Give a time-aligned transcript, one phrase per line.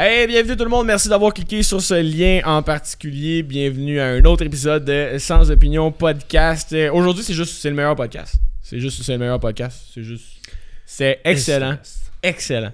[0.00, 0.86] Hey, bienvenue tout le monde.
[0.86, 3.42] Merci d'avoir cliqué sur ce lien en particulier.
[3.42, 6.72] Bienvenue à un autre épisode de Sans Opinion Podcast.
[6.72, 8.36] Euh, Aujourd'hui, c'est juste, c'est le meilleur podcast.
[8.62, 9.86] C'est juste, c'est le meilleur podcast.
[9.92, 10.24] C'est juste,
[10.86, 11.78] c'est excellent.
[12.22, 12.70] Excellent.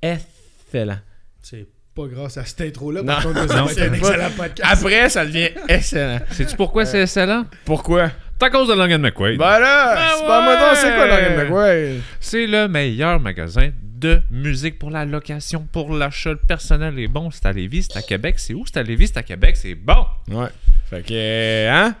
[0.00, 0.98] Excellent.
[1.42, 3.14] C'est pas grâce à cette intro-là, Non.
[3.16, 4.62] que c'est un excellent podcast.
[4.62, 6.20] Après, ça devient excellent.
[6.30, 7.44] Sais-tu pourquoi c'est excellent?
[7.66, 8.10] Pourquoi?
[8.40, 9.38] C'est à cause de Logan McQuaid.
[9.38, 11.28] Ben là, Ah c'est pas moi donc, c'est quoi ouais.
[11.30, 12.00] Logan McQuaid?
[12.20, 17.30] C'est le meilleur magasin de musique pour la location, pour l'achat le personnel est bon.
[17.30, 18.36] C'est à Lévis, c'est à Québec.
[18.38, 18.64] C'est où?
[18.66, 19.56] C'est à Lévis, c'est à Québec.
[19.56, 20.04] C'est bon.
[20.30, 20.48] Ouais.
[20.90, 21.94] Fait que, euh, hein?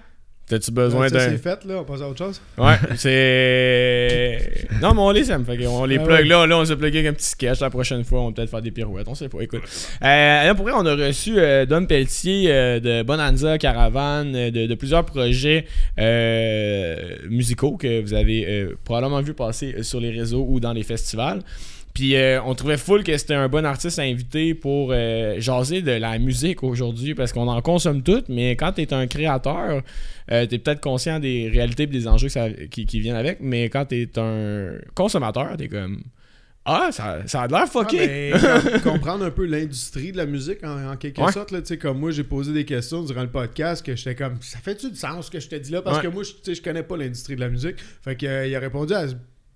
[0.46, 1.30] T'as-tu besoin ça, d'un.
[1.30, 1.76] c'est fait, là.
[1.80, 2.38] On passe à autre chose.
[2.58, 4.66] Ouais, c'est.
[4.82, 5.42] Non, mais on les aime.
[5.46, 6.24] Fait qu'on les Ah plug ouais.
[6.24, 6.46] là.
[6.46, 7.60] Là, on s'est plugué avec un petit sketch.
[7.60, 9.08] La prochaine fois, on va peut-être faire des pirouettes.
[9.08, 9.40] On sait pas.
[9.40, 9.62] Écoute.
[10.02, 14.66] Euh, là, pour vrai, on a reçu euh, Don Pelletier euh, de Bonanza, Caravane, de,
[14.66, 15.64] de plusieurs projets
[15.98, 20.82] euh, musicaux que vous avez euh, probablement vu passer sur les réseaux ou dans les
[20.82, 21.40] festivals.
[21.94, 25.80] Puis euh, on trouvait full que c'était un bon artiste à inviter pour euh, jaser
[25.80, 29.80] de la musique aujourd'hui parce qu'on en consomme toutes, mais quand tu es un créateur,
[30.32, 33.38] euh, tu es peut-être conscient des réalités et des enjeux ça- qui, qui viennent avec,
[33.40, 36.02] mais quand tu es un consommateur, tu es comme
[36.64, 38.32] Ah, ça, ça a l'air fucké.
[38.32, 41.30] Ah, comprendre un peu l'industrie de la musique en, en quelque Ouais.
[41.30, 41.52] sorte.
[41.52, 44.38] Là, Tu sais, comme moi, j'ai posé des questions durant le podcast que j'étais comme
[44.40, 45.80] ça fait-tu du sens ce que je te dis là?
[45.82, 46.04] Parce Ouais.
[46.04, 47.76] que moi, je, je connais pas l'industrie de la musique.
[48.02, 49.04] Fait que, euh, il a répondu à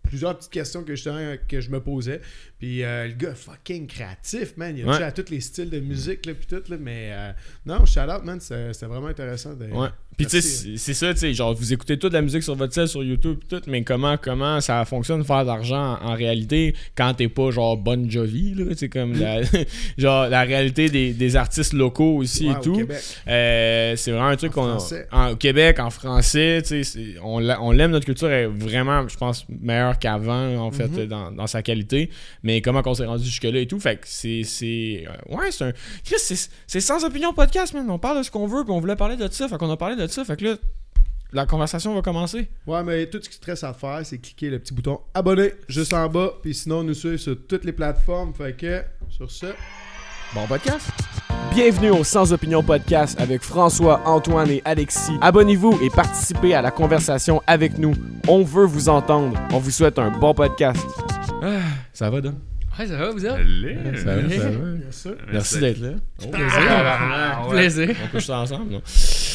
[0.09, 2.21] plusieurs petites questions que, justement, que je me posais.
[2.59, 4.77] Puis euh, le gars, fucking créatif, man.
[4.77, 6.63] Il a touché à tous les styles de musique, là, puis tout.
[6.69, 7.33] Là, mais euh,
[7.67, 8.41] non, shout out, man.
[8.41, 9.55] c'est- C'était vraiment intéressant.
[9.55, 9.67] De...
[9.67, 9.89] Ouais.
[10.19, 12.75] Puis tu sais, c'est ça, tu sais, genre vous écoutez toute la musique sur votre
[12.75, 16.75] cell, sur YouTube, tout, mais comment comment ça fonctionne faire de l'argent en, en réalité
[16.97, 19.43] quand t'es pas genre Bon Jovi, là, c'est comme la,
[19.99, 22.81] genre la réalité des, des artistes locaux aussi Ouais, et tout.
[23.29, 24.77] Euh, c'est vraiment un truc qu'on
[25.13, 29.07] en- au Québec en français, tu sais, on l'a- on l'aime notre culture est vraiment,
[29.09, 31.07] je pense, meilleure qu'avant en fait Mhm.
[31.07, 32.11] dans, dans sa qualité,
[32.43, 35.51] mais comment qu'on s'est rendu jusque là et tout, fait que c'est c'est euh, ouais
[35.53, 35.73] c'est un
[36.67, 37.89] c'est sans opinion podcast, man.
[37.89, 39.47] On parle de ce qu'on veut, puis on voulait parler de ça.
[39.49, 40.25] Fait qu'on a parlé de ça.
[40.25, 40.57] Fait que là,
[41.33, 42.49] la conversation va commencer.
[42.67, 45.53] Ouais, mais tout ce qui te reste à faire, c'est cliquer le petit bouton abonner
[45.69, 46.33] juste en bas.
[46.43, 48.33] Puis sinon, nous suivre sur toutes les plateformes.
[48.35, 49.47] Fait que, sur ce,
[50.35, 50.91] Bon podcast.
[51.55, 55.17] Bienvenue au Sans Opinion Podcast avec François, Antoine et Alexis.
[55.23, 57.95] Abonnez-vous et participez à la conversation avec nous.
[58.29, 59.41] On veut vous entendre.
[59.53, 60.85] On vous souhaite un bon podcast.
[61.43, 61.61] Ah,
[61.95, 62.19] ça va?
[62.19, 63.37] Ouais, ça va, vous autres?
[63.37, 63.79] Allez.
[63.97, 64.59] Ça va, ça va.
[64.59, 65.17] bien sûr.
[65.33, 65.91] Merci d'être là.
[66.35, 67.51] Ah, ouais.
[67.55, 67.97] Plaisir.
[68.05, 68.83] On couche ça ensemble, non?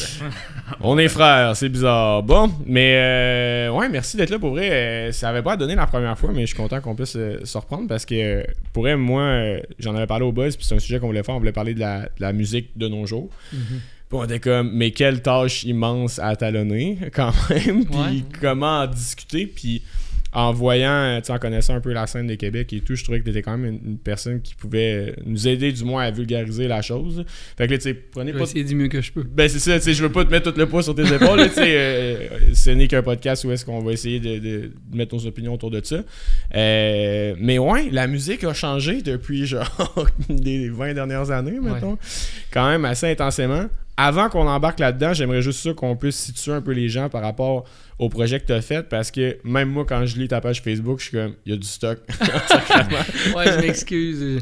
[0.80, 2.22] On est frères, c'est bizarre.
[2.22, 4.70] Bon, mais euh, ouais, merci d'être là pour vrai.
[4.70, 7.38] Euh, ça avait pas donné la première fois, mais je suis content qu'on puisse euh,
[7.44, 10.74] se reprendre parce que euh, pour vrai, moi, j'en avais parlé au buzz, puis c'est
[10.74, 11.34] un sujet qu'on voulait faire.
[11.34, 13.28] On voulait parler de la, de la musique de nos jours.
[13.50, 17.84] Puis on était comme, mais quelle tâche immense à talonner, quand même.
[17.86, 18.24] Puis Ouais.
[18.40, 19.46] comment en discuter.
[19.46, 19.82] Puis
[20.34, 23.04] en voyant, tu sais, en connaissant un peu la scène de Québec et tout, je
[23.04, 26.10] trouvais que t'étais quand même une, une personne qui pouvait nous aider, du moins, à
[26.10, 27.24] vulgariser la chose.
[27.56, 29.22] Fait que là, tu sais, prenez Je vais pas essayer du mieux que je peux.
[29.22, 31.06] ben c'est ça, tu sais, je veux pas te mettre tout le poids sur tes
[31.12, 34.70] épaules, tu sais, euh, ce n'est qu'un podcast où est-ce qu'on va essayer de, de-
[34.90, 36.02] de mettre nos opinions autour de ça.
[36.54, 41.96] Euh, mais ouais, la musique a changé depuis genre les 20 dernières années, mettons,
[42.52, 43.66] quand même assez intensément.
[43.96, 47.22] Avant qu'on embarque là-dedans, j'aimerais juste ça qu'on puisse situer un peu les gens par
[47.22, 47.64] rapport
[48.00, 50.62] au projet que tu as fait, parce que même moi, quand je lis ta page
[50.62, 52.00] Facebook, je suis comme, il y a du stock.
[53.36, 54.40] Ouais, je m'excuse.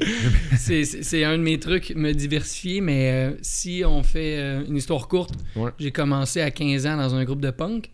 [0.56, 5.06] C'est- un de mes trucs, me diversifier, mais euh, si on fait euh, une histoire
[5.08, 5.70] courte, Ouais.
[5.78, 7.90] j'ai commencé à 15 ans dans un groupe de punk.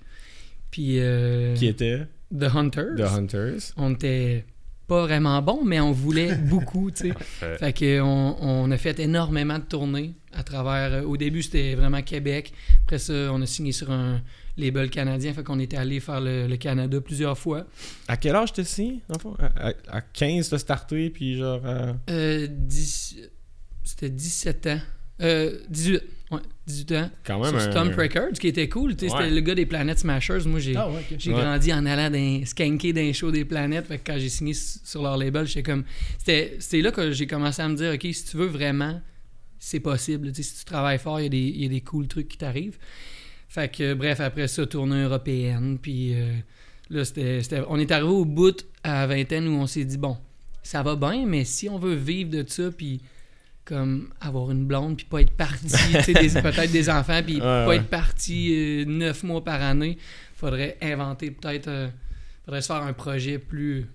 [0.71, 2.07] Puis euh, qui était?
[2.39, 2.97] The Hunters.
[2.97, 3.73] The Hunters.
[3.77, 4.45] On était
[4.89, 7.57] pas vraiment bons, mais on voulait beaucoup, tu sais.
[7.59, 10.93] Fait que on, a fait énormément de tournées à travers.
[10.93, 12.53] euh, au début, c'était vraiment Québec.
[12.85, 14.21] Après ça, on a signé sur un
[14.57, 15.33] label canadien.
[15.35, 17.67] Fait qu'on était allé faire le, le Canada plusieurs fois.
[18.09, 19.37] À quel âge t'es signé, dans le fond?
[19.39, 21.61] À, à- à 15, t'as starté, puis genre...
[21.65, 23.17] euh, Euh, dix-
[23.85, 24.81] C'était 17 ans.
[25.21, 26.01] Euh, 18.
[26.69, 27.11] Ouais, 18 ans.
[27.25, 28.91] quand même Sur un- Stomp Records, qui était cool.
[28.93, 28.97] Ouais.
[29.09, 30.41] C'était le gars des Planet Smashers.
[30.47, 31.33] Moi, j'ai Ah, ouais, Ouais.
[31.33, 33.87] grandi en allant d'un skanker d'un show des planètes.
[33.87, 35.85] Fait que quand j'ai signé sur leur label, j'étais comme.
[36.19, 39.01] C'était c'était là que j'ai commencé à me dire, OK, si tu veux vraiment,
[39.59, 40.33] c'est possible.
[40.35, 42.39] Si tu travailles fort, il y, a des- il y a des cool trucs qui
[42.39, 42.79] t'arrivent.
[43.49, 45.79] Fait que, bref, après ça, tournée européenne.
[45.81, 46.33] Puis euh,
[46.91, 47.43] là, c'était.
[47.43, 50.17] c'était- On est arrivé au bout à la vingtaine où on s'est dit, bon,
[50.63, 53.01] ça va bien, mais si on veut vivre de ça, puis
[53.69, 57.35] comme avoir une blonde, puis pas être parti, tu sais, des- peut-être des enfants, puis
[57.35, 57.77] Ouais, pas ouais.
[57.77, 59.99] être parti euh, neuf mois par année,
[60.35, 61.69] faudrait inventer peut-être.
[61.69, 61.89] euh,
[62.47, 63.87] faudrait se faire un projet plus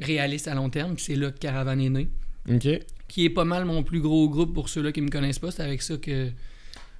[0.00, 2.08] réaliste à long terme, puis c'est là que Caravane est né.
[3.06, 5.50] Qui est pas mal mon plus gros groupe pour ceux-là qui me connaissent pas.
[5.52, 6.30] C'est avec ça que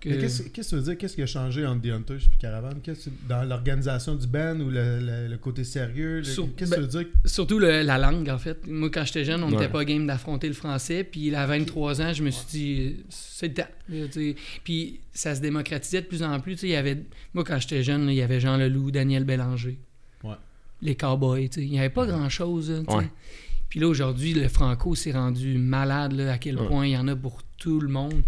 [0.01, 0.99] que- Mais Qu'est-ce qu'est-ce que tu veux dire?
[0.99, 4.99] Qu'est-ce qui a changé entre The Hunters et que- dans l'organisation du band ou le,
[5.01, 6.19] le- le côté sérieux?
[6.19, 7.13] le- Sur- Qu'est-ce que tu ben- veux dire?
[7.27, 8.67] Surtout le- la langue, en fait.
[8.67, 9.69] Moi, quand j'étais jeune, on n'était Ouais.
[9.69, 11.05] pas game d'affronter le français.
[11.05, 14.31] Puis à 23 ans, je me suis dit, c'est le temps.
[14.65, 16.55] Puis ça se démocratisait de plus en plus.
[16.55, 16.99] tu sais, Il y avait,
[17.35, 19.79] moi, quand j'étais jeune, il y avait Jean Leloup, Daniel Bélanger,
[20.25, 20.35] Ouais.
[20.83, 21.49] les Cowboys.
[21.57, 22.85] Il n'y avait pas grand-chose.
[23.69, 26.67] Puis là, aujourd'hui, le franco s'est rendu malade, là, à quel Ouais.
[26.67, 28.23] point il y en a pour tout le monde.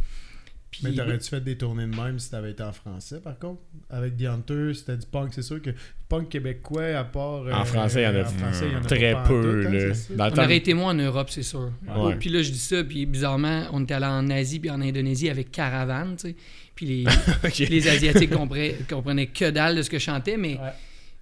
[0.72, 3.60] Puis, Mais t'aurais-tu fait des tournées de même si t'avais été en français, par contre?
[3.90, 5.76] Avec The Hunters, c'était du punk, c'est sûr que du
[6.08, 7.42] punk québécois, à part...
[7.46, 9.22] euh, En français, il y en a en français, il y en a Très pas
[9.28, 9.66] peu.
[9.66, 9.92] hein?
[10.16, 11.70] Dans on temps- aurait été moins en Europe, c'est sûr.
[11.94, 12.16] Ouais.
[12.16, 15.28] Puis là, je dis ça, puis bizarrement, on était allé en Asie puis en Indonésie
[15.28, 16.36] avec Caravane, tu sais.
[16.74, 17.04] Puis les,
[17.68, 20.70] les Asiatiques comprenaient, comprenaient que dalle de ce que je chantais, mais, Ouais.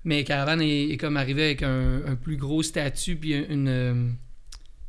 [0.04, 3.68] mais Caravane est, est comme arrivé avec un, un plus gros statut puis une, une,
[3.68, 3.94] euh,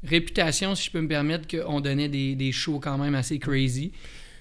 [0.03, 3.91] réputation, si je peux me permettre, qu'on donnait des, des shows quand même assez crazy.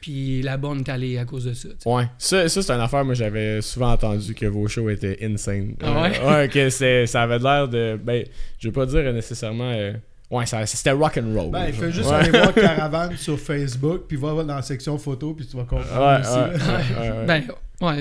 [0.00, 1.68] Puis là-bas, on est allé à cause de ça.
[1.68, 1.88] tu sais.
[1.90, 5.74] Ouais, ça, ça c'est une affaire, moi j'avais souvent entendu que vos shows étaient insane.
[5.82, 6.12] Ah ouais?
[6.20, 7.98] Euh, ouais, que c'est- ça avait l'air de.
[8.02, 8.24] Ben,
[8.58, 9.70] je veux pas dire nécessairement.
[9.72, 9.92] euh,
[10.30, 11.50] ouais, ça- c'était rock and roll.
[11.50, 12.14] Ben, il fait juste ouais.
[12.16, 16.20] aller voir Caravane sur Facebook, puis va dans la section photo, puis tu vas comprendre
[16.20, 16.30] aussi.
[16.30, 17.00] ouais, là.
[17.00, 17.26] ouais, ouais.
[17.26, 17.42] Ben,
[17.86, 18.00] ouais.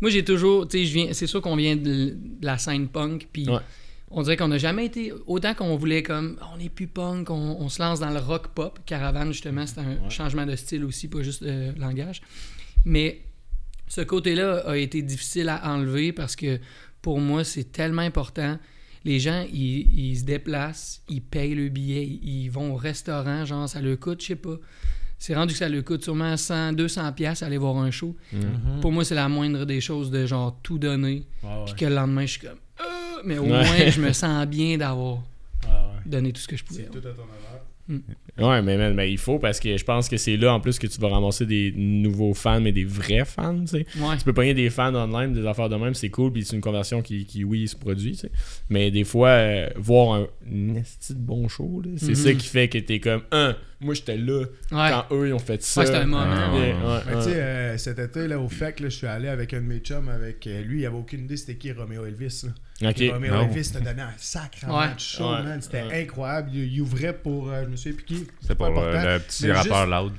[0.00, 0.68] Moi, j'ai toujours.
[0.68, 1.06] Tu sais, je viens.
[1.12, 3.58] C'est sûr qu'on vient de, la scène punk, puis Ouais.
[4.14, 5.12] On dirait qu'on n'a jamais été.
[5.26, 6.38] Autant qu'on voulait, comme.
[6.54, 8.78] On est plus punk, on, on se lance dans le rock pop.
[8.86, 12.22] Caravane, justement, c'est un changement de style aussi, pas juste de langage.
[12.84, 13.20] Mais
[13.88, 16.58] ce côté-là a été difficile à enlever parce que
[17.02, 18.58] pour moi, c'est tellement important.
[19.04, 23.68] Les gens, ils, ils se déplacent, ils payent le billet, ils, vont au restaurant, genre,
[23.68, 24.56] ça leur coûte, je sais pas.
[25.18, 28.16] C'est rendu que ça leur coûte sûrement 100, 200 pièces aller voir un show.
[28.32, 28.80] Mhm.
[28.80, 31.26] Pour moi, c'est la moindre des choses de genre tout donner.
[31.66, 32.58] Puis que le lendemain, je suis comme.
[33.24, 33.26] Ah!
[33.26, 33.48] mais au Ouais.
[33.48, 35.16] moins, je me sens bien d'avoir
[35.64, 35.70] ouais.
[36.06, 36.88] donné tout ce que je pouvais.
[36.92, 37.30] C'est tout à ton honneur.
[38.38, 40.86] Ouais, mais, mais il faut parce que je pense que c'est là en plus que
[40.86, 43.86] tu vas ramasser des nouveaux fans, mais des vrais fans, tu sais.
[44.00, 44.16] Ouais.
[44.16, 46.62] Tu peux pogner des fans online, des affaires de même, c'est cool, puis c'est une
[46.62, 48.30] conversion qui, qui, oui, se produit, tu sais.
[48.70, 50.82] Mais des fois, euh, voir un de
[51.14, 52.14] bon show, là, c'est Mhm.
[52.14, 54.90] ça qui fait que t'es comme, un, moi j'étais là Ouais.
[54.90, 55.82] quand eux ils ont fait ça.
[55.82, 56.24] Ouais, c'était un moment.
[56.26, 56.72] Ah, Ouais, ouais.
[56.72, 57.22] ouais, Mais ouais.
[57.22, 59.66] tu sais, euh, cet été, là, au FEC, là, je suis allé avec un de
[59.66, 62.44] mes chums, avec euh, lui, il avait aucune idée c'était qui Romeo Elvis.
[62.46, 62.50] Là.
[62.82, 63.00] Ok.
[63.00, 63.42] Et Romeo Non.
[63.48, 64.94] Elvis t'a donné un sacrement Ouais.
[64.94, 65.42] de show, Ouais.
[65.42, 65.62] man.
[65.62, 66.02] C'était Ouais.
[66.02, 66.50] incroyable.
[66.52, 68.26] Il, il ouvrait pour, euh, je me souviens plus qui.
[68.40, 69.04] C'est pour euh, important.
[69.12, 70.12] le petit Mais rappeur juste- loud.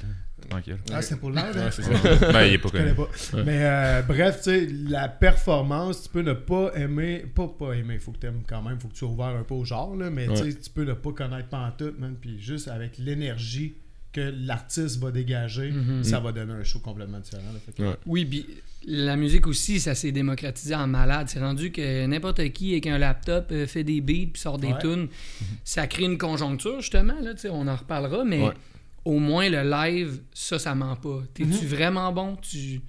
[0.47, 0.77] Tranquille.
[0.93, 1.69] Ah, c'était pour Ouais, hein?
[1.71, 1.91] c'est ça.
[2.31, 2.93] ben, il est pas connu.
[2.93, 3.07] pas.
[3.43, 7.97] Mais euh, bref, tu sais, la performance, tu peux ne pas aimer, pas pas aimer,
[7.97, 9.95] faut que tu aimes quand même, faut que tu sois ouvert un peu au genre,
[9.95, 13.73] là, mais tu sais, tu peux ne pas connaître pantoute, man, puis juste avec l'énergie
[14.15, 16.03] que l'artiste va dégager, Mhm.
[16.03, 17.51] ça va donner un show complètement différent.
[17.53, 17.59] là.
[17.65, 17.95] Fait que- Ouais.
[18.05, 18.45] Oui, puis
[18.87, 21.27] la musique aussi, ça s'est démocratisé en malade.
[21.29, 24.67] C'est rendu que n'importe qui avec un laptop euh, fait des beats puis sort des
[24.67, 24.79] Ouais.
[24.79, 25.07] tunes.
[25.63, 27.19] Ça crée une conjoncture, justement.
[27.21, 28.53] Là, tu sais, on en reparlera, mais Ouais.
[29.05, 31.23] au moins le live, ça, ça ment pas.
[31.33, 31.67] T'es-tu Mhm.
[31.67, 32.35] vraiment bon?
[32.37, 32.81] Tu...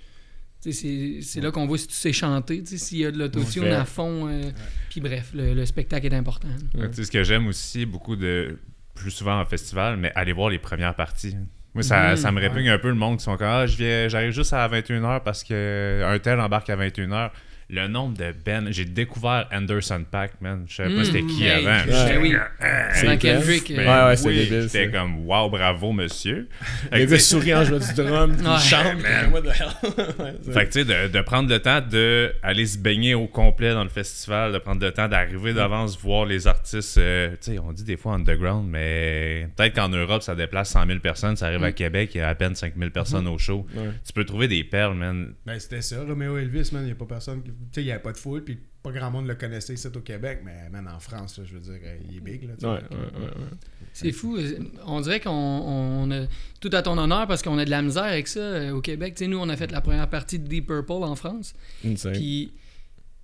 [0.60, 3.70] C'est là qu'on voit si tu sais chanter, s'il y a de l'autotune Ouais.
[3.72, 4.26] à fond.
[4.28, 4.50] euh,
[4.90, 6.48] Puis bref, le, le spectacle est important.
[6.92, 8.58] Sais, ce que j'aime aussi beaucoup de
[8.96, 11.36] plus souvent en festival, mais aller voir les premières parties.
[11.74, 13.76] Moi, ça, Mhm, ça me répugne un peu le monde qui sont comme Ah, je
[13.76, 17.30] viens- j'arrive juste à 21h parce que un tel embarque à 21h.
[17.68, 20.64] Le nombre de Ben, j'ai découvert Anderson Pack, man.
[20.68, 21.04] Je savais pas Mhm.
[21.04, 21.82] c'était qui Hey, avant.
[21.84, 22.34] J'étais oui.
[22.60, 23.18] Ah, C'est.
[23.18, 23.70] Kendrick.
[23.72, 24.36] euh, ben Ouais, ouais, c'est oui.
[24.36, 26.48] débile, J'étais comme Wow, bravo, monsieur.
[26.92, 28.36] Fait Le que, gars souriant, joue du drum, Ouais.
[28.38, 29.02] il chante.
[29.02, 29.32] Man.
[29.32, 30.04] What the hell?
[30.20, 33.72] Ouais, Fait que tu sais, de, de prendre le temps d'aller se baigner au complet
[33.72, 37.58] dans le festival, de prendre le temps d'arriver d'avance, voir les artistes, euh, tu sais,
[37.58, 41.46] on dit des fois underground, mais peut-être qu'en Europe, ça déplace 100 000 personnes, ça
[41.46, 43.66] arrive à Québec, il y a à peine 5 000 personnes au show.
[43.74, 43.90] Ouais.
[44.06, 45.34] Tu peux trouver des perles, man.
[45.44, 46.82] Ben, c'était ça, Romeo Elvis, man.
[46.82, 47.42] Il n'y a pas personne.
[47.42, 50.00] qui- il n'y avait pas de foule, puis pas grand monde le connaissait ici au
[50.00, 52.54] Québec, mais man, en France, là, je veux dire, euh, il est big, là.
[52.54, 52.66] tu sais.
[52.66, 53.50] Ouais, ouais, ouais, ouais.
[53.92, 54.38] C'est fou.
[54.84, 56.26] On dirait qu'on on a
[56.60, 59.14] tout à ton honneur parce qu'on a de la misère avec ça euh, au Québec.
[59.16, 61.54] Tu sais, nous, on a fait la première partie de Deep Purple en France.
[61.84, 62.12] Insane.
[62.12, 62.52] Puis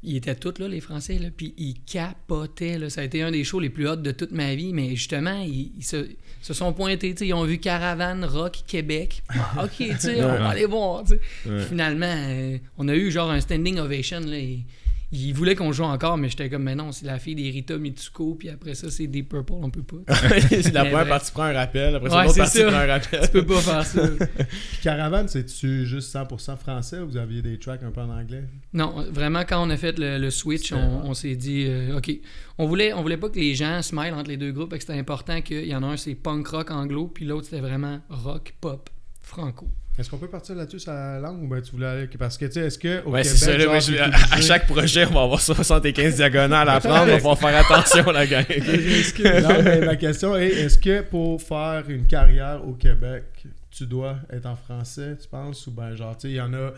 [0.03, 2.79] ils étaient tous là, les Français, là, puis ils capotaient.
[2.79, 2.91] Là.
[2.91, 5.41] Ça a été un des shows les plus hot de toute ma vie, mais justement,
[5.43, 6.07] ils, ils se,
[6.41, 7.15] se sont pointés.
[7.21, 9.23] Ils ont vu Caravane, Rock, Québec.
[9.29, 11.05] Ah, ok, on va aller voir.
[11.47, 11.63] Ouais.
[11.69, 14.21] Finalement, euh, on a eu genre un standing ovation.
[14.21, 14.65] Là, et-
[15.13, 17.77] ils voulaient qu'on joue encore, mais j'étais comme, mais non, c'est la fille des Rita
[17.77, 20.15] Mitsuko, puis après ça, c'est Deep Purple, on peut pas.
[20.49, 22.67] c'est la première partie prend un rappel, après Ouais, c'est l'autre partie ça.
[22.67, 23.21] prend un rappel.
[23.21, 24.09] tu peux pas faire ça.
[24.09, 28.45] Puis Caravane, c'est-tu juste 100% français ou vous aviez des tracks un peu en anglais?
[28.73, 32.11] Non, vraiment, quand on a fait le, le switch, on, on s'est dit, euh, OK,
[32.57, 34.79] on voulait, on voulait pas que les gens se mêlent entre les deux groupes, fait
[34.79, 37.61] que c'était important qu'il y en a un, c'est punk rock anglo, puis l'autre, c'était
[37.61, 38.89] vraiment rock, pop,
[39.21, 39.69] franco.
[39.99, 42.07] Est-ce qu'on peut partir là-dessus sur la langue ou ben tu voulais aller?
[42.19, 43.05] Parce que, tu sais, est-ce que.
[43.05, 43.53] Au Ouais, Québec, c'est ça.
[43.59, 46.81] Là, genre, mais je- t'es à, à chaque projet, on va avoir 75 diagonales à
[46.81, 47.13] prendre.
[47.13, 48.45] On va faire attention, la gang.
[49.43, 53.25] non, mais ma question est est-ce que pour faire une carrière au Québec,
[53.71, 55.67] tu dois être en français, tu penses?
[55.67, 56.71] Ou ben, genre, tu sais, il y en a.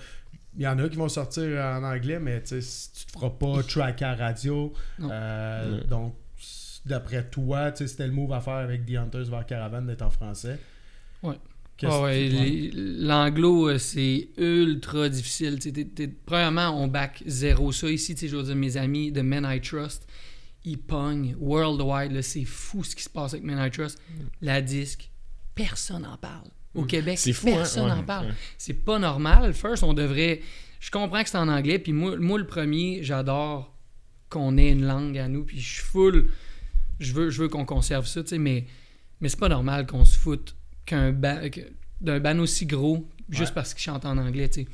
[0.56, 3.12] Il y en a qui vont sortir en anglais, mais tu sais, si tu te
[3.12, 4.73] feras pas track à radio.
[5.02, 5.85] Euh, Ouais.
[5.88, 6.14] Donc,
[6.87, 10.02] d'après toi, tu sais, c'était le move à faire avec The Hunters vers Caravan d'être
[10.02, 10.59] en français.
[11.23, 11.35] Ouais.
[11.83, 15.57] Ah ouais, L'anglo, euh, c'est ultra difficile.
[15.57, 17.73] Tu sais, t'es- t'es- premièrement, on back zéro.
[17.73, 20.07] Ça ici, je veux dire, mes amis de Men I Trust,
[20.64, 22.21] ils pognent worldwide.
[22.23, 24.00] C'est fou ce qui se passe avec Men I Trust.
[24.40, 25.11] La disque,
[25.54, 26.49] personne n'en parle.
[26.75, 27.57] Au Québec, C'est fou, hein?
[27.57, 28.26] personne n'en Ouais, parle.
[28.28, 28.35] ouais.
[28.59, 29.52] C'est pas normal.
[29.52, 30.40] First, on devrait.
[30.81, 33.75] Je comprends que c'est en anglais, puis moi, moi le premier, j'adore
[34.28, 36.31] qu'on ait une langue à nous, puis je suis full.
[37.00, 38.66] Je veux, je veux qu'on conserve ça, mais,
[39.21, 41.61] mais c'est pas normal qu'on se foute qu'un ba- que-
[42.00, 43.55] d'un ban aussi gros juste Ouais.
[43.55, 44.69] parce qu'ils chantent en anglais, tu sais.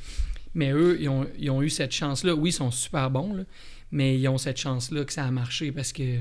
[0.54, 2.34] Mais eux, ils ont, ils ont eu cette chance-là.
[2.34, 3.44] Oui, ils sont super bons, là,
[3.92, 6.18] mais ils ont cette chance-là que ça a marché parce que,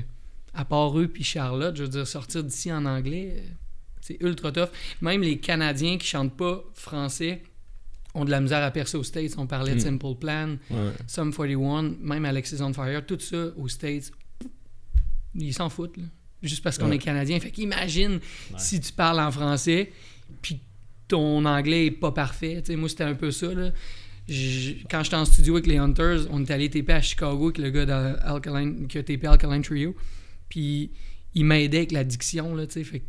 [0.54, 3.40] à part eux puis Charlotte, je veux dire, sortir d'ici en anglais, euh,
[4.00, 4.68] c'est ultra tough.
[5.00, 7.42] Même les Canadiens qui chantent pas français
[8.14, 9.34] ont de la misère à percer aux States.
[9.38, 9.98] On parlait de Mm.
[9.98, 10.92] Simple Plan, Ouais.
[11.08, 14.10] Sum 41, même Alexis on Fire, tout ça aux States,
[15.34, 16.04] ils s'en foutent, là.
[16.42, 16.96] Juste parce qu'on Ouais.
[16.96, 17.38] est Canadien.
[17.40, 18.18] Fait qu'imagine
[18.56, 19.92] si tu parles en français,
[20.42, 20.60] puis
[21.08, 22.62] ton anglais est pas parfait.
[22.64, 23.70] Tu sais, moi, c'était un peu ça, là.
[24.28, 27.58] J- Quand j'étais en studio avec les Hunters, on est allé TP à Chicago avec
[27.58, 29.94] le gars d'Alkaline, qui a TP Alkaline Trio.
[30.48, 30.90] Puis
[31.34, 32.66] il m'aidait avec la diction, là.
[32.68, 33.02] Fait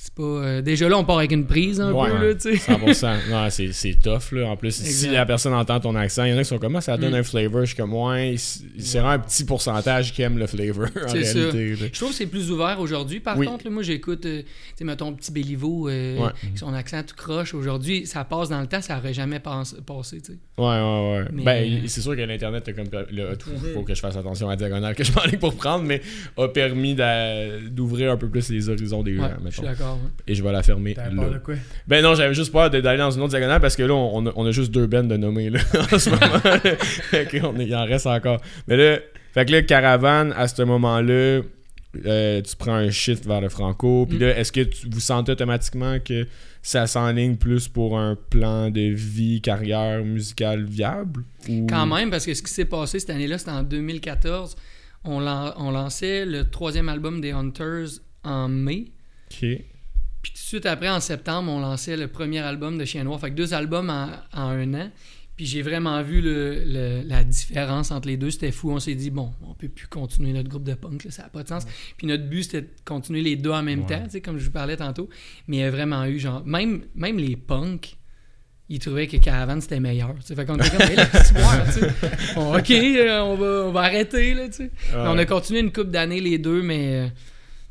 [0.00, 0.22] c'est pas...
[0.22, 2.72] euh, déjà là, on part avec une prise un Ouais, peu, là, tu sais.
[2.72, 3.30] 100%.
[3.30, 4.46] Non, c'est, c'est tough, là.
[4.48, 6.76] En plus, si la personne entend ton accent, il y en a qui sont comme,
[6.76, 7.14] Ah, ça donne Mm.
[7.16, 7.60] un flavor.
[7.62, 11.32] Je suis comme, ouais, c'est vraiment un petit pourcentage qui aime le flavor, en C'est
[11.32, 11.74] réalité.
[11.92, 13.18] Je trouve que c'est plus ouvert aujourd'hui.
[13.18, 13.46] Par Oui.
[13.46, 16.30] contre, là, moi, j'écoute, euh, tu sais, mettons, Petit Béliveau, euh, Ouais.
[16.54, 17.52] son accent tout croche.
[17.54, 20.38] Aujourd'hui, ça passe dans le temps, ça aurait jamais pas- passé, tu sais.
[20.58, 21.24] Ouais, ouais, ouais.
[21.32, 22.86] Mais- Ben, c'est sûr que l'Internet a comme.
[23.10, 25.84] le- tout, faut que je fasse attention à la diagonale que je m'enligne pour prendre,
[25.84, 26.00] mais
[26.36, 29.78] a permis d'a- d'ouvrir un peu plus les horizons des Ouais, gens, je suis mettons.
[29.96, 30.02] D'accord.
[30.04, 30.10] ouais.
[30.26, 30.94] Et je vais la fermer.
[30.94, 31.54] T'avais peur de quoi?
[31.86, 34.32] Ben non, j'avais juste peur d'aller dans une autre diagonale parce que là, on a,
[34.36, 35.60] on a juste deux bands de nommer là,
[35.92, 36.42] en ce moment.
[37.60, 38.40] est- il en reste encore.
[38.66, 38.98] Mais là,
[39.34, 41.42] fait que là, Caravane, à ce moment-là,
[42.04, 44.06] euh, tu prends un shift vers le Franco.
[44.06, 44.20] Puis Mm.
[44.22, 46.26] là, est-ce que tu, vous sentez automatiquement que
[46.62, 51.24] ça s'enligne plus pour un plan de vie, carrière musicale viable?
[51.48, 51.66] Ou...
[51.66, 54.54] Quand même, parce que ce qui s'est passé cette année-là, c'était en 2014.
[55.04, 57.88] On, lan- on lançait le troisième album des Hunters
[58.24, 58.86] en mai.
[59.30, 59.46] Ok.
[60.32, 63.18] Puis tout de suite après, en septembre, on lançait le premier album de Chien Noir.
[63.20, 64.90] Fait que deux albums en, en un an.
[65.36, 68.30] Puis j'ai vraiment vu le- le- la différence entre les deux.
[68.30, 68.72] C'était fou.
[68.72, 71.28] On s'est dit, bon, on peut plus continuer notre groupe de punk, là, ça n'a
[71.28, 71.64] pas de sens.
[71.96, 73.86] Puis notre but, c'était de continuer les deux en même Ouais.
[73.86, 75.08] temps, tu sais, comme je vous parlais tantôt.
[75.46, 77.96] Mais il y a vraiment eu, genre, même, même les punks,
[78.68, 80.12] ils trouvaient que Caravan, c'était meilleur.
[80.16, 80.34] tu sais.
[80.34, 81.86] Fait qu'on était comme, Hey, là, c'est soir, tu sais.
[82.34, 84.62] Bon, OK, euh, on, va, on va arrêter, là, tu sais.
[84.64, 84.70] Ouais.
[85.06, 87.08] On a continué une couple d'années les deux, mais euh,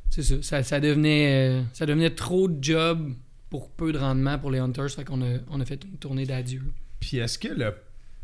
[0.09, 3.13] c'est ça, ça, ça devenait, euh, ça devenait trop de job
[3.49, 4.89] pour peu de rendement pour les Hunters.
[4.91, 6.61] Fait qu'on a, on a fait une tournée d'adieu.
[6.99, 7.73] Puis est-ce que le.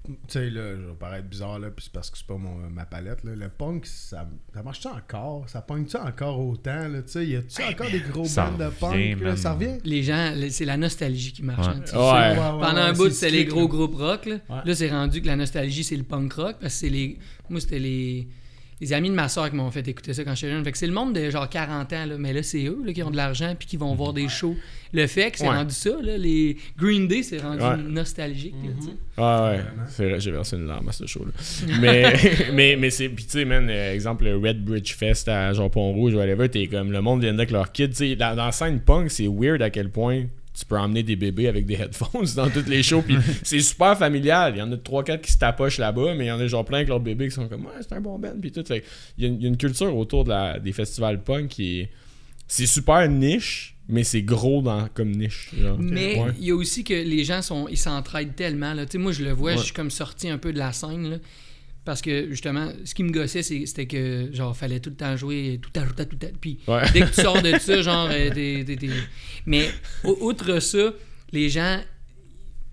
[0.05, 2.57] Tu sais, là, je vais paraître bizarre, là, puis c'est parce que c'est pas mon,
[2.69, 3.35] ma palette, là.
[3.35, 5.47] Le punk, ça, ça marche-tu encore?
[5.47, 9.13] Ça pogne-tu encore autant, là Tu sais, y a-tu encore des gros bands de revient,
[9.15, 9.37] punk, là?
[9.37, 9.77] Ça revient?
[9.85, 11.67] Les gens, c'est la nostalgie qui marche.
[11.67, 11.83] Ouais.
[11.93, 12.33] hein.
[12.33, 12.35] Ouais.
[12.35, 14.25] Pendant un bout, c'était les gros groupes rock.
[14.25, 14.57] Là, Ouais.
[14.65, 16.57] Là, c'est rendu que la nostalgie, c'est le punk rock.
[16.59, 17.17] Parce que c'est les.
[17.49, 18.27] Moi, c'était les.
[18.83, 20.61] Les amis de ma soeur qui m'ont fait écouter ça quand j'étais jeune.
[20.65, 22.17] Fait que c'est le monde de genre 40 ans, là.
[22.17, 24.57] mais là, c'est eux là, qui ont de l'argent puis qui vont voir des shows.
[24.91, 25.55] Le fait que c'est Ouais.
[25.55, 27.77] rendu ça, là, les Green Day, c'est rendu Ouais.
[27.77, 28.53] nostalgique.
[28.81, 28.89] sais.
[29.15, 31.31] Ah ouais, c'est vrai, j'ai versé une larme à ce show-là.
[31.81, 32.13] mais,
[32.51, 33.07] mais, mais c'est.
[33.07, 36.91] Puis tu sais, man, exemple, le Red Bridge Fest à genre Pont-Rouge, whatever, t'es comme
[36.91, 37.89] le monde vient avec leurs kids.
[37.91, 40.23] Tu sais, dans, dans la scène punk, c'est weird à quel point
[40.53, 43.01] tu peux emmener des bébés avec des headphones dans toutes les shows.
[43.01, 44.53] Puis c'est super familial.
[44.55, 46.63] Il y en a 3-4 qui se tapochent là-bas, mais il y en a genre
[46.65, 48.33] plein avec leurs bébés qui sont comme, ouais, c'est un bon band.
[48.39, 48.63] Puis tout.
[48.65, 48.83] Fait
[49.17, 51.47] il y, a une- il y a une culture autour de la, des festivals punk
[51.49, 51.89] qui est.
[52.47, 55.49] C'est super niche, mais c'est gros dans, comme niche.
[55.59, 55.77] genre.
[55.79, 56.31] Mais Ouais.
[56.37, 58.73] il y a aussi que les gens sont, ils s'entraident tellement.
[58.73, 58.85] Là.
[58.85, 59.57] Tu sais, Moi, je le vois, Ouais.
[59.57, 61.09] je suis comme sorti un peu de la scène.
[61.09, 61.17] Là,
[61.85, 65.59] parce que justement, ce qui me gossait, c'était que genre fallait tout le temps jouer
[65.61, 66.27] tout à tout à tout à.
[66.39, 66.81] Puis Ouais.
[66.93, 68.65] dès que tu sors de ça, genre, euh, t'es-
[69.45, 69.69] Mais
[70.03, 70.93] outre ça,
[71.31, 71.81] les gens,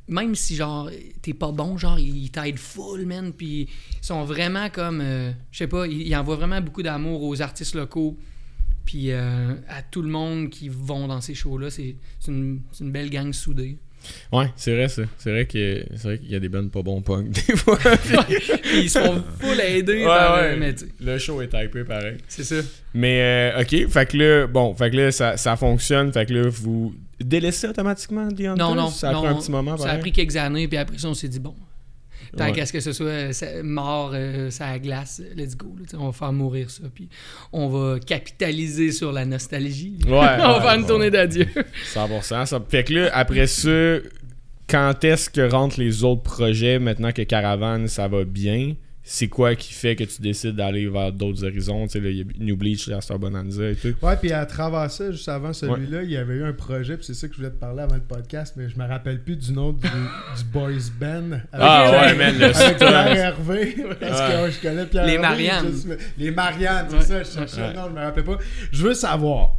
[0.08, 0.90] même si genre
[1.22, 5.58] t'es pas bon, genre ils t'aident full, man, puis ils sont vraiment comme, euh, je
[5.58, 8.18] sais pas, ils, ils envoient vraiment beaucoup d'amour aux artistes locaux,
[8.84, 11.70] puis euh, à tout le monde qui vont dans ces shows-là.
[11.70, 13.78] C'est c'est une, c'est une belle gang soudée.
[14.32, 15.02] Ouais, c'est vrai ça.
[15.18, 17.78] C'est vrai que c'est vrai qu'il y a des bands pas bons punk des fois.
[18.74, 20.56] Ils se font full aider Ouais, par ouais.
[20.56, 22.16] mais Le show est typé pareil.
[22.28, 22.56] c'est ça.
[22.94, 26.34] Mais euh, ok, fait que là, bon, fait que là, ça, ça fonctionne, fait que
[26.34, 28.56] là, vous délaissez automatiquement The Hunters?
[28.56, 30.76] Non, non, Ça a non, pris un petit moment, Ça a pris quelques années, puis
[30.78, 31.54] après ça, on s'est dit, bon,
[32.36, 32.52] tant Ouais.
[32.52, 35.74] qu'à ce que ce soit euh, ça- mort, euh, ça glace, let's go.
[35.78, 37.08] là, on va faire mourir ça, puis
[37.52, 39.96] on va capitaliser sur la nostalgie.
[40.06, 41.46] Ouais, on va ouais, faire une tournée d'adieu.
[41.94, 42.46] 100%.
[42.46, 42.62] Ça...
[42.68, 43.98] Fait que là, après ça,
[44.68, 48.74] quand est-ce que rentrent les autres projets maintenant que Caravane, ça va bien?
[49.12, 51.84] C'est quoi qui fait que tu décides d'aller vers d'autres horizons?
[51.88, 53.92] Tu sais, là, il y a New Bleach, Star Bonanza et tout.
[54.02, 57.06] Ouais, puis à travers ça, juste avant celui-là, il y avait eu un projet, puis
[57.06, 59.34] c'est ça que je voulais te parler avant le podcast, mais je me rappelle plus
[59.34, 61.32] du nom du, du boys band.
[61.32, 62.76] Avec Ah ouais, man, le Avec.
[62.78, 64.46] Pierre Hervé, parce Ouais.
[64.46, 65.74] que je connais Pierre Les Hervé, Marianne.
[66.16, 67.02] Les Marianne, c'est Ouais.
[67.02, 67.68] ça, je cherchais Ouais.
[67.70, 68.38] le nom, je me rappelais pas.
[68.70, 69.56] Je veux savoir,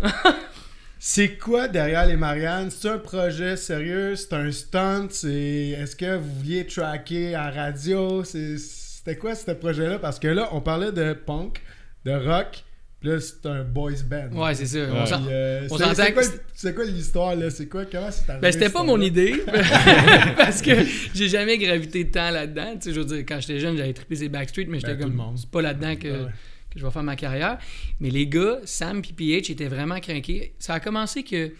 [0.97, 2.69] c'est quoi derrière les Marianne?
[2.71, 4.15] C'est un projet sérieux?
[4.15, 5.07] C'est un stunt?
[5.09, 5.75] C'est...
[5.77, 8.23] Est-ce que vous vouliez tracker en radio?
[8.23, 8.55] C'est...
[9.03, 9.97] C'était quoi ce projet-là?
[9.97, 11.59] Parce que là, on parlait de punk,
[12.05, 12.63] de rock,
[12.99, 14.29] puis là, c'est un boys band.
[14.33, 14.77] Ouais, c'est ça.
[14.77, 14.89] Ouais.
[14.91, 17.49] On euh, on c'est- s'entend quoi, que c'est quoi l'histoire là?
[17.49, 17.85] C'est quoi?
[17.85, 18.41] Comment c'est arrivé?
[18.41, 19.43] Ben, c'était pas mon idée.
[20.37, 20.71] parce que
[21.15, 22.73] j'ai jamais gravité temps là-dedans.
[22.75, 25.09] Tu sais, je veux dire, quand j'étais jeune, j'avais trippé ces Backstreet, mais j'étais Ben,
[25.17, 26.31] comme, c'est pas là-dedans que, Ouais.
[26.69, 27.57] que je vais faire ma carrière.
[27.99, 30.53] Mais les gars, Sam et PH étaient vraiment craqués.
[30.59, 31.51] Ça a commencé que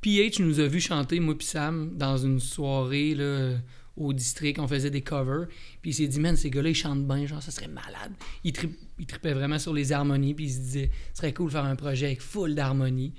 [0.00, 3.54] PH nous a vu chanter, moi puis Sam, dans une soirée là,
[3.96, 4.58] au district.
[4.58, 5.46] On faisait des covers.
[5.82, 8.12] Puis il s'est dit, man, ces gars-là, ils chantent bien, genre, ça serait malade.
[8.44, 10.34] Il, trip- il trippait vraiment sur les harmonies.
[10.34, 13.12] Puis il se disait, ce serait cool de faire un projet avec full d'harmonies.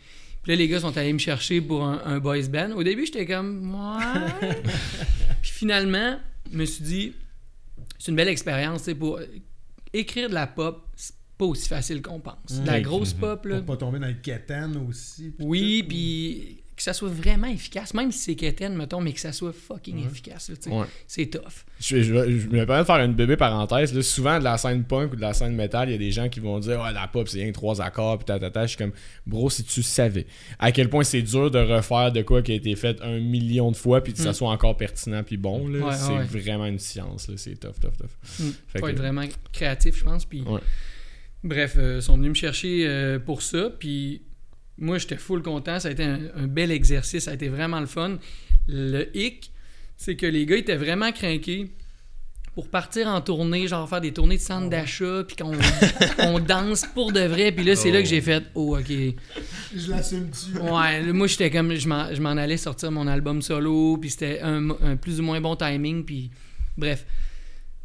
[0.44, 2.72] Puis là, les gars sont allés me chercher pour un, un boys band.
[2.72, 4.54] Au début, j'étais comme, ouais.
[5.42, 6.20] Puis finalement,
[6.52, 7.14] je me suis dit,
[8.00, 9.20] c'est une belle expérience, tu sais, pour
[9.94, 12.62] écrire de la pop, c'est pas aussi facile qu'on pense.
[12.62, 13.58] De la grosse pop, là.
[13.58, 15.34] Pour pas tomber dans le quétaine aussi.
[15.40, 19.32] Oui, puis que ça soit vraiment efficace, même si c'est quétaine, mettons, mais que ça
[19.34, 20.52] soit fucking efficace.
[20.68, 20.86] Ouais.
[21.08, 21.66] C'est tough.
[21.80, 23.94] Je, je, je me permets de faire une bébé parenthèse.
[23.96, 26.12] Là, souvent, de la scène punk ou de la scène métal, il y a des
[26.12, 28.62] gens qui vont dire Ouais, la pop, c'est rien que trois accords, puis tatata.
[28.64, 28.92] Je suis comme
[29.26, 30.28] Bro, si tu savais
[30.60, 33.72] à quel point c'est dur de refaire de quoi qui a été fait un million
[33.72, 34.34] de fois, puis que ça Mm.
[34.34, 36.24] soit encore pertinent, puis bon, Ouais, c'est ouais.
[36.26, 37.30] vraiment une science.
[37.38, 38.40] C'est tough, tough, tough.
[38.40, 38.52] Mm.
[38.68, 40.26] Fait Faut que- être vraiment créatif, je pense.
[40.26, 40.44] Puis,
[41.44, 43.70] bref, euh, ils sont venus me chercher euh, pour ça.
[43.80, 44.22] Puis,
[44.78, 45.80] moi, j'étais full content.
[45.80, 47.26] Ça a été un, un bel exercice.
[47.26, 48.18] Ça a été vraiment le fun.
[48.68, 49.52] Le hic,
[49.96, 51.72] c'est que les gars étaient vraiment craqués
[52.58, 55.52] pour partir en tournée, genre faire des tournées de centre d'achat, puis qu'on
[56.20, 57.52] on danse pour de vrai.
[57.52, 58.92] Puis là, c'est là que j'ai fait, oh, ok.
[59.76, 60.58] Je l'assume-tu?
[60.60, 64.96] Ouais, moi j'étais comme je m'en, allais sortir mon album solo, puis c'était un, un
[64.96, 66.32] plus ou moins bon timing, puis
[66.76, 67.06] bref.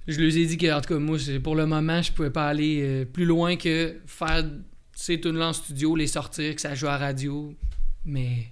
[0.09, 2.49] Je leur ai dit que en tout cas moi pour le moment je pouvais pas
[2.49, 4.43] aller euh, plus loin que faire
[5.05, 7.55] ces tunes-là en studio, les sortir, que ça joue à radio,
[8.05, 8.47] mais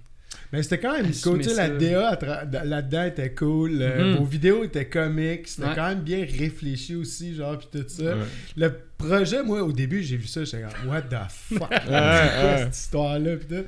[0.51, 1.43] Mais c'était quand même Assumer cool.
[1.43, 1.69] Tu sais, la.
[1.69, 3.81] DA là-dedans était cool.
[3.81, 4.17] euh, Mhm.
[4.17, 5.47] Vos vidéos étaient comiques.
[5.47, 5.75] C'était Ouais.
[5.75, 8.17] quand même bien réfléchi aussi, genre, puis tout ça.
[8.17, 8.23] Ouais.
[8.57, 11.67] Le projet, moi, au début, j'ai vu ça, j'étais comme, what the fuck?
[11.71, 12.57] C'est quoi ouais.
[12.65, 13.37] cette histoire-là?
[13.37, 13.63] Puis, tout?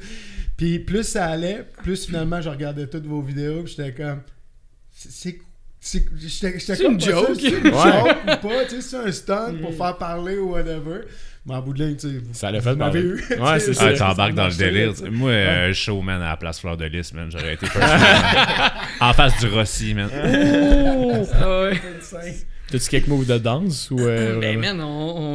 [0.57, 4.21] Puis plus ça allait, plus finalement, je regardais toutes vos vidéos, puis j'étais comme,
[4.91, 5.39] c'est- c'est.
[5.83, 7.35] C'est- une joke.
[7.39, 7.71] C'est une Ouais.
[7.71, 11.01] joke ou pas, tu sais, c'est un stunt pour faire parler ou whatever.
[11.45, 13.01] Mais en bout de ligne, tu sais, Ça l'a fait parler.
[13.01, 13.15] eu.
[13.37, 13.87] Ouais, c'est ça.
[13.89, 14.93] Ah, t'embarques dans le délire.
[15.11, 17.85] Moi, euh, showman à la place Fleur de Lys, man, j'aurais été first.
[19.01, 20.09] En face du Rossi, man.
[20.13, 21.73] Ah ouais.
[22.71, 23.99] T'as-tu quelques moves de danse ou.
[23.99, 24.85] euh, Ben man, on,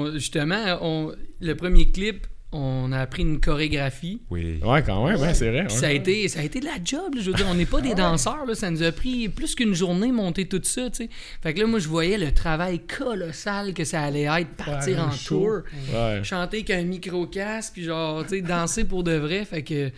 [0.06, 4.22] on- justement, on, le premier clip, on a appris une chorégraphie.
[4.30, 4.58] Oui.
[4.64, 5.68] Ouais, quand même, ouais, c'est vrai.
[5.68, 7.66] Ça, a été, ça a été de la job, là, je veux dire, on n'est
[7.66, 11.04] pas des danseurs, là, ça nous a pris plus qu'une journée monter tout ça, tu
[11.04, 11.10] sais.
[11.42, 15.10] Fait que là, moi, je voyais le travail colossal que ça allait être, partir en
[15.10, 15.40] show.
[15.40, 15.60] tour,
[15.94, 16.20] Ouais.
[16.24, 19.90] chanter qu'un micro-casque, puis genre, tu sais, danser pour de vrai, fait que,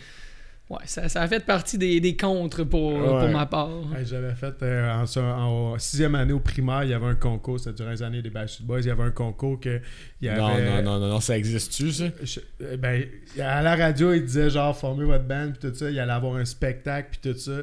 [0.71, 3.69] ouais, ça, ça a fait partie des, des contres pour, pour ma part.
[4.03, 7.59] J'avais fait euh, en, en- en sixième année au primaire, il y avait un concours,
[7.59, 9.79] c'était durant les années des Backstreet Boys, il y avait un concours que
[10.21, 10.39] il y avait.
[10.39, 12.05] Non, non, non, non, non, ça existe-tu, ça?
[12.23, 13.03] Je- euh, ben,
[13.39, 16.35] à la radio, il disait genre formez votre band puis tout ça, il allait avoir
[16.35, 17.61] un spectacle puis tout ça.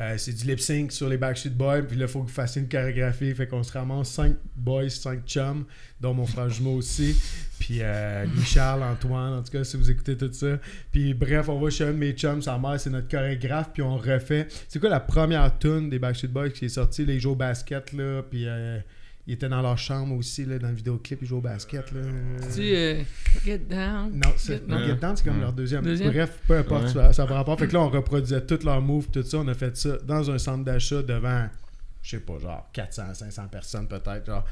[0.00, 2.32] Euh, c'est du lip sync sur les Backstreet Boys, puis là, il faut que vous
[2.32, 3.34] fassiez une chorégraphie.
[3.34, 5.64] Fait qu'on se ramasse 5 boys, 5 chums,
[6.00, 7.14] dont mon frère jumeau aussi.
[7.58, 10.58] Puis euh, Louis-Charles, Antoine, en tout cas, si vous écoutez tout ça.
[10.90, 13.82] Puis bref, on va chez un de mes chums, sa mère, c'est notre chorégraphe, puis
[13.82, 14.48] on refait.
[14.68, 17.92] C'est quoi la première tune des Backstreet Boys qui est sortie Les jouent au basket,
[17.92, 18.78] là, puis euh,
[19.26, 22.00] ils étaient dans leur chambre aussi, là, dans le vidéoclip, ils jouent au basket, là.
[22.54, 23.02] Tu euh,
[23.44, 24.10] get down?
[24.12, 24.84] Non, c'est Non.
[24.84, 25.84] Get Down, c'est comme leur deuxième.
[25.84, 26.10] Deuxième?
[26.12, 26.92] Bref, peu importe, Ouais.
[26.92, 27.58] ça, ça par rapport.
[27.58, 29.38] Fait que là, on reproduisait tous leurs moves, tout ça.
[29.38, 31.48] On a fait ça dans un centre d'achat devant
[32.02, 34.26] je sais pas, genre 400, 500 personnes peut-être.
[34.26, 34.44] Genre.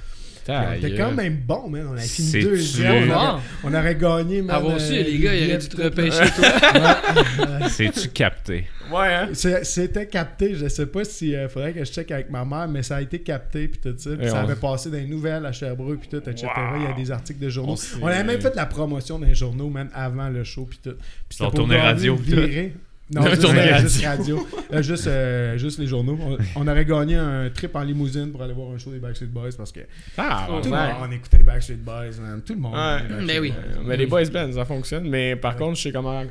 [0.45, 0.99] Puis Ta on était gueule.
[0.99, 1.87] quand même bon, man.
[1.91, 3.11] On avait fini deuxième.
[3.11, 3.15] On Wow.
[3.15, 4.63] aurait, on aurait gagné, man.
[4.79, 6.25] Su, euh, les gars, ils auraient dû te repêcher.
[7.69, 8.67] C'est-tu capté?
[8.93, 9.29] Ouais, hein?
[9.35, 12.83] C'était capté, je sais pas si euh, faudrait que je check avec ma mère, mais
[12.83, 14.11] ça a été capté puis tout ça.
[14.17, 16.47] Puis ça on- avait passé dans les nouvelles à Sherbrooke puis tout, etc.
[16.77, 17.73] Il y a des articles de journaux.
[17.75, 20.43] On s'est- On, avait même fait de la promotion dans les journaux, même avant le
[20.45, 20.91] show puis tout.
[21.29, 22.73] Puis c'était Ils ont pour radio, viré.
[23.13, 23.79] Non, juste, euh, radio.
[23.89, 24.47] juste radio.
[24.73, 26.17] Euh, juste, euh, juste les journaux.
[26.23, 29.27] On, on aurait gagné un trip en limousine pour aller voir un show des Backstreet
[29.27, 29.81] Boys parce que
[30.17, 32.41] Ah, tout le monde on écoutait les Backstreet Boys, man.
[32.47, 32.75] Tout le monde.
[32.75, 33.25] Ouais.
[33.27, 33.51] Ben oui.
[33.51, 33.83] Boys.
[33.85, 35.09] Mais les boys bands, ça fonctionne.
[35.09, 36.23] Mais par contre, je sais comment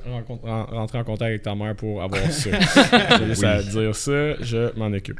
[0.44, 2.50] rentrer en contact avec ta mère pour avoir ça.
[3.20, 5.20] J'ai juste à dire ça, je m'en occupe.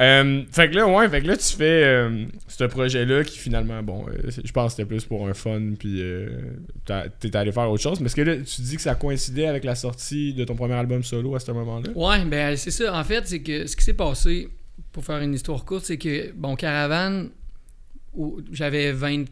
[0.00, 3.82] Euh, fait que là, ouais, fait que là, tu fais euh, ce projet-là qui finalement,
[3.82, 6.28] bon, euh, je pense que c'était plus pour un fun, puis euh,
[7.20, 8.00] t'es allé faire autre chose.
[8.00, 10.71] Mais est-ce que là, tu dis que ça coïncidait avec la sortie de ton premier
[10.72, 11.90] album solo à ce moment-là?
[11.94, 12.98] Ouais, ben c'est ça.
[12.98, 14.48] En fait, c'est que ce qui s'est passé,
[14.92, 17.30] pour faire une histoire courte, c'est que, bon, Caravane,
[18.52, 19.24] j'avais 20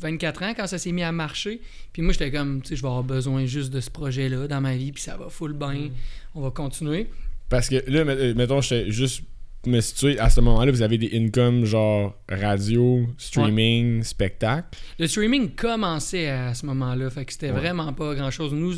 [0.00, 1.60] 24 ans quand ça s'est mis à marcher.
[1.92, 4.60] Puis moi, j'étais comme, tu sais, je vais avoir besoin juste de ce projet-là dans
[4.60, 5.90] ma vie, puis ça va full bien.
[6.34, 7.08] On va continuer.
[7.48, 9.22] Parce que là, euh, mettons, j'étais juste
[9.66, 14.68] me situer, à ce moment-là, vous avez des incomes genre radio, streaming, spectacle?
[14.98, 17.58] Le streaming commençait à ce moment-là, fait que c'était Ouais.
[17.60, 18.52] vraiment pas grand-chose.
[18.54, 18.74] Nous,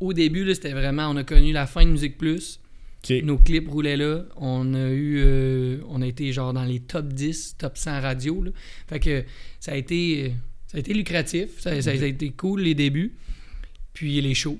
[0.00, 2.60] au début, là, c'était vraiment, on a connu la fin de Musique Plus.
[3.22, 4.24] Nos clips roulaient là.
[4.36, 8.42] On a eu, euh, on a été genre dans les top 10, top 100 radio.
[8.42, 8.50] là.
[8.88, 9.24] Fait que
[9.60, 10.32] ça a été,
[10.66, 11.60] ça a été lucratif.
[11.60, 13.14] Ça, ça a été cool les débuts.
[13.92, 14.58] Puis les shows,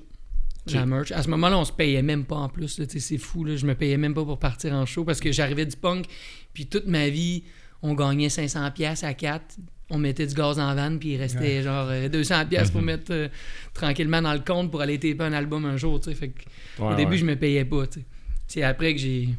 [0.71, 0.87] la Ok.
[0.87, 1.11] merch.
[1.11, 2.79] À ce moment-là, on se payait même pas en plus.
[2.87, 3.43] C'est fou.
[3.45, 3.55] Là.
[3.55, 6.05] Je me payais même pas pour partir en show parce que j'arrivais du punk.
[6.53, 7.43] Puis toute ma vie,
[7.81, 9.57] on gagnait 500 pièces à 4
[9.89, 13.11] on mettait du gaz en vanne, puis il restait genre euh, 200 pièces pour mettre
[13.11, 13.27] euh,
[13.73, 16.15] tranquillement dans le compte pour aller taper un album un jour, tu sais.
[16.15, 16.41] Fait que
[16.81, 17.17] Ouais, au début, ouais.
[17.17, 18.05] je me payais pas, tu sais.
[18.47, 19.29] C'est après que j'ai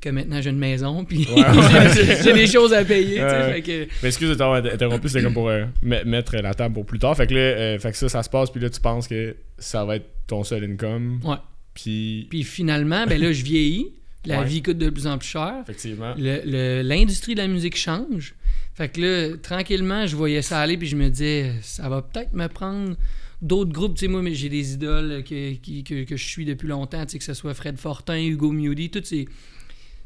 [0.00, 2.22] que maintenant j'ai une maison, puis Ouais, ouais.
[2.24, 3.22] j'ai- des choses à payer, tu sais.
[3.24, 3.52] Ouais.
[3.52, 6.72] Fait que Mais excuse de t'avoir interrompu, c'est comme pour euh, me- mettre la table
[6.74, 7.14] pour plus tard.
[7.14, 9.36] Fait que là, euh, fait que ça, ça se passe, puis là, tu penses que
[9.58, 11.20] ça va être ton seul income.
[11.22, 11.36] Ouais.
[11.74, 13.88] Puis, Puis finalement, ben là, je vieillis.
[14.26, 14.46] La Ouais.
[14.46, 15.54] vie coûte de plus en plus cher.
[15.62, 16.14] effectivement.
[16.18, 18.34] Le- le- L'industrie de la musique change.
[18.74, 22.32] Fait que là, tranquillement, je voyais ça aller, puis je me disais, ça va peut-être
[22.32, 22.96] me prendre
[23.42, 23.94] d'autres groupes.
[23.96, 27.04] Tu sais, moi, mais j'ai des idoles que, qui- que, que je suis depuis longtemps,
[27.04, 29.28] tu sais, que ce soit Fred Fortin, Hugo Mewdy, tous ces,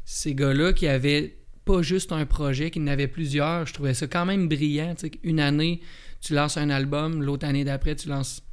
[0.03, 3.65] ces gars-là qui avaient pas juste un projet, qui en avaient plusieurs.
[3.65, 4.93] Je trouvais ça quand même brillant.
[4.95, 5.81] Tu sais, une année,
[6.21, 8.43] tu lances un album, l'autre année d'après, tu lances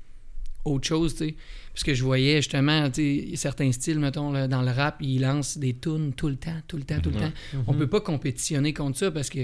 [0.64, 1.36] autre chose, tu sais.
[1.74, 5.20] Parce que je voyais justement, tu sais, certains styles, mettons, là, dans le rap, ils
[5.20, 7.32] lancent des tunes tout le temps, tout le temps, tout le temps.
[7.66, 9.40] On peut pas compétitionner contre ça parce que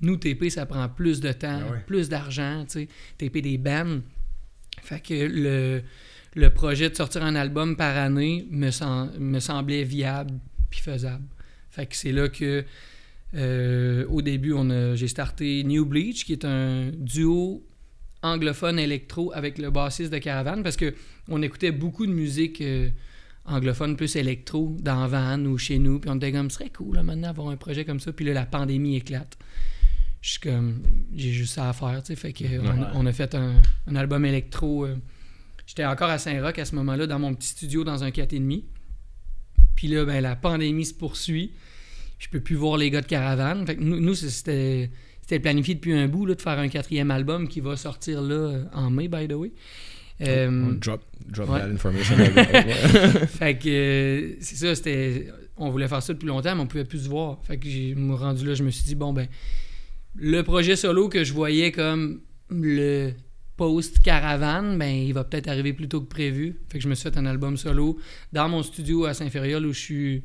[0.00, 1.80] nous, TP, ça prend plus de temps, Ah ouais.
[1.86, 2.88] plus d'argent, tu sais.
[3.18, 4.00] TP des bands.
[4.82, 5.82] Fait que le,
[6.34, 10.34] le projet de sortir un album par année me, sem- me semblait viable
[10.70, 11.24] puis faisable.
[11.70, 12.64] Fait que c'est là que,
[13.34, 17.64] euh, au début, on j'ai starté New Bleach, qui est un duo
[18.22, 20.94] anglophone électro avec le bassiste de Caravane, parce que
[21.28, 22.88] on écoutait beaucoup de musique euh,
[23.44, 26.96] anglophone plus électro dans Van ou chez nous, puis on était comme, ce serait cool
[26.96, 29.36] là, maintenant d'avoir un projet comme ça, puis là, la pandémie éclate.
[30.20, 30.82] Je suis comme,
[31.14, 33.54] j'ai juste ça à faire, tu sais, fait que on, a- on a fait un,
[33.86, 34.84] un album électro.
[34.84, 34.96] euh,
[35.66, 38.62] J'étais encore à Saint-Roch à ce moment-là, dans mon petit studio dans un 4,5.
[39.76, 41.52] Puis là, ben, la pandémie se poursuit.
[42.18, 43.64] Je peux plus voir les gars de Caravane.
[43.66, 47.10] Fait que nous, nous, c'était c'était planifié depuis un bout là, de faire un quatrième
[47.10, 49.52] album qui va sortir là euh, en mai, by the way.
[50.22, 51.60] Euh, On drop, drop ouais.
[51.60, 52.16] that information.
[53.28, 55.28] Fait que euh, c'est ça, c'était.
[55.56, 57.38] On voulait faire ça depuis longtemps, mais on pouvait plus se voir.
[57.44, 59.28] Fait que j'ai me rendu là, je me suis dit, bon ben,
[60.18, 63.12] le projet solo que je voyais comme le
[63.56, 66.56] post-caravane, ben il va peut-être arriver plus tôt que prévu.
[66.68, 67.98] Fait que je me suis fait un album solo
[68.32, 70.24] dans mon studio à Saint-Fériol où je suis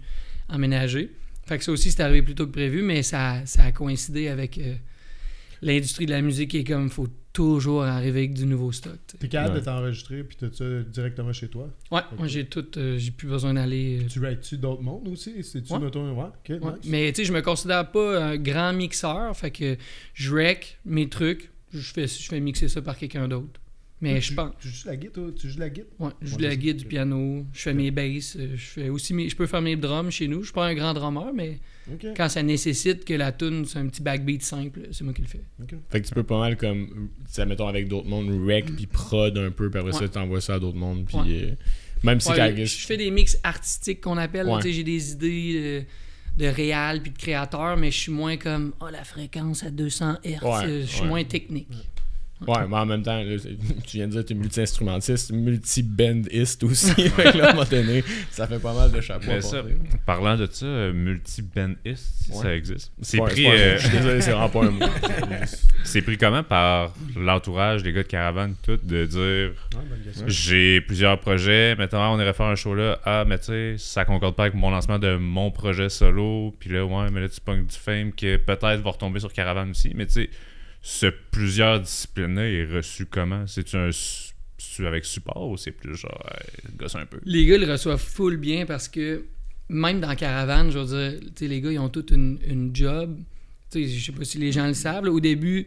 [0.49, 1.11] emménagé.
[1.45, 4.57] Fait que ça aussi, c'est arrivé plus tôt que prévu, mais ça, a coïncidé avec
[4.57, 4.75] euh,
[5.61, 8.97] l'industrie de la musique qui est comme, faut toujours arriver avec du nouveau stock.
[9.19, 9.59] T'es capable Ouais.
[9.59, 11.67] de t'enregistrer puis tout ça directement chez toi.
[11.91, 14.01] Ouais, moi j'ai tout, euh, j'ai plus besoin d'aller.
[14.03, 15.43] euh, Tu rates-tu d'autres mondes aussi?
[15.43, 15.79] C'est-tu, Ouais.
[15.79, 16.25] mettons, ouais?
[16.27, 16.57] Ok, Ouais.
[16.59, 16.85] nice.
[16.89, 19.77] Mais tu sais, je me considère pas un grand mixeur, fait que
[20.13, 23.59] je rec mes trucs, je fais, je fais mixer ça par quelqu'un d'autre.
[24.03, 24.51] Mais je tu, pense.
[24.59, 25.31] Tu joues la guitare, toi?
[25.39, 25.87] Tu joues la guitare?
[25.99, 28.89] Ouais, je joue la c'est- guide, du piano, je fais mes basses, euh, je fais
[28.89, 30.39] aussi mes, je peux faire mes drums chez nous.
[30.41, 31.59] Je suis pas un grand drummer, mais
[32.15, 35.27] quand ça nécessite que la tune soit un petit backbeat simple, c'est moi qui le
[35.27, 35.41] fais.
[35.61, 35.75] ok.
[35.89, 39.37] Fait que tu peux pas mal comme, sais, mettons avec d'autres mondes, rec, puis prod
[39.37, 40.07] un peu, puis après ça, Ouais.
[40.09, 41.43] t'envoies ça à d'autres mondes, puis Ouais.
[41.51, 41.55] euh,
[42.03, 44.45] même si Ouais, je fais des mix artistiques qu'on appelle.
[44.47, 44.61] là, Ouais.
[44.61, 45.81] tu sais, J'ai des idées euh,
[46.37, 50.15] de réal puis de créateur, mais je suis moins comme oh la fréquence à 200
[50.25, 50.43] Hz.
[50.43, 51.07] Ouais, je suis ouais.
[51.07, 51.67] moins technique.
[52.47, 53.35] Ouais, mais en même temps, là,
[53.85, 56.93] tu viens de dire que tu es multi-instrumentiste, multi-bandiste aussi.
[57.09, 59.29] fait que là, à un moment donné, ça fait pas mal de chapeaux.
[59.31, 59.75] à Mais ça, porter.
[60.05, 62.37] parlant de ça, euh, multi-bandist, si Ouais.
[62.41, 62.91] ça existe.
[63.01, 64.85] C'est Ouais, pris, euh, Je suis désolé, c'est vraiment pas un mot.
[65.83, 66.43] c'est pris comment?
[66.43, 72.19] Par l'entourage des gars de caravane, tout, de dire Ouais, j'ai plusieurs projets, maintenant on
[72.19, 74.99] irait faire un show là, ah, mais tu sais, ça concorde pas avec mon lancement
[74.99, 78.81] de mon projet solo, puis là, ouais, mais là, tu pognes du fame que peut-être
[78.81, 80.29] va retomber sur caravane aussi, mais tu sais,
[80.83, 83.47] ce plusieurs disciplines-là est reçu comment?
[83.47, 83.89] C'est-tu un.
[84.85, 87.19] avec support ou c'est plus genre, euh, gosse un peu?
[87.23, 89.23] Les gars le reçoivent full bien parce que
[89.69, 93.17] même dans Caravane, je veux dire, les gars, ils ont toute une, une job.
[93.73, 95.05] Je sais pas si les gens le savent.
[95.05, 95.65] au début,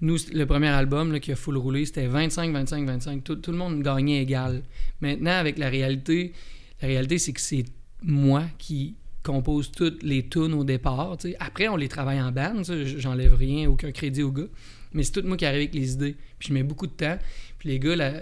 [0.00, 3.24] nous, le premier album là, qui a full roulé, c'était 25, 25, 25.
[3.24, 4.62] Tout, tout le monde gagnait égal.
[5.00, 6.34] Maintenant, avec la réalité,
[6.82, 7.64] la réalité, c'est que c'est
[8.02, 11.16] moi qui compose toutes les tunes au départ.
[11.40, 12.62] Après, on les travaille en band.
[12.64, 14.46] J'enlève rien, aucun crédit aux gars.
[14.92, 16.16] Mais c'est tout moi qui arrive avec les idées.
[16.38, 17.18] Puis je mets beaucoup de temps.
[17.58, 18.12] Puis les gars, là,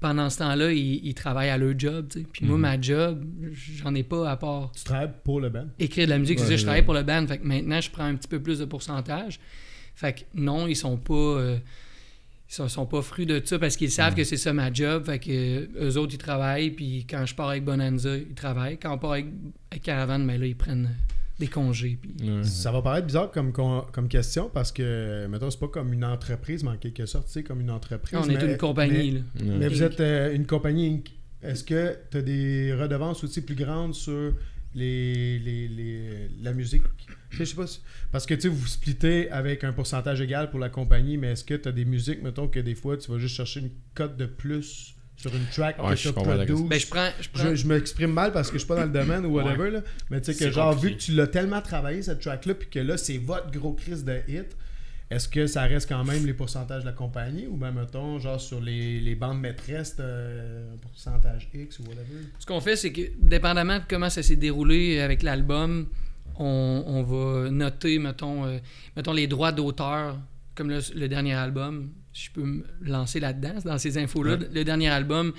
[0.00, 2.08] pendant ce temps-là, ils, ils travaillent à leur job.
[2.32, 5.66] Puis moi, ma job, j'en ai pas à part Tu travailles pour le band?
[5.78, 6.38] écrire de la musique.
[6.40, 7.26] c'est ça, je travaille pour le band.
[7.26, 9.38] Fait que maintenant, je prends un petit peu plus de pourcentage.
[9.94, 11.14] Fait que non, ils sont pas.
[11.14, 11.58] euh,
[12.50, 15.04] ils sont, sont pas fruits de ça parce qu'ils savent que c'est ça ma job.
[15.06, 16.70] Fait que euh, eux autres, ils travaillent.
[16.70, 18.78] Puis quand je pars avec Bonanza, ils travaillent.
[18.78, 19.26] Quand on part avec,
[19.70, 21.98] avec Caravan, ben là, ils prennent euh, des congés.
[22.00, 22.14] Puis...
[22.44, 26.64] Ça va paraître bizarre comme, comme question parce que, mettons, c'est pas comme une entreprise,
[26.64, 28.18] mais en quelque sorte, c'est comme une entreprise.
[28.20, 29.10] on est mais- une compagnie.
[29.12, 29.20] là.
[29.34, 29.56] Mais, Ouais.
[29.58, 31.10] mais vous êtes euh, une compagnie Inc.
[31.42, 34.32] Est-ce que tu as des redevances aussi plus grandes sur
[34.74, 36.82] les, les, les- la musique?
[37.30, 40.58] Je sais pas si- Parce que tu sais, vous splittez avec un pourcentage égal pour
[40.58, 43.18] la compagnie, mais est-ce que tu as des musiques, mettons, que des fois, tu vas
[43.18, 46.08] juste chercher une cote de plus sur une track Ouais, que je?
[46.68, 47.08] Ben, je prends.
[47.20, 49.30] Je prends Je, je m'exprime mal parce que je suis pas dans le domaine ou
[49.34, 49.80] whatever, là.
[50.10, 50.88] mais tu sais que genre, compliqué.
[50.94, 54.04] vu que tu l'as tellement travaillé, cette track-là, puis que là, c'est votre gros crise
[54.04, 54.56] de hit,
[55.10, 58.40] est-ce que ça reste quand même les pourcentages de la compagnie ou ben mettons, genre
[58.40, 62.04] sur les, les bandes maîtresses, t'as un pourcentage X ou whatever?
[62.38, 65.88] Ce qu'on fait, c'est que, dépendamment de comment ça s'est déroulé avec l'album,
[66.38, 68.58] on, on va noter, mettons, euh,
[68.96, 70.18] mettons les droits d'auteur,
[70.54, 71.90] comme le, le dernier album.
[72.12, 74.36] Si je peux me lancer là-dedans, dans ces infos-là.
[74.36, 74.48] Ouais.
[74.52, 75.32] Le dernier album,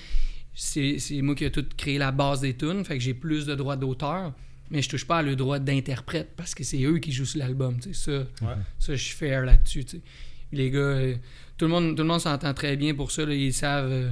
[0.53, 3.55] c'est moi qui ai tout créé la base des tunes, fait que j'ai plus de
[3.55, 4.33] droits d'auteur,
[4.69, 7.39] mais je touche pas à le droit d'interprète parce que c'est eux qui jouent sur
[7.39, 7.77] l'album.
[7.91, 8.25] Ça, Ouais.
[8.77, 9.85] ça, je suis fair là-dessus.
[10.51, 11.15] Les gars, euh,
[11.57, 13.25] tout le monde, tout le monde s'entend très bien pour ça.
[13.25, 13.33] là.
[13.33, 14.09] ils savent euh,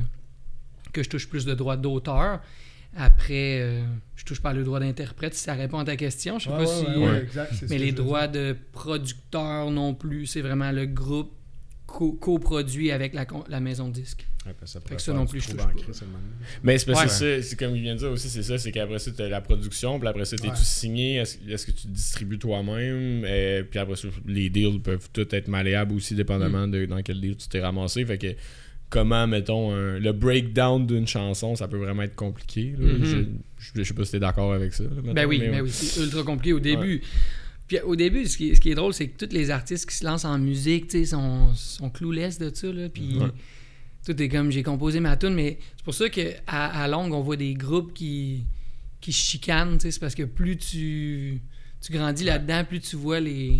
[0.93, 2.41] que je touche plus de droits d'auteur.
[2.99, 3.83] Après, euh,
[4.15, 5.35] je touche pas le droit d'interprète.
[5.35, 6.99] Si ça répond à ta question, je sais Ouais, pas ouais, si.
[6.99, 10.25] ouais, euh, exact, mais les droits de producteur non plus.
[10.25, 11.31] C'est vraiment le groupe
[11.85, 14.27] co- coproduit avec la, maison de disque.
[14.45, 15.69] Ouais, ça Fait que ça non plus, je touche pas.
[16.63, 17.07] Mais c'est parce Ouais.
[17.09, 19.21] c'est ça, c'est comme il vient de dire aussi, c'est ça, c'est qu'après ça, tu
[19.21, 20.55] as la production, puis après ça, t'es Ouais.
[20.55, 25.27] tout signé, est-ce que tu distribues toi-même, et puis après ça, les deals peuvent tous
[25.31, 26.71] être malléables aussi, dépendamment Mm.
[26.71, 28.27] de dans quel deal tu t'es ramassé, fait que
[28.89, 32.93] comment, mettons, un- le breakdown d'une chanson, ça peut vraiment être compliqué, là.
[32.93, 33.03] Mhm.
[33.05, 33.17] je,
[33.59, 34.83] je, je sais pas si t'es d'accord avec ça.
[34.83, 37.01] là, mettons, Ben oui, mais ben oui, c'est ultra compliqué au début.
[37.67, 39.89] Puis au début, ce qui est, ce qui est drôle, c'est que tous les artistes
[39.89, 42.87] qui se lancent en musique, tu sais, sont, sont clouless de ça, là.
[42.87, 43.27] Puis Ouais.
[44.05, 47.21] tout est comme, j'ai composé ma tune, mais c'est pour ça qu'à à longue, on
[47.21, 48.45] voit des groupes qui,
[49.01, 49.77] qui se chicanent.
[49.81, 51.41] C'est parce que plus tu,
[51.81, 53.59] tu grandis là-dedans, plus tu vois les,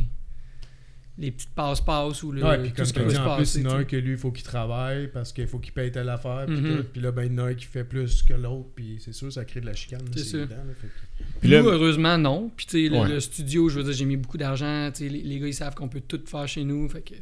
[1.19, 3.35] les petites passe-passe ou le, Ouais, puis tout comme ce qui peut dis, se en
[3.37, 5.57] plus, il y en a un que lui, il faut qu'il travaille parce qu'il faut
[5.57, 6.77] qu'il paye telle affaire, puis Mhm.
[6.77, 6.83] tout.
[6.93, 9.13] Puis là, ben, il y en a un qui fait plus que l'autre, puis c'est
[9.13, 10.01] sûr, ça crée de la chicane.
[10.15, 10.37] C'est ça.
[10.37, 12.51] évident, là, fait que- Puis là- Nous, heureusement, non.
[12.55, 13.09] Puis, tu sais, le, Ouais.
[13.09, 14.91] le studio, je veux dire, j'ai mis beaucoup d'argent.
[14.93, 16.87] Tu sais, les, les gars, ils savent qu'on peut tout faire chez nous.
[16.89, 17.15] Fait que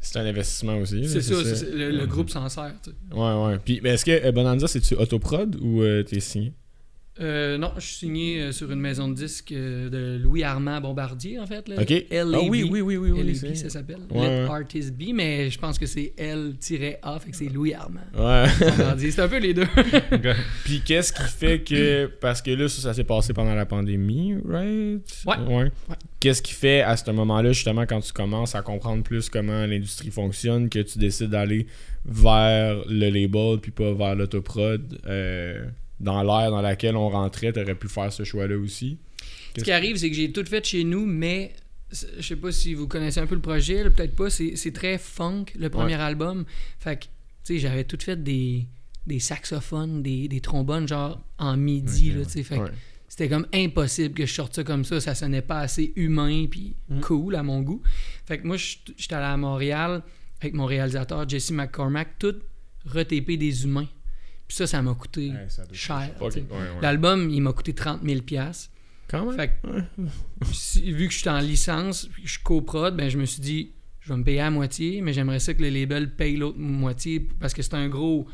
[0.00, 1.06] C'est un investissement aussi.
[1.08, 1.34] c'est ça,
[1.72, 2.72] le, le groupe s'en sert.
[2.82, 2.96] tu sais.
[3.14, 3.58] Ouais, ouais.
[3.62, 6.52] Puis, mais est-ce que euh, Bonanza, c'est-tu autoprod ou euh, t'es signé?
[7.20, 10.80] Euh, non, je suis signé euh, sur une maison de disques euh, de Louis Armand
[10.80, 11.68] Bombardier, en fait.
[11.68, 11.76] Là.
[11.80, 11.90] Ok.
[12.10, 12.34] LAB.
[12.34, 13.22] Ah oui, oui, oui, oui, oui.
[13.22, 14.00] LAB, ça s'appelle.
[14.10, 14.50] Ouais, Let ouais.
[14.50, 18.00] Artist Be, mais je pense que c'est L-A, fait que c'est Louis Armand.
[18.16, 18.46] Ouais.
[18.76, 19.12] Bombardier.
[19.12, 19.66] C'est un peu les deux.
[20.64, 22.06] Puis qu'est-ce qui fait que.
[22.20, 25.00] Parce que là, ça, ça s'est passé pendant la pandémie, right?
[25.24, 25.54] Ouais.
[25.54, 25.70] Ouais.
[26.18, 30.10] Qu'est-ce qui fait à ce moment-là, justement, quand tu commences à comprendre plus comment l'industrie
[30.10, 31.66] fonctionne, que tu décides d'aller
[32.04, 35.64] vers le label puis pas vers l'autoprod euh,
[36.04, 38.98] dans l'ère dans laquelle on rentrait, t'aurais pu faire ce choix-là aussi?
[39.58, 41.52] Ce qui arrive, c'est que j'ai tout fait chez nous, mais
[41.92, 44.28] je sais pas si vous connaissez un peu le projet, peut-être pas.
[44.30, 46.44] C'est très funk, le premier album.
[46.78, 47.08] Fait que, tu
[47.44, 48.66] sais, j'avais tout fait des,
[49.06, 52.42] des saxophones, des, des trombones, genre en midi, Ok, là, tu sais.
[52.42, 52.70] Fait que Ouais.
[53.08, 55.00] c'était comme impossible que je sorte ça comme ça.
[55.00, 57.00] Ça sonnait pas assez humain puis Mm.
[57.00, 57.80] cool à mon goût.
[58.26, 60.02] Fait que moi, je- j'étais allé à Montréal
[60.40, 62.34] avec mon réalisateur Jesse McCormack, tout
[62.86, 63.88] retépé des humains.
[64.46, 66.10] Puis ça, ça m'a coûté Ouais, ça doit- cher.
[66.82, 68.20] L'album, il m'a coûté 30 000
[69.08, 69.36] Quand même?
[69.36, 69.68] fait que,
[70.52, 74.12] si- vu que je suis en licence, je coprod, ben je me suis dit, je
[74.12, 77.54] vais me payer à moitié, mais j'aimerais ça que le label paye l'autre moitié parce
[77.54, 78.26] que c'est un gros.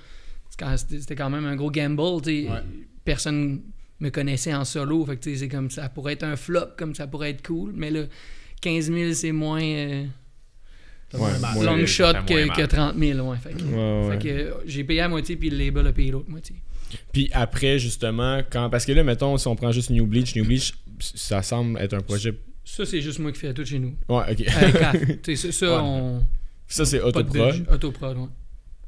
[0.76, 2.00] C'était quand même un gros gamble.
[2.00, 2.48] Ouais.
[3.04, 3.62] Personne
[4.00, 5.04] me connaissait en solo.
[5.06, 7.72] Fait que c'est comme ça pourrait être un flop, comme ça pourrait être cool.
[7.74, 8.04] Mais là,
[8.60, 10.06] 15 000, c'est moins euh,
[11.14, 12.56] Ouais, moins long shot que, mal.
[12.56, 13.28] que 30 000.
[13.30, 13.36] Ouais.
[13.38, 14.12] Fait que, Ouais, ouais.
[14.18, 16.56] fait que, euh, j'ai payé à moitié, puis le label a payé l'autre moitié.
[17.12, 18.68] Puis après, justement, quand.
[18.70, 21.94] Parce que là, mettons, si on prend juste New Bleach, New Bleach, ça semble être
[21.94, 22.34] un projet.
[22.64, 23.94] Ça, c'est juste moi qui fais tout chez nous.
[24.08, 24.44] Ouais, ok.
[24.56, 25.80] Avec sais, ça, ça Ouais.
[25.82, 26.22] on.
[26.68, 27.66] ça, c'est autoprod.
[27.72, 28.26] Autoprod, ouais.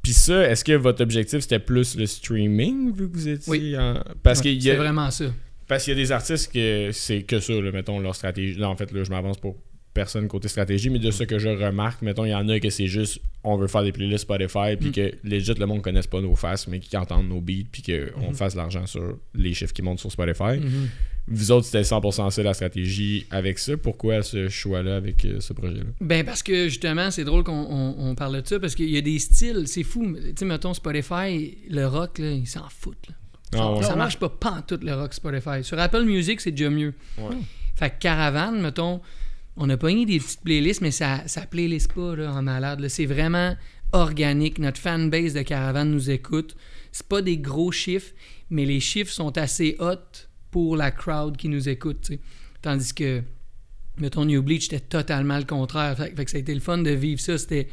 [0.01, 3.77] Puis ça, est-ce que votre objectif c'était plus le streaming vu que vous étiez Oui.
[3.77, 5.25] en- Parce Ouais, qu'il y C'est a vraiment ça.
[5.67, 8.59] parce qu'il y a des artistes que c'est que ça, là, mettons leur stratégie.
[8.59, 9.55] Là, en fait, là, je m'avance pour
[9.93, 12.69] personne côté stratégie, mais de ce que je remarque, mettons, il y en a que
[12.69, 14.91] c'est juste on veut faire des playlists Spotify, puis Mm.
[14.93, 18.29] que legit le monde connaisse pas nos faces, mais qui entendent nos beats, puis qu'on
[18.29, 18.33] Mhm.
[18.35, 20.59] fasse de l'argent sur les chiffres qui montent sur Spotify.
[20.59, 20.87] Mhm.
[21.27, 23.77] Vous autres, c'était 100% ça la stratégie avec ça.
[23.77, 25.83] Pourquoi ce choix-là avec euh, ce projet-là?
[26.01, 28.97] Ben parce que justement, c'est drôle qu'on on, on parle de ça parce qu'il y
[28.97, 30.15] a des styles, c'est fou.
[30.15, 33.07] Tu sais, mettons Spotify, le rock, là, ils s'en foutent.
[33.09, 33.15] là.
[33.55, 33.83] Ah ouais.
[33.83, 33.95] Ça ouais.
[33.97, 35.63] marche pas pantoute le rock Spotify.
[35.63, 36.93] Sur Apple Music, c'est déjà mieux.
[37.17, 37.35] Ouais.
[37.75, 38.99] Fait que Caravane, mettons,
[39.55, 42.87] on a pas mis des petites playlists, mais ça, ça playlist pas là, en malade.
[42.87, 43.55] C'est vraiment
[43.91, 44.59] organique.
[44.59, 46.55] Notre fanbase de Caravane nous écoute.
[46.91, 48.13] C'est pas des gros chiffres,
[48.49, 52.11] mais les chiffres sont assez hauts pour la crowd qui nous écoute.
[52.61, 53.23] Tandis que,
[53.97, 55.97] mettons, New Bleach, c'était totalement le contraire.
[55.97, 57.37] Fait, fait que ça a été le fun de vivre ça.
[57.37, 57.67] C'était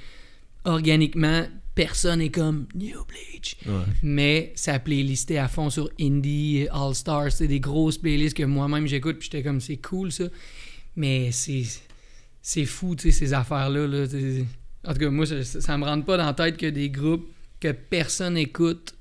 [0.64, 3.56] organiquement, personne est comme New Bleach.
[3.66, 3.84] Ouais.
[4.02, 8.86] Mais ça playlistait à fond sur Indie, All Stars, c'est des grosses playlists que moi-même
[8.86, 10.24] j'écoute, puis j'étais comme c'est cool ça.
[11.00, 11.62] Mais c'est
[12.42, 13.86] c'est fou, tu sais, ces affaires-là.
[13.86, 14.06] Là,
[14.84, 17.28] en tout cas, moi, ça, ça me rentre pas dans la tête que des groupes
[17.58, 18.94] que personne écoute,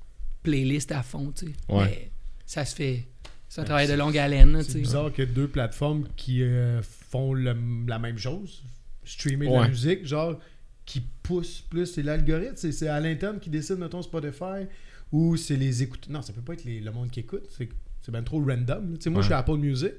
[0.43, 1.53] playlist à fond, tu sais.
[1.69, 1.85] Ouais.
[1.85, 2.12] Mais
[2.45, 3.07] ça se fait.
[3.47, 7.55] C'est un travail de longue haleine, C'est bizarre que deux plateformes qui euh, font le-
[7.88, 8.62] la même chose,
[9.05, 10.39] streamer de la musique, genre,
[10.85, 11.85] qui poussent plus.
[11.88, 14.67] C'est l'algorithme, c'est, c'est à l'interne qui décide, mettons, Spotify,
[15.12, 16.07] ou c'est les écoutes.
[16.09, 17.67] Non, ça peut pas être les- le monde qui écoute, c'est,
[18.01, 18.91] c'est bien trop random.
[18.91, 18.97] là.
[18.97, 19.93] Tu sais, moi, je suis Apple Music,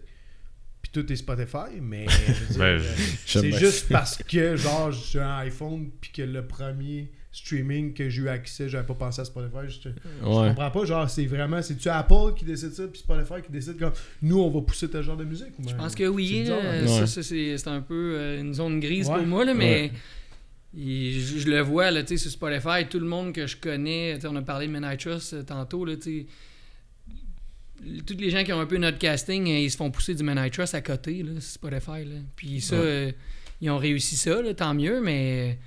[0.83, 2.07] puis tout est Spotify, mais
[2.57, 2.83] Ben, euh,
[3.27, 8.23] c'est juste parce que, genre, j'ai un iPhone, puis que le premier streaming que j'ai
[8.23, 9.59] eu accès, j'avais pas pensé à Spotify.
[9.69, 9.88] Je,
[10.21, 13.93] comprends pas, genre, c'est vraiment, c'est-tu Apple qui décide ça, puis Spotify qui décide comme,
[14.23, 15.53] nous, on va pousser tel genre de musique?
[15.59, 17.07] ou Je pense que oui, c'est hein?
[17.07, 17.23] C'est
[17.57, 19.16] c'est un peu euh, une zone grise Ouais.
[19.19, 19.93] pour moi, là, mais Ouais.
[20.75, 23.57] il- je, je le vois là, tu sais, sur Spotify, tout le monde que je
[23.57, 26.27] connais, tu on a parlé de Men I Trust euh, tantôt, là, tu sais,
[28.07, 30.23] tous les gens qui ont un peu notre casting, euh, ils se font pousser du
[30.23, 32.05] Men I Trust à côté, là, Spotify.
[32.05, 32.16] Là.
[32.37, 32.83] Puis ça, Ouais.
[32.85, 33.12] euh,
[33.61, 35.59] ils ont réussi ça, là, tant mieux, mais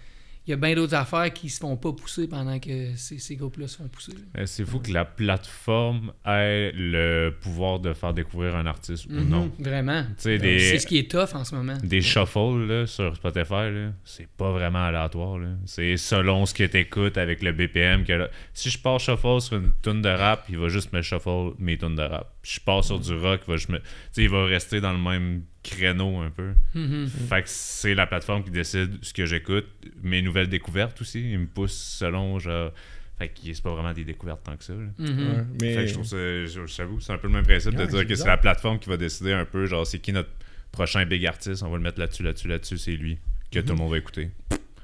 [0.46, 3.36] il y a bien d'autres affaires qui se font pas pousser pendant que ces, ces
[3.36, 4.12] groupes-là se font pousser.
[4.38, 9.14] Euh, C'est fou que la plateforme ait le pouvoir de faire découvrir un artiste ou
[9.14, 9.52] Mhm, non.
[9.60, 10.04] Vraiment.
[10.22, 11.78] Tu C'est ce qui est tough en ce moment.
[11.84, 15.38] des shuffles là, sur Spotify, là, c'est pas vraiment aléatoire.
[15.40, 15.50] là.
[15.66, 18.04] C'est selon ce que t'écoutes avec le BPM.
[18.04, 21.02] Que, là- si je pars shuffle sur une tune de rap, il va juste me
[21.02, 22.33] shuffle mes tunes de rap.
[22.44, 23.82] Je pars sur du rock, il va, juste me-
[24.18, 26.52] il va rester dans le même créneau un peu.
[26.76, 27.08] Mhm.
[27.08, 29.66] Fait que c'est la plateforme qui décide ce que j'écoute.
[30.02, 32.72] Mes nouvelles découvertes aussi, ils me poussent selon genre.
[33.18, 34.74] Fait que c'est pas vraiment des découvertes tant que ça.
[34.74, 34.90] Mhm.
[35.00, 37.76] Ouais, mais Fait que je trouve ça, je- j'avoue, c'est un peu le même principe
[37.76, 40.32] de dire que c'est la plateforme qui va décider un peu, genre, c'est qui notre
[40.72, 43.20] prochain big artiste, on va le mettre là-dessus, là-dessus, là-dessus, c'est lui
[43.52, 44.32] que tout le monde va écouter.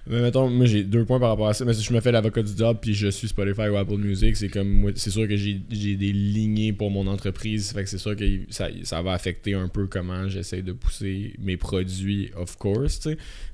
[0.10, 1.64] Mais mettons, moi j'ai deux points par rapport à ça.
[1.66, 4.36] Mais si je me fais l'avocat du job puis je suis Spotify ou Apple Music,
[4.36, 7.72] c'est comme c'est sûr que j'ai des lignées pour mon entreprise.
[7.72, 11.36] Fait que c'est sûr que ça, ça va affecter un peu comment j'essaie de pousser
[11.40, 13.08] mes produits, of course.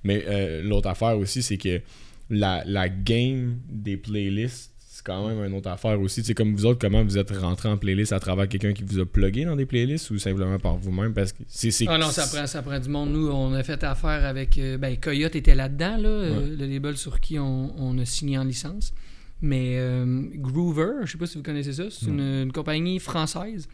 [0.05, 1.81] Mais euh, l'autre affaire aussi, c'est que
[2.29, 4.71] la, la game des playlists,
[5.05, 6.23] quand même une autre affaire aussi.
[6.23, 8.99] C'est comme vous autres, comment vous êtes rentré en playlist à travers quelqu'un qui vous
[8.99, 11.13] a plugué dans des playlists ou simplement par vous-même?
[11.13, 13.11] Parce que c'est Ah non, ça prend, ça prend du monde.
[13.11, 14.57] Nous, on a fait affaire avec.
[14.57, 18.37] euh, ben, Coyote était là-dedans, là, euh, le label sur qui on, on a signé
[18.37, 18.93] en licence.
[19.41, 23.67] Mais euh, Groover, je sais pas si vous connaissez ça, c'est une, une compagnie française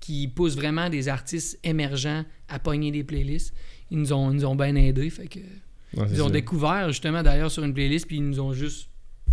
[0.00, 3.52] qui pousse vraiment des artistes émergents à pogner des playlists.
[3.90, 5.10] Ils nous ont, ils nous ont bien aidés.
[5.10, 5.40] Fait que,
[5.96, 6.32] Ouais, c'est ils ont ça.
[6.32, 8.89] découvert justement d'ailleurs sur une playlist, puis ils nous ont juste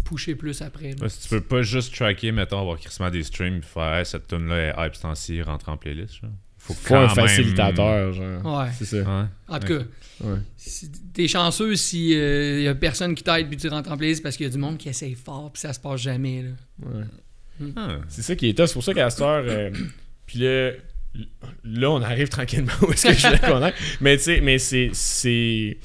[0.08, 0.94] poussé plus après.
[1.00, 1.10] là.
[1.10, 4.28] Si tu peux pas juste tracker, mettons, avoir crissement des streams, puis faire Hey, cette
[4.28, 6.22] tune là est hype, c'est ci rentre en playlist.
[6.22, 6.32] genre.
[6.60, 8.60] Faut, Faut un quand même- facilitateur, genre.
[8.60, 8.68] Ouais.
[8.78, 8.98] C'est ça.
[8.98, 9.26] Ouais.
[9.48, 9.84] En tout cas,
[10.22, 10.38] Ouais.
[10.58, 14.22] si- t'es chanceux si il y a personne qui t'aide puis tu rentres en playlist
[14.24, 16.44] parce qu'il y a du monde qui essaye fort puis ça se passe jamais.
[16.44, 16.90] Là.
[16.90, 17.72] Ouais.
[17.76, 17.98] Ah.
[18.10, 18.68] C'est ça qui est tough.
[18.68, 19.72] C'est pour ça qu'à cette heure, euh,
[20.26, 20.72] puis là,
[21.64, 23.74] là, on arrive tranquillement où est-ce que je voulais qu'on aille.
[24.02, 25.78] Mais tu sais, mais c'est.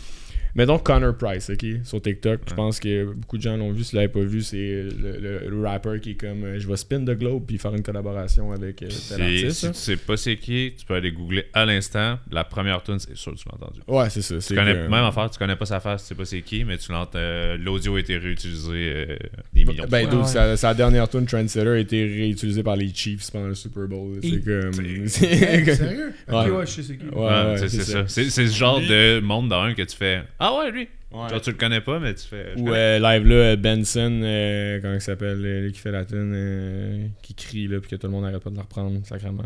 [0.54, 2.40] Mettons Connor Price, ok, sur TikTok.
[2.48, 3.84] Je pense que beaucoup de gens l'ont vu.
[3.84, 6.68] Si vous l'avez pas vu, c'est le, le- le rapper qui est comme euh, je
[6.68, 9.50] vais spin the globe puis faire une collaboration avec euh, tel Si, artiste.
[9.60, 12.18] si tu sais pas c'est qui, tu peux aller googler à l'instant.
[12.30, 13.80] La première tune, c'est sûr que tu l'as entendu.
[13.88, 14.36] Ouais, c'est ça.
[14.38, 16.64] Tu connais, que- Même affaire, tu connais pas sa face, tu sais pas c'est qui,
[16.64, 17.12] mais tu l'entends.
[17.18, 19.16] euh, L'audio a été réutilisé euh,
[19.54, 20.20] des millions de Ben, fois.
[20.20, 20.26] Ouais.
[20.26, 24.18] sa, sa dernière tune Trendsetter a été réutilisée par les Chiefs pendant le Super Bowl.
[24.22, 24.72] C'est comme.
[25.06, 26.12] Sérieux?
[26.28, 26.50] Ok, Ouais.
[26.50, 27.06] ouais, je sais c'est qui.
[27.06, 28.04] Ouais, Ouais, ouais, c'est ça.
[28.06, 30.88] C'est ce genre de monde dans un que tu fais Ah ouais, lui.
[31.12, 31.28] Ouais.
[31.28, 32.54] Genre, tu le connais pas, mais tu fais.
[32.56, 36.32] Ou euh, live là, Benson, euh, comment il s'appelle, euh, lui qui fait la tune,
[36.34, 39.44] euh, qui crie là, puis que tout le monde n'arrête pas de la reprendre, sacrément.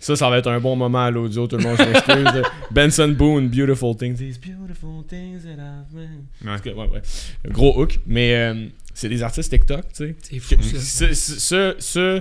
[0.00, 2.42] Ça, ça va être un bon moment à l'audio, tout le monde s'excuse.
[2.70, 4.16] Benson Boone, Beautiful Things.
[4.16, 6.24] These beautiful things that I've made.
[6.44, 6.60] Ouais.
[6.62, 7.02] Cas, ouais, ouais.
[7.50, 10.14] Gros hook, mais euh, c'est des artistes TikTok, tu sais.
[10.22, 10.78] C'est fou, ça.
[10.78, 12.20] Ce- ce- Ça, ça,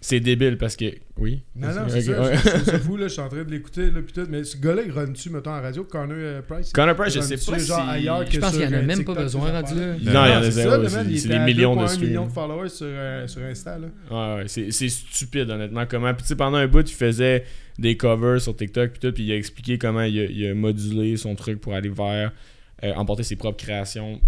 [0.00, 0.86] c'est débile parce que.
[1.18, 1.42] Oui.
[1.54, 2.22] Non, non, c'est ça.
[2.22, 2.36] ouais.
[2.82, 3.06] Fou, là.
[3.08, 4.00] Je suis en train de l'écouter, là.
[4.30, 6.72] Mais ce gars-là, il run-tu, mettons, en radio, Connor euh, Price?
[6.72, 8.82] Connor Price, je sais pas genre si- ailleurs que Je pense qu'il y en a
[8.82, 9.86] même pas besoin rendu là.
[9.86, 12.08] Non, il y en a zéro, c'est- des millions de 2,1 streams.
[12.08, 13.86] millions de followers sur, euh, sur Insta, là.
[14.10, 15.84] Ouais, ouais, c'est, c'est stupide, honnêtement.
[15.86, 16.14] Comment.
[16.14, 17.44] Puis, tu sais, pendant un bout, il faisait
[17.78, 20.54] des covers sur TikTok, puis tout, puis il a expliqué comment il a, il a
[20.54, 22.32] modulé son truc pour aller vers.
[22.82, 24.18] euh, emporter ses propres créations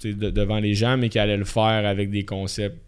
[0.00, 2.78] tu sais, de- devant les gens, mais qu'il allait le faire avec des concepts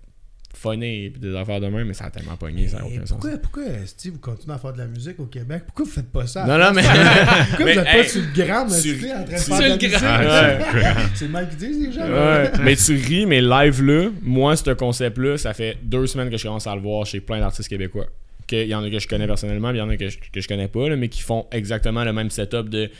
[0.56, 3.06] funnés, puis des affaires de même, mais ça a tellement pogné, ça n'a Et aucun
[3.06, 3.08] sens.
[3.20, 5.62] pourquoi, pourquoi Steve, vous continuez à faire de la musique au Québec?
[5.66, 6.44] Pourquoi vous faites pas ça?
[6.46, 6.82] Non, non, mais.
[6.82, 9.58] Pourquoi mais, vous êtes hey, pas sur le gramme, sur- tu en train de faire
[9.58, 10.74] de la musique?
[10.74, 10.92] Ouais.
[11.14, 12.08] C'est mal qu'ils disent, les gens.
[12.08, 16.36] Ouais, mais tu ris, mais live là, moi, ce concept-là, ça fait deux semaines que
[16.36, 18.06] je commence à le voir chez plein d'artistes québécois.
[18.46, 20.08] Que- Il y en a que je connais personnellement, puis il y en a que
[20.08, 22.90] je, que je connais pas, là, mais qui font exactement le même setup de.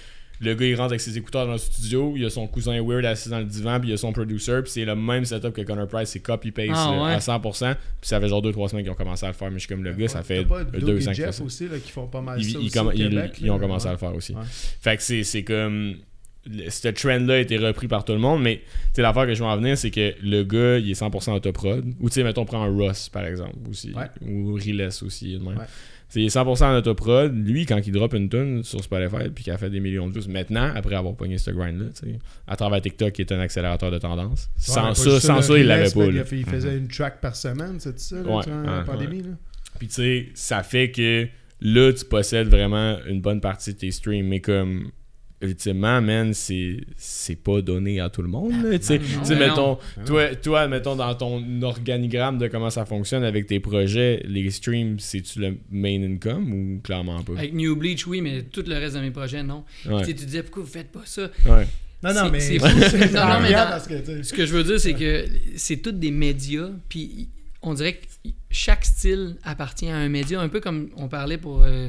[0.42, 2.80] Le gars, il rentre avec ses écouteurs dans le studio, il y a son cousin
[2.82, 5.26] Weird assis dans le divan, puis il y a son producer, puis c'est le même
[5.26, 7.12] setup que Connor Price, c'est copy-paste Ah, ouais.
[7.12, 7.74] à 100%.
[7.74, 9.68] Puis ça fait genre 2-3 semaines qu'ils ont commencé à le faire, mais je suis
[9.68, 11.78] comme le gars, ça fait T'as pas Doug 2 et ans Jeff que aussi, là,
[11.78, 13.32] qui font pas mal ils, ça ils aussi comm- au ils- Québec.
[13.42, 14.32] ils ont commencé à le faire aussi.
[14.32, 14.40] Ouais.
[14.46, 15.96] Fait que c'est, c'est comme.
[16.70, 18.62] Ce trend-là a été repris par tout le monde, mais tu
[18.94, 21.84] sais, l'affaire que je veux en venir, c'est que le gars, il est 100% autoprod.
[22.00, 23.92] Ou tu sais, mettons, on prend un Ross, par exemple, aussi.
[23.92, 24.06] Ouais.
[24.26, 25.34] Ou Riles aussi.
[25.34, 25.58] de même.
[25.58, 25.64] Ouais.
[26.10, 27.32] Tu sais, il est 100% en autoprod.
[27.46, 30.12] Lui, quand il drop une tune sur Spotify, puis qu'il a fait des millions de
[30.18, 33.38] views, maintenant, après avoir pogné ce grind-là, tu sais, à travers TikTok, qui est un
[33.38, 34.50] accélérateur de tendance.
[34.56, 36.06] Ouais, sans ça, sans ça, il l'avait pas.
[36.06, 38.42] Il, faisait une track par semaine, c'est ça, là, Ouais.
[38.46, 38.84] la Ouais.
[38.84, 39.30] pandémie, là?
[39.78, 41.28] Puis tu sais, ça fait que
[41.60, 44.26] là, tu possèdes vraiment une bonne partie de tes streams.
[44.26, 44.90] Mais comme,
[45.42, 48.52] ultimement, man, c'est c'est pas donné à tout le monde.
[48.72, 50.04] Tu sais, mettons, non.
[50.06, 54.98] toi, toi, mettons, dans ton organigramme de comment ça fonctionne avec tes projets, les streams,
[54.98, 57.32] c'est-tu le main income ou clairement pas?
[57.38, 59.64] Avec New Bleach, oui, mais tout le reste de mes projets, non.
[59.86, 60.00] Ouais.
[60.00, 61.22] Tu sais, tu disais, pourquoi vous faites pas ça?
[61.46, 61.66] Ouais.
[62.02, 62.58] Non, non, C'est- mais
[63.12, 65.24] Non, non, mais dans- que, Ce que je veux dire, c'est que
[65.56, 67.28] c'est tous des médias, puis
[67.62, 71.62] on dirait que chaque style appartient à un média, un peu comme on parlait pour
[71.62, 71.88] euh,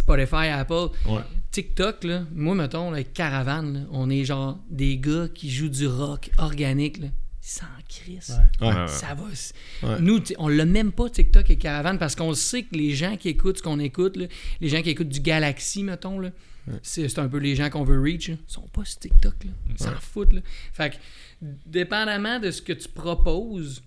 [0.00, 0.88] Spotify, Apple.
[1.06, 1.22] Ouais.
[1.50, 5.86] TikTok, là, moi, mettons, avec Caravane, là, on est genre des gars qui jouent du
[5.86, 7.08] rock organique, là.
[7.42, 8.38] Sans crise.
[8.60, 8.68] Ouais.
[8.68, 8.86] Ouais.
[8.86, 9.98] Ça va.
[9.98, 13.30] Nous, on l'a même pas TikTok et Caravane parce qu'on sait que les gens qui
[13.30, 14.26] écoutent ce qu'on écoute, là,
[14.60, 16.30] les gens qui écoutent du Galaxy, mettons, là,
[16.82, 19.44] c'est c'est un peu les gens qu'on veut reach, là, ils sont pas sur TikTok.
[19.44, 19.50] Là.
[19.70, 20.34] Ils s'en foutent.
[20.34, 20.42] Là.
[20.72, 20.96] Fait que,
[21.66, 23.82] dépendamment de ce que tu proposes,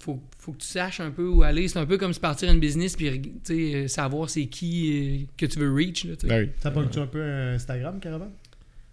[0.00, 1.68] faut, faut que tu saches un peu où aller.
[1.68, 5.22] C'est un peu comme se partir une business puis tu sais, euh, savoir c'est qui
[5.22, 6.04] euh, que tu veux reach.
[6.04, 6.28] Là, tu sais.
[6.28, 6.50] Ben oui.
[6.60, 8.30] Ça pogne-tu un peu un Instagram, Caravan?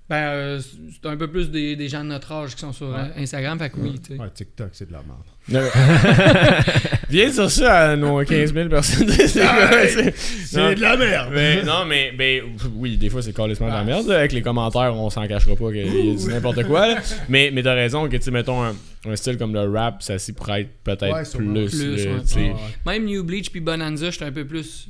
[0.10, 2.96] Ben, euh, c'est un peu plus des, des gens de notre âge qui sont sur
[2.96, 3.60] euh, Instagram.
[3.60, 4.20] Fait que oui, tu sais.
[4.22, 5.24] Ouais, TikTok, c'est de la merde.
[7.10, 9.08] Viens dire ça à nos 15 000 personnes.
[9.10, 11.30] C'est de la merde!
[11.34, 12.44] Mais, non, mais ben,
[12.76, 14.08] oui, des fois c'est carrément de la merde.
[14.08, 14.20] là.
[14.20, 16.88] Avec les commentaires, on s'en cachera pas qu'il y a dit n'importe quoi.
[16.88, 17.02] là.
[17.30, 18.76] Mais, mais t'as raison que, tu sais, mettons, un,
[19.08, 21.70] un style comme le rap, ça s'y prête peut-être Ouais, plus.
[21.70, 22.18] Plus, ouais.
[22.18, 22.54] Ah, ouais.
[22.86, 24.88] Même New Bleach puis Bonanza, j'étais un peu plus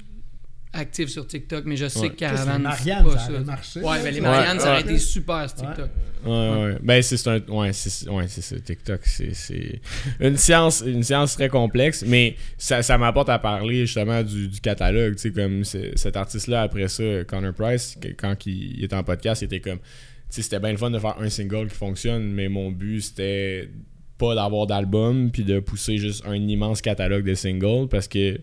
[0.73, 2.09] actif sur TikTok, mais je sais Ouais.
[2.09, 2.25] que
[2.59, 3.39] Marianne, pas ça ça.
[3.39, 3.79] marché.
[3.81, 4.27] Ouais, ben les ça.
[4.29, 5.89] Marianne, ça aurait été super sur TikTok.
[6.25, 6.77] Ouais, ouais.
[6.81, 7.39] Ben, c'est un.
[7.47, 8.59] Ouais, c'est ouais, c'est ça.
[8.59, 9.81] TikTok, c'est- c'est
[10.19, 14.59] une science, une science très complexe, mais ça, ça m'apporte à parler justement du, du
[14.59, 15.15] catalogue.
[15.15, 19.03] Tu sais, comme cet artiste-là, après ça, Connor Price, que- quand il, il était en
[19.03, 19.79] podcast, il était comme.
[19.79, 19.83] Tu
[20.29, 23.69] sais, c'était bien le fun de faire un single qui fonctionne, mais mon but, c'était
[24.17, 28.39] pas d'avoir d'album puis de pousser juste un immense catalogue de singles parce que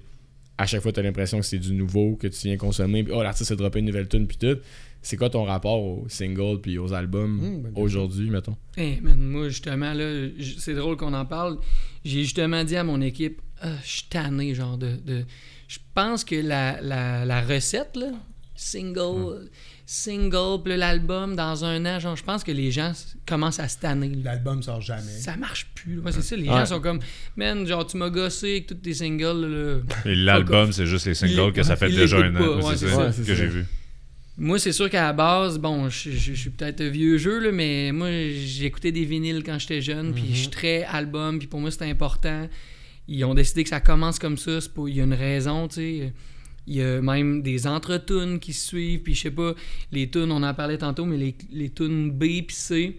[0.59, 3.13] à chaque fois tu as l'impression que c'est du nouveau que tu viens consommer puis
[3.15, 4.59] oh l'artiste a droppé une nouvelle tune puis tout
[5.03, 7.83] c'est quoi ton rapport aux singles puis aux albums Mmh, question.
[7.83, 8.57] aujourd'hui mettons?
[8.77, 10.29] Hey, man, moi, justement, là,
[10.59, 11.59] c'est drôle qu'on en parle.
[12.07, 14.97] J'ai justement dit à mon équipe, Ah, je suis tanné, genre, de.
[14.97, 15.25] de-
[15.69, 18.13] Je pense que la, la, la recette, là,
[18.55, 19.51] single,
[19.87, 22.93] single, puis l'album dans un an, genre, je pense que les gens
[23.27, 24.13] commencent à se tanner.
[24.25, 25.03] L'album sort jamais.
[25.19, 25.97] Ça marche plus.
[25.97, 26.03] là.
[26.03, 26.49] Ouais, c'est ça, les Ouais.
[26.57, 27.01] gens sont comme,
[27.37, 29.81] man, genre, tu m'as gossé avec tous tes singles, là.
[30.11, 32.61] Et l'album, c'est juste les singles que ça fait déjà un an.
[32.63, 33.67] Ouais, c'est ça que j'ai vu.
[34.37, 37.53] Moi, c'est sûr qu'à la base, bon, je, je- je suis peut-être vieux jeu, là,
[37.53, 41.61] mais moi, j'écoutais des vinyles quand j'étais jeune, puis je suis très album, puis pour
[41.61, 42.49] moi, c'était important.
[43.07, 44.59] Ils ont décidé que ça commence comme ça,
[44.89, 46.13] il y a une raison, tu sais.
[46.67, 49.55] Il y a même des entre-tunes qui suivent, puis je sais pas,
[49.93, 52.99] les tunes, on en parlait tantôt, mais les, les tunes B puis C,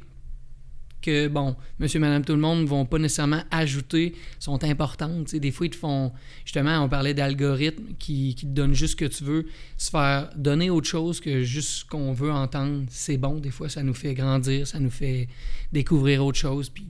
[1.06, 5.36] que, bon, monsieur, madame, tout le monde vont pas nécessairement ajouter, sont importantes.
[5.36, 6.12] Des fois, ils te font.
[6.44, 9.46] Justement, on parlait d'algorithmes qui, qui te donnent juste ce que tu veux.
[9.78, 13.36] Se faire donner autre chose que juste ce qu'on veut entendre, c'est bon.
[13.36, 15.28] Des fois, ça nous fait grandir, ça nous fait
[15.72, 16.70] découvrir autre chose.
[16.70, 16.90] Puis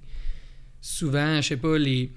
[0.79, 2.11] souvent, je sais pas, les.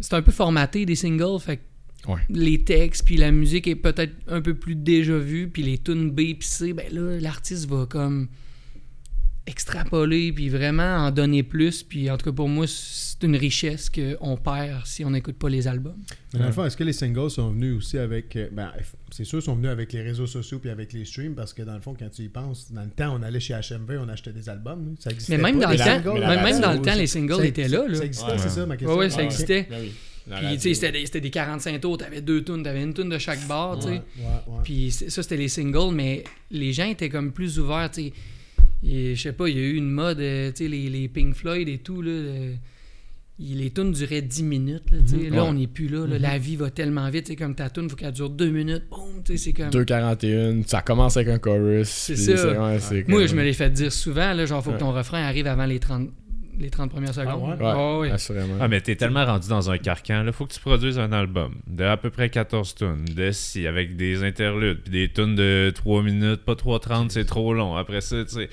[0.00, 1.62] C'est un peu formaté des singles, fait que
[2.08, 2.20] Ouais.
[2.30, 6.10] les textes puis la musique est peut-être un peu plus déjà vue puis les tunes
[6.10, 8.28] B puis C ben là l'artiste va comme
[9.46, 13.90] extrapoler puis vraiment en donner plus puis en tout cas pour moi c'est une richesse
[13.90, 15.96] qu'on perd si on n'écoute pas les albums
[16.32, 18.36] Mais dans le fond, est-ce que les singles sont venus aussi avec.
[18.36, 18.70] euh, Ben,
[19.10, 21.62] c'est sûr, ils sont venus avec les réseaux sociaux puis avec les streams parce que
[21.62, 24.08] dans le fond, quand tu y penses, dans le temps, on allait chez HMV, on
[24.08, 24.94] achetait des albums.
[25.00, 26.96] Ça existait mais même pas, dans le les temps singles, même, dans le temps ça-
[26.96, 27.94] les singles ça- étaient là, là.
[27.94, 28.50] Ça existait, Ouais, c'est ouais.
[28.50, 28.94] ça ma question.
[28.96, 29.66] Ouais, ouais, ça Ah, existait.
[29.68, 29.92] Ben oui.
[30.36, 33.08] Puis tu sais c'était des, c'était des 45 tours t'avais deux tunes t'avais une tune
[33.08, 34.60] de chaque bar tu sais Ouais, ouais, ouais.
[34.64, 38.12] Puis ça, c'était les singles, mais les gens étaient comme plus ouverts, tu sais.
[38.82, 41.34] Je sais pas, il y a eu une mode, euh, tu sais, les, les Pink
[41.34, 42.10] Floyd et tout, là.
[42.10, 42.54] euh,
[43.38, 45.30] il- les tunes duraient 10 minutes, là, tu sais.
[45.30, 45.48] Là, Ouais.
[45.50, 46.18] on n'est plus là, là.
[46.18, 49.22] La vie va tellement vite, c'est comme ta tune, faut qu'elle dure 2 minutes, boum,
[49.24, 49.70] tu sais, c'est comme...
[49.70, 51.88] 2.41, ça commence avec un chorus.
[51.88, 52.32] C'est ça.
[52.52, 54.76] ouais, c'est Moi, comme- je me l'ai fait dire souvent, là, genre, faut Ouais.
[54.76, 56.10] que ton refrain arrive avant les 30,
[56.60, 57.42] les 30 premières secondes.
[57.42, 57.64] ouais?
[57.64, 58.10] Ouais, Ah ouais.
[58.10, 58.54] assurément.
[58.60, 60.22] Ah, mais t'es tellement rendu dans un carcan.
[60.22, 63.66] Là, faut que tu produises un album de à peu près 14 tonnes, de si,
[63.66, 67.76] avec des interludes, puis des tunes de 3 minutes, pas 3.30, c'est trop long.
[67.76, 68.50] Après ça, tu sais,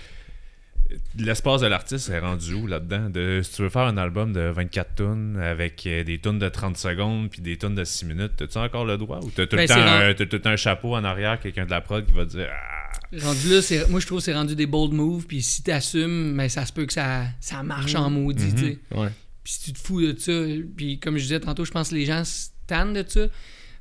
[1.19, 3.09] l'espace de l'artiste est rendu où là-dedans?
[3.09, 6.47] De, si tu veux faire un album de 24 tonnes avec euh, des tunes de
[6.47, 9.19] 30 secondes puis des tunes de 6 minutes, as-tu encore le droit?
[9.21, 9.73] Ou t'as tout, Ben, le temps
[10.17, 12.76] c'est un, tout un chapeau en arrière, quelqu'un de la prod qui va dire Ah,
[13.21, 16.33] Rendu là, c'est- moi, je trouve que c'est rendu des bold moves, puis si t'assumes,
[16.33, 18.79] mais ça se peut que ça, ça marche en maudit, tu sais.
[18.95, 19.09] Ouais.
[19.43, 20.31] Puis si tu te fous de ça,
[20.75, 23.27] puis comme je disais tantôt, je pense que les gens se tannent de ça.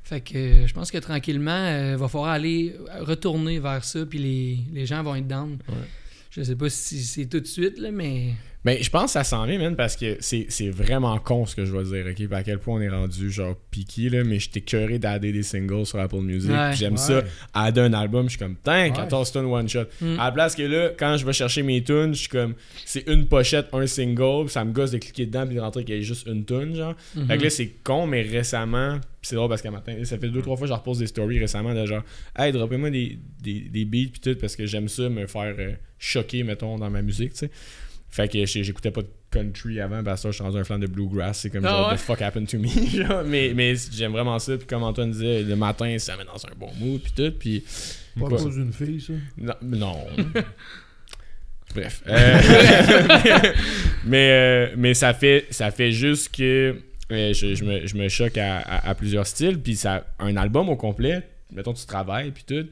[0.03, 4.05] Fait que euh, je pense que tranquillement, il va falloir aller euh, retourner vers ça,
[4.05, 5.57] puis les, les gens vont être down.
[5.67, 5.75] Ouais.
[6.29, 8.33] Je sais pas si c'est tout de suite, là, mais.
[8.65, 11.55] Mais je pense que ça s'en vient, man, parce que c'est c'est vraiment con ce
[11.55, 12.15] que je vais dire, ok?
[12.15, 15.43] Puis à quel point on est rendu, genre, piqué, là, mais j'étais curé d'adder des
[15.43, 16.51] singles sur Apple Music.
[16.51, 16.69] Ouais.
[16.71, 16.97] puis J'aime Ouais.
[16.97, 17.21] ça.
[17.53, 18.91] Adder un album, je suis comme, Ouais.
[18.93, 19.85] 14 tunes one shot.
[20.01, 20.19] Mm.
[20.19, 23.07] À la place que là, quand je vais chercher mes tunes, je suis comme, c'est
[23.07, 25.95] une pochette, un single, puis ça me gosse de cliquer dedans puis de rentrer qu'il
[25.95, 26.95] y ait juste une tune, genre.
[27.15, 27.27] Mhm.
[27.27, 30.29] Fait que là, c'est con, mais récemment, pis c'est drôle parce qu'à matin, ça fait
[30.29, 32.03] deux, trois fois que je repose des stories récemment de genre,
[32.37, 35.71] hey, droppez-moi des, des, des beats pis tout parce que j'aime ça me faire euh,
[35.99, 37.51] choquer, mettons, dans ma musique, tu sais.
[38.09, 40.87] Fait que j'écoutais pas de country avant, parce que je suis rendu un fan de
[40.87, 41.95] bluegrass, c'est comme Ah genre, ouais?
[41.95, 43.23] the fuck happened to me, genre.
[43.25, 46.55] Mais, mais j'aime vraiment ça, puis comme Antoine disait, le matin, ça met dans un
[46.57, 47.63] bon mood pis tout, pis.
[48.19, 49.13] Pas à cause d'une fille, ça?
[49.37, 49.53] Non.
[49.61, 50.05] non.
[51.75, 52.01] Bref.
[52.07, 52.39] Euh,
[54.05, 56.75] mais, euh, mais ça fait ça fait juste que
[57.11, 59.59] euh, je, je me, je me choque à, à- à plusieurs styles.
[59.59, 62.67] Puis ça un album au complet, mettons tu travailles puis tout,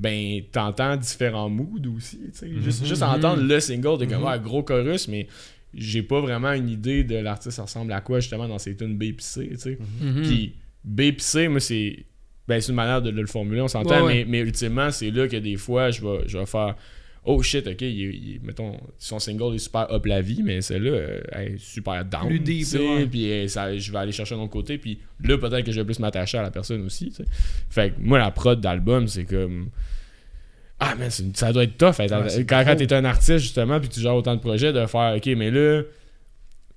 [0.00, 2.18] ben t'entends différents moods aussi.
[2.32, 2.48] tu sais.
[2.60, 5.26] Juste, juste entendre le single, t'es comme ah, gros chorus, mais
[5.74, 8.96] j'ai pas vraiment une idée de l'artiste ça ressemble à quoi justement dans ses tunes
[8.96, 9.48] B pis C.
[9.52, 9.78] tu sais.
[10.00, 10.22] Mhm.
[10.22, 12.04] Puis B pis C, moi, c'est.
[12.48, 14.14] Ben, c'est une manière de, de le formuler, on s'entend, Ouais, ouais.
[14.14, 16.74] Mais, mais ultimement, c'est là que des fois, je vais, je vais faire.
[17.24, 20.90] Oh shit, ok, il, il mettons, son single est super up la vie, mais celle-là,
[20.90, 22.26] euh, elle est super down.
[22.28, 23.06] Plus deep, ouais.
[23.06, 25.80] Puis euh, ça, je vais aller chercher un autre côté, puis là, peut-être que je
[25.80, 27.10] vais plus m'attacher à la personne aussi.
[27.10, 27.24] tu sais.
[27.68, 29.68] Fait que moi, la prod d'album, c'est comme.
[30.78, 31.98] Ah, mais ça doit être tough.
[31.98, 32.06] Ouais,
[32.46, 35.50] quand t'es un artiste, justement, puis tu gères autant de projets, de faire, ok, mais
[35.50, 35.82] là.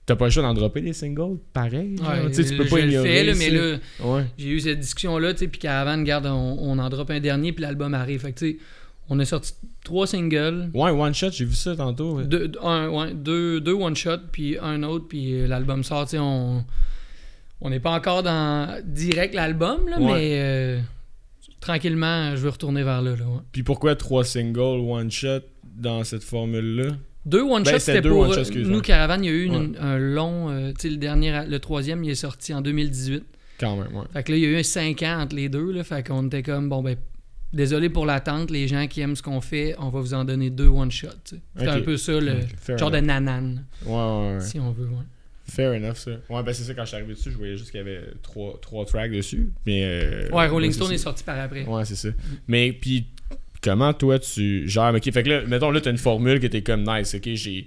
[0.06, 1.96] T'as pas le choix d'en dropper des singles, pareil.
[2.02, 3.08] Ouais, tu peux je pas le ignorer.
[3.10, 4.26] fais, là, mais là, Ouais.
[4.38, 7.54] j'ai eu cette discussion-là, tu sais, puis qu'avant, regarde, on, on en drop un dernier,
[7.54, 8.20] puis l'album arrive.
[8.20, 8.58] Fait que, tu sais,
[9.16, 9.54] on a sorti
[9.84, 12.16] trois singles, Ouais, one shot, j'ai vu ça tantôt.
[12.18, 12.26] ouais.
[12.26, 16.64] deux, un, ouais, deux, deux one-shot, puis un autre, puis euh, l'album sort, on...
[17.66, 20.14] On n'est pas encore dans direct l'album, là, Ouais.
[20.14, 20.80] mais euh,
[21.62, 23.12] tranquillement, je veux retourner vers là.
[23.12, 23.26] là.
[23.52, 25.40] Puis pourquoi trois singles, one shot
[25.78, 26.96] dans cette formule-là?
[27.26, 28.20] Deux one-shots, Ben, c'était c'était deux pour...
[28.24, 28.76] one-shots, euh, excuse-moi.
[28.76, 29.80] nous, Caravane, il y a eu une- Ouais.
[29.80, 30.50] un long...
[30.50, 33.24] euh, tu sais, le dernier, le troisième, il est sorti en 2018.
[33.62, 34.04] Quand même, ouais.
[34.12, 35.72] Fait que là, il y a eu un 5 ans entre les deux.
[35.72, 36.98] Là, fait qu'on était comme, bon, ben,
[37.54, 40.50] désolé pour l'attente, les gens qui aiment ce qu'on fait, on va vous en donner
[40.50, 41.08] deux one-shots.
[41.60, 41.68] Ok.
[41.68, 42.40] un peu ça, le
[42.78, 42.92] genre enough.
[43.02, 44.42] de nanan, Ouais, ouais, ouais.
[44.42, 44.86] si on veut.
[44.88, 45.04] Ouais.
[45.46, 46.12] Fair enough, ça.
[46.30, 48.02] Ouais, ben c'est ça, quand je suis arrivé dessus, je voyais juste qu'il y avait
[48.22, 49.50] trois, trois tracks dessus.
[49.66, 49.82] Mais.
[49.84, 51.66] euh, Ouais, Rolling c'est Stone est sorti par après.
[51.66, 52.10] Ouais, c'est ça.
[52.48, 53.06] Mais, puis,
[53.62, 54.94] comment toi tu gères?
[54.96, 57.66] Ok, fait que là, mettons, là, t'as une formule que t'es comme nice, ok, j'ai.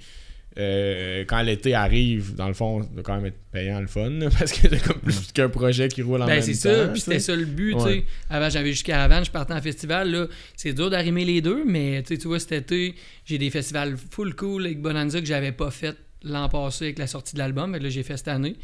[0.58, 4.08] Euh, quand l'été arrive, dans le fond, ça doit quand même être payant le fun,
[4.10, 6.74] là, parce que c'est comme plus qu'un projet qui roule en Ben, même c'est temps.
[6.84, 7.92] ça, puis c'était ça le but, tu Ouais.
[7.98, 8.04] sais.
[8.30, 10.26] Avant, j'avais juste Caravane, je partais en festival, là.
[10.56, 12.94] C'est dur d'arrimer les deux, mais tu vois, cet été,
[13.24, 17.06] j'ai des festivals full cool avec Bonanza que j'avais pas fait l'an passé avec la
[17.06, 18.56] sortie de l'album, mais là, j'ai fait cette année.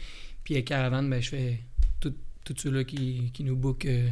[0.45, 1.59] Puis avec Caravane, ben, je fais
[2.01, 2.15] tout-
[2.45, 4.09] tous ceux-là qui, qui nous bookent euh,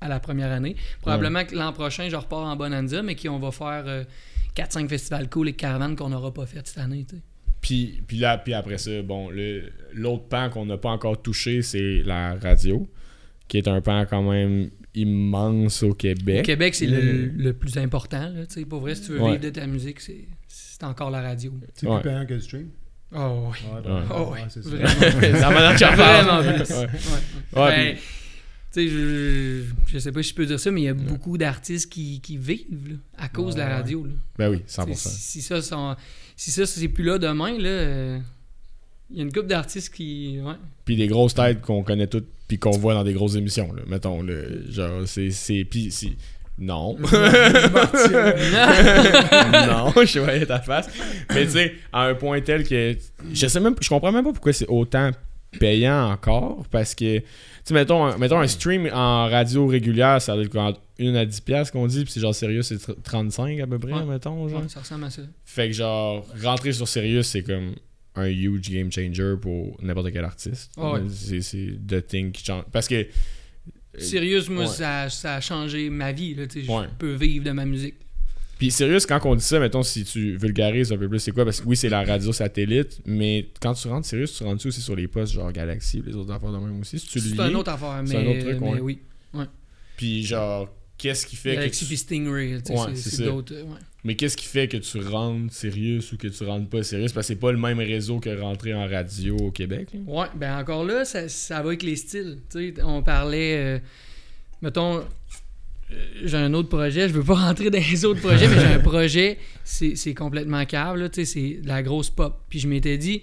[0.00, 0.74] à la première année.
[1.02, 4.04] Probablement que l'an prochain, je repars en Bonanza, mais qu'on va faire euh,
[4.56, 7.22] 4-5 festivals cool avec Caravane qu'on n'aura pas fait cette année, tu sais.
[7.60, 11.60] Puis, puis là, puis après ça, bon, le- l'autre pan qu'on n'a pas encore touché,
[11.62, 12.88] c'est la radio,
[13.48, 16.40] qui est un pan quand même immense au Québec.
[16.40, 18.30] Au Québec, c'est Le- le, le plus important.
[18.30, 18.64] Là, tu sais.
[18.64, 19.32] pour vrai, si tu veux Ouais.
[19.32, 21.52] vivre de ta musique, c'est, c'est encore la radio.
[21.74, 22.00] C'est Ouais.
[22.00, 22.70] plus payant que le stream.
[23.14, 23.58] Oh, oui.
[23.84, 24.00] Ouais, Ouais.
[24.14, 24.40] Oh, ouais.
[24.48, 24.70] c'est ça.
[24.70, 25.74] Vraiment.
[25.96, 28.00] Vraiment plus.
[28.70, 31.36] Sais, je, je sais pas si je peux dire ça, mais il y a beaucoup
[31.36, 34.04] d'artistes qui, qui vivent là, à cause de la radio.
[34.04, 34.12] Là.
[34.38, 34.94] Ben oui, Tu sais, 100%.
[34.94, 35.96] Si, si ça, sont-
[36.36, 38.18] si ça, c'est plus là demain, là, euh,
[39.10, 40.38] il y a une couple d'artistes qui.
[40.40, 40.54] Ouais.
[40.84, 43.82] Puis des grosses têtes qu'on connaît toutes, puis qu'on voit dans des grosses émissions, là.
[43.86, 45.30] Mettons, le genre, c'est...
[45.30, 46.16] c'est puis si...
[46.58, 46.96] Non.
[47.00, 47.08] non,
[50.04, 50.88] je voyais ta face.
[51.30, 52.94] Mais tu sais, à un point tel que...
[53.32, 53.74] Je sais même...
[53.80, 55.10] Je comprends même pas pourquoi c'est autant
[55.58, 57.18] payant encore, parce que...
[57.18, 57.24] Tu
[57.64, 61.24] sais, mettons, un- mettons un stream en radio régulière, ça doit être entre 1 à
[61.26, 64.04] 10 piastres qu'on dit, puis c'est genre sérieux, c'est tr- 35 à peu près, Ouais.
[64.04, 64.62] mettons, genre.
[64.62, 65.22] Ouais, ça ressemble à ça.
[65.44, 67.74] Fait que genre, rentrer sur Sirius, c'est comme
[68.16, 70.70] un huge game changer pour n'importe quel artiste.
[70.76, 71.00] Ouais.
[71.10, 72.64] C'est, c'est the thing qui change.
[72.72, 73.06] Parce que.
[73.98, 74.70] Sérieux, moi, Ouais.
[74.70, 76.34] ça, ça a changé ma vie.
[76.34, 76.44] Là.
[76.54, 77.94] Je peux vivre de ma musique.
[78.60, 81.46] Puis Sirius, quand on dit ça, mettons, si tu vulgarises un peu plus, c'est quoi?
[81.46, 84.82] Parce que oui, c'est la radio satellite, mais quand tu rentres Sirius, tu rentres aussi
[84.82, 86.98] sur les postes genre Galaxy, les autres affaires de même aussi?
[86.98, 88.80] Si tu le C'est une autre affaire, mais, c'est un autre truc, mais ouais.
[88.80, 88.98] oui.
[89.96, 91.88] Puis genre, qu'est-ce qui fait Galaxy que.
[91.88, 91.96] Tu...
[91.96, 93.54] Stingray, tu sais, Ouais, c'est, d'autres.
[93.54, 93.64] euh.
[94.04, 97.28] Mais qu'est-ce qui fait que tu rentres Sirius ou que tu rentres pas Sirius Parce
[97.28, 99.88] que c'est pas le même réseau que rentrer en radio au Québec.
[99.94, 100.00] là.
[100.06, 102.40] Ouais, ben encore là, ça, ça va avec les styles.
[102.50, 103.78] Tu sais, on parlait, euh,
[104.60, 105.02] mettons,
[106.24, 108.78] j'ai un autre projet, je veux pas rentrer dans les autres projets, mais j'ai un
[108.94, 110.64] projet, c'est c'est complètement
[111.12, 112.44] sais, c'est de la grosse pop.
[112.48, 113.22] Puis je m'étais dit,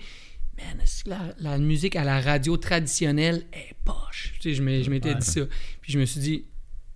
[0.57, 4.33] man, est-ce que la, la musique à la radio traditionnelle est poche?
[4.39, 5.15] Tu sais, je m'étais Ouais.
[5.15, 5.41] dit ça.
[5.81, 6.45] Puis je me suis dit,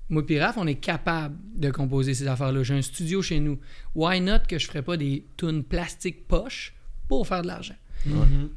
[0.10, 2.64] moi et Raph, on est capable de composer ces affaires-là.
[2.64, 3.60] J'ai un studio chez nous.
[3.96, 6.74] Why not que je ferais pas des tunes plastique poche
[7.08, 7.76] pour faire de l'argent?
[8.06, 8.50] Mhm.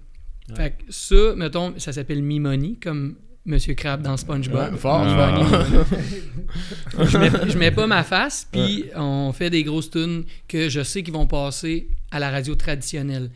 [0.56, 4.72] Fait que ça, mettons, ça s'appelle Me-Money, comme Monsieur Crab dans SpongeBob.
[4.72, 5.04] Ouais, fort.
[5.04, 5.44] Money.
[7.06, 10.82] je, mets, je mets pas ma face, puis on fait des grosses tunes que je
[10.82, 13.30] sais qu'ils vont passer à la radio traditionnelle.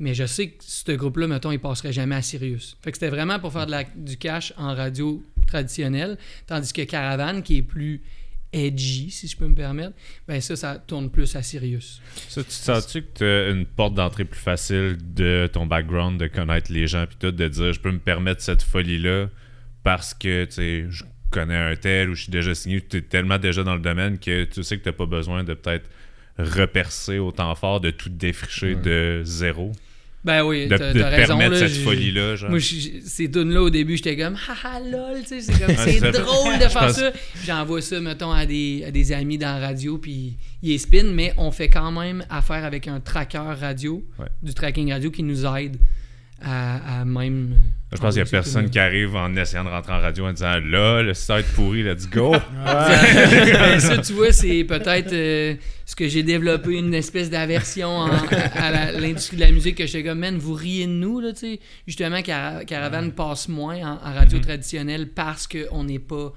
[0.00, 2.76] Mais je sais que ce groupe-là, mettons, il passerait jamais à Sirius.
[2.82, 6.18] Fait que c'était vraiment pour faire de la- du cash en radio traditionnelle.
[6.48, 8.02] Tandis que Caravane, qui est plus
[8.52, 9.92] edgy, si je peux me permettre,
[10.26, 12.02] ben ça, ça tourne plus à Sirius.
[12.28, 16.18] Ça, tu te sens-tu que tu as une porte d'entrée plus facile de ton background,
[16.18, 19.28] de connaître les gens, puis tout, de dire je peux me permettre cette folie-là
[19.84, 23.00] parce que tu sais, je connais un tel ou je suis déjà signé, tu es
[23.02, 25.88] tellement déjà dans le domaine que tu sais que tu n'as pas besoin de peut-être
[26.38, 29.72] repercer autant fort, de tout défricher de zéro.
[30.24, 31.26] Ben oui, De, t'as de t'as te raison.
[31.38, 32.36] permettre là, cette j'ai- folie-là.
[32.36, 32.50] Genre.
[32.50, 36.00] Moi, je- ces tunes-là, au début, j'étais comme, haha, lol, tu sais, c'est comme, c'est
[36.12, 37.12] drôle de faire pense- ça.
[37.44, 41.34] J'envoie ça, mettons, à des, à des amis dans la radio, puis ils spin, mais
[41.38, 44.26] on fait quand même affaire avec un tracker radio, Ouais.
[44.44, 45.76] du tracking radio qui nous aide
[46.44, 47.56] à, à même.
[47.92, 50.32] Je pense qu'il n'y a personne qui arrive en essayant de rentrer en radio en
[50.32, 52.34] disant là, le site pourri, let's go.
[52.64, 58.10] Ben, ça, tu vois, c'est peut-être euh, ce que j'ai développé, une espèce d'aversion en-
[58.54, 61.40] à, l'industrie de la musique que j'étais comme, man, vous riez de nous, là, tu
[61.40, 61.60] sais.
[61.86, 64.44] Justement, Cara- Caravane passe moins en, en radio Mhm.
[64.44, 66.32] traditionnelle parce qu'on n'est pas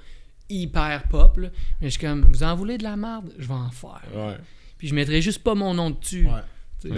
[0.50, 1.48] hyper pop, là.
[1.80, 3.32] Mais je suis comme, vous en voulez de la merde?
[3.38, 4.02] Je vais en faire.
[4.14, 4.36] Ouais.
[4.78, 6.26] Puis je mettrai juste pas mon nom dessus.
[6.26, 6.90] Ouais.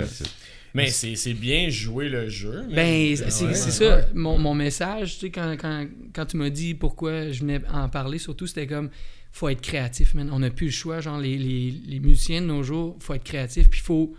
[0.79, 2.65] Mais c'est, c'est bien jouer le jeu.
[2.69, 3.55] mais- Ben, c'est Ouais.
[3.55, 4.07] ça.
[4.15, 7.89] Mon, mon message, tu sais, quand, quand, quand tu m'as dit pourquoi je venais en
[7.89, 8.91] parler, surtout, c'était comme,
[9.33, 10.31] faut être créatif, man.
[10.33, 11.01] On n'a plus le choix.
[11.01, 13.69] Genre, les, les, les musiciens de nos jours, faut être créatif.
[13.69, 14.15] Puis, faut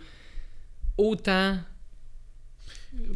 [0.96, 1.58] autant.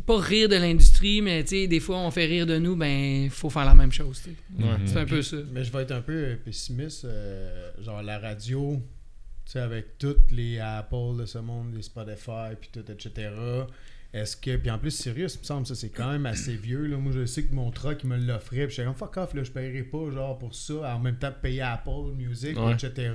[0.07, 3.29] Pas rire de l'industrie, mais tu sais, des fois, on fait rire de nous, ben,
[3.29, 4.21] faut faire la même chose.
[4.23, 4.63] tu sais.
[4.65, 4.77] Ouais.
[4.87, 5.37] C'est un peu ça.
[5.53, 7.05] Mais je vais être un peu pessimiste.
[7.07, 8.81] euh, genre la radio,
[9.47, 13.31] tu sais, avec toutes les Apple de ce monde, les Spotify, puis tout, etc.
[14.13, 14.57] Est-ce que.
[14.57, 16.87] Puis en plus, Sirius, il me semble, ça, c'est quand même assez vieux.
[16.87, 16.97] Là.
[16.99, 18.67] Moi, je sais que mon truck, il me l'offrait.
[18.67, 20.95] Puis j'étais comme, fuck off, là, je paierai pas, genre, pour ça.
[20.95, 22.75] En même temps, payer Apple Music, Ouais.
[22.75, 23.11] etc.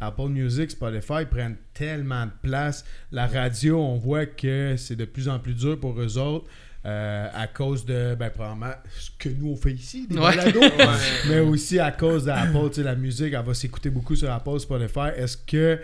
[0.00, 2.84] Apple Music, Spotify, ils prennent tellement de place.
[3.10, 6.48] La radio, on voit que c'est de plus en plus dur pour eux autres.
[6.88, 10.34] Euh, à cause de, ben, probablement, ce que nous on fait ici, des Ouais.
[10.36, 10.60] balados,
[11.28, 14.58] mais aussi à cause d'Apple, tu sais, la musique, elle va s'écouter beaucoup sur Apple,
[14.58, 15.10] Spotify.
[15.16, 15.78] Est-ce que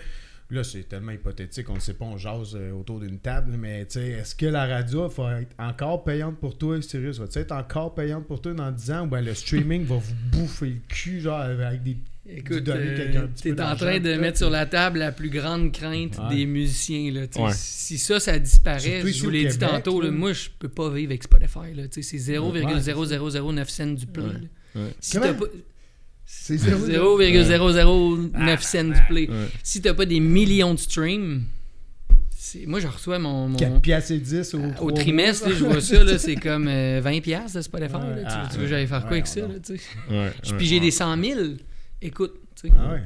[0.50, 3.84] là, c'est tellement hypothétique, on ne sait pas, on jase euh, autour d'une table, mais
[3.86, 7.12] tu sais, est-ce que la radio va être encore payante pour toi, sérieux?
[7.12, 10.14] Va-tu être encore payante pour toi dans 10 ans ou ben le streaming va vous
[10.32, 11.96] bouffer le cul, genre, avec des.
[12.26, 15.12] Écoute, euh, quelqu'un un petit t'es peu en train de mettre sur la table la
[15.12, 16.34] plus grande crainte Ouais.
[16.36, 17.12] des musiciens.
[17.12, 17.38] Là, tu.
[17.38, 17.50] Ouais.
[17.52, 20.88] Si ça, ça disparaît, Surtout je vous l'ai dit tantôt, là, moi, je peux pas
[20.88, 21.88] vivre avec Spotify.
[21.90, 24.22] tu C'est 0,0009 cents du là.
[24.74, 24.94] Ouais.
[25.00, 25.34] Si Comment?
[26.36, 29.28] C'est zéro- 0,009 cents du play.
[29.30, 29.46] Ouais.
[29.62, 31.44] Si t'as pas des millions de streams,
[32.66, 33.48] moi, je reçois mon...
[33.48, 36.36] mon- 4 piastres et 10 au, Au trois trimestre, là, je vois ça, là, c'est
[36.36, 37.92] comme euh, 20$ piastres de Spotify.
[37.94, 37.98] là.
[38.00, 39.40] Ouais, Tu- ah, tu, veux que j'aille faire quoi ouais, avec ça?
[39.40, 39.82] Là, tu sais?
[40.42, 40.58] Puis ouais.
[40.60, 41.40] j'ai des 100 000.
[42.02, 43.02] Écoute, tu sais, Ah ouais.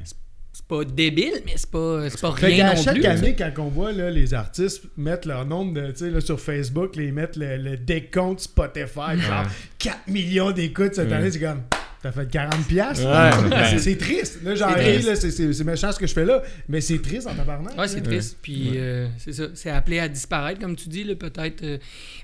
[0.52, 3.06] c'est pas débile, mais c'est pas, c'est pas Fait rien qu'à non chaque plus.
[3.06, 6.38] année, quand on voit là, les artistes mettre leur nombre de, tu sais, là, sur
[6.40, 9.46] Facebook, les mettre le, le décompte Spotify, genre
[9.78, 11.62] 4 millions d'écoutes cette année, c'est comme.
[12.02, 13.04] T'as fait 40 piastres?
[13.04, 13.78] Ouais.
[13.78, 14.40] C'est- triste.
[14.44, 17.00] Là, j'en C'est ris, c'est- c'est c'est méchant ce que je fais là, mais c'est
[17.02, 17.76] triste en tabarnak.
[17.76, 18.38] Ouais, c'est triste.
[18.40, 19.48] Puis euh, c'est ça.
[19.54, 21.62] C'est appelé à disparaître, comme tu dis, là, peut-être.
[21.64, 21.78] euh,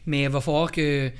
[0.06, 1.08] mais il va falloir que.
[1.08, 1.14] Tu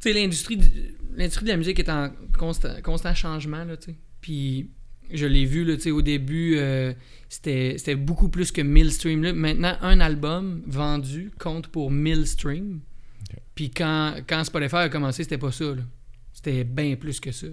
[0.00, 0.70] sais, l'industrie, du-
[1.16, 3.96] l'industrie de la musique est en constant, constant changement, là, tu sais.
[4.20, 4.70] Puis
[5.12, 6.92] je l'ai vu, là, tu sais, au début, euh,
[7.28, 9.22] c'était c'était beaucoup plus que 1000 streams.
[9.22, 9.32] Là.
[9.32, 12.80] Maintenant, un album vendu compte pour 1000 streams.
[13.54, 15.82] Puis quand, quand Spotify a commencé, c'était pas ça, là.
[16.40, 17.48] C'était bien plus que ça.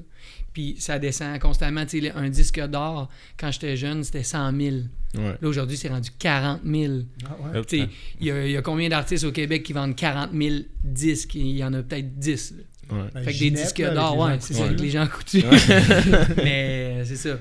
[0.53, 1.87] Puis ça descend constamment.
[1.87, 4.75] Tu sais, un disque d'or, quand j'étais jeune, c'était 100 000.
[5.15, 5.35] Ouais.
[5.41, 6.93] Là, aujourd'hui, c'est rendu 40 000.
[7.25, 7.57] Ah ouais.
[7.59, 7.89] Hop, Tu sais, hein.
[8.21, 11.33] Il y, a- il y a combien d'artistes au Québec qui vendent 40 000 disques?
[11.33, 12.53] Il y en a peut-être 10.
[12.57, 12.95] là.
[12.97, 13.09] Ouais.
[13.15, 15.43] Ben, Fait que des disques d'or, ouais, c'est ça, avec les gens coutus.
[16.37, 17.39] Mais c'est ça.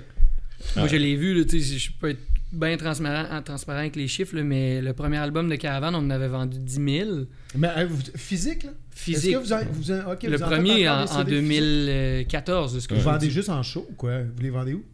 [0.77, 2.21] Moi, je l'ai vu, là, tu sais, je peux être
[2.53, 5.99] bien transparent, en- transparent avec les chiffres, là, mais le premier album de Caravane, on
[5.99, 7.11] en avait vendu 10 000.
[7.57, 8.71] Mais euh, physique, là?
[8.97, 9.33] Physique.
[9.33, 11.19] Est-ce que vous en, vous en- ok, Le vous en faites premier en, des en
[11.25, 11.49] CD physiques?
[11.59, 14.19] 2014, de ce que Vous je vendez juste en show, quoi?
[14.23, 14.85] Vous les vendez où?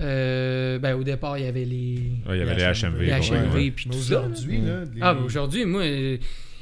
[0.00, 3.00] Euh, ben, au départ, il y avait les, Ouais, il y avait les HMV.
[3.04, 3.70] les HMV ouais.
[3.70, 4.14] puis Mais tout ça.
[4.14, 4.20] là.
[4.20, 4.84] aujourd'hui, là.
[4.94, 6.16] les- Ah, ben, aujourd'hui, moi, euh,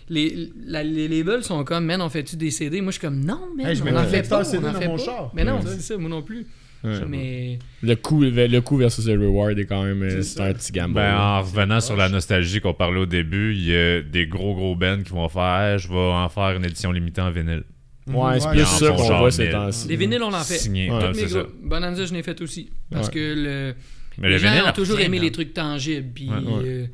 [0.08, 2.80] les, la- les labels sont comme, man, on fait-tu des CD?
[2.80, 4.42] Moi, je suis comme, non, man, Hey, je on en fait pas.
[4.42, 5.30] CD on en dans fait mon char.
[5.32, 6.44] Mais non, c'est ça, moi non plus.
[6.82, 6.98] Ouais.
[7.06, 10.02] Mais Le coût, le coût versus le reward est quand même.
[10.02, 10.94] euh, C'est un petit gamble.
[10.94, 14.54] Ben, en revenant sur la nostalgie qu'on parlait au début, il y a des gros
[14.54, 17.64] gros bands qui vont faire Hey, je vais en faire une édition limitée en vinyle.
[18.06, 19.88] Ouais, c'est Ouais, plus ça qu'on voit ces temps-ci.
[19.88, 20.54] les vinyles, on en fait.
[20.58, 20.90] Signé.
[20.90, 20.96] Ouais.
[20.96, 21.38] Ouais, Toutes c'est mes ça.
[21.42, 22.70] gros- Bonanza, je l'ai fait aussi.
[22.90, 23.12] Parce Ouais.
[23.14, 23.74] que le,
[24.18, 26.08] Mais les le gens ont toujours aimé les trucs tangibles.
[26.14, 26.36] Puis Ouais.
[26.36, 26.88] Ouais.